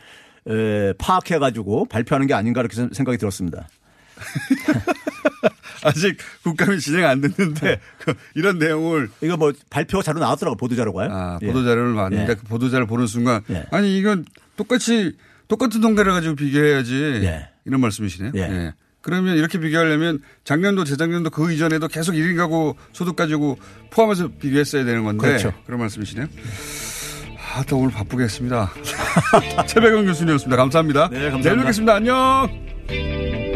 파악해 0.98 1.38
가지고 1.38 1.86
발표하는 1.86 2.26
게 2.26 2.34
아닌가 2.34 2.60
이렇게 2.60 2.76
생각이 2.92 3.18
들었습니다. 3.18 3.68
아직 5.84 6.16
국감이 6.42 6.80
진행 6.80 7.06
안 7.06 7.20
됐는데 7.20 7.60
네. 7.60 7.80
그 7.98 8.14
이런 8.34 8.58
내용을 8.58 9.10
이거 9.20 9.36
뭐 9.36 9.52
발표 9.70 10.02
자료 10.02 10.18
나왔더라고 10.20 10.56
보도 10.56 10.74
자료가요. 10.74 11.10
아 11.12 11.38
보도 11.38 11.64
자료를 11.64 11.94
봤는데 11.94 12.32
예. 12.32 12.34
그 12.34 12.42
보도 12.44 12.70
자료 12.70 12.86
보는 12.86 13.06
순간 13.06 13.42
예. 13.50 13.64
아니 13.70 13.96
이건 13.98 14.24
똑같이 14.56 15.16
똑같은 15.46 15.80
통계를 15.80 16.12
가지고 16.12 16.34
비교해야지 16.34 17.20
예. 17.22 17.48
이런 17.64 17.80
말씀이시네요. 17.80 18.32
예. 18.34 18.40
예. 18.40 18.72
그러면 19.00 19.36
이렇게 19.36 19.58
비교하려면 19.58 20.20
작년도 20.44 20.84
재작년도 20.84 21.30
그 21.30 21.52
이전에도 21.52 21.88
계속 21.88 22.12
1인 22.12 22.36
가구 22.36 22.74
소득 22.92 23.16
가지고 23.16 23.58
포함해서 23.90 24.28
비교했어야 24.28 24.84
되는 24.84 25.04
건데 25.04 25.26
그렇죠. 25.26 25.52
그런 25.64 25.80
말씀이시네요. 25.80 26.26
하여튼 27.58 27.78
오늘 27.78 27.90
바쁘겠습니다. 27.90 28.70
최백은 29.66 30.06
교수님이었습니다. 30.06 30.56
감사합니다. 30.56 31.08
네, 31.08 31.30
감사합니다. 31.30 31.50
내일 31.50 31.58
뵙겠습니다. 31.58 31.94
안녕! 31.96 33.47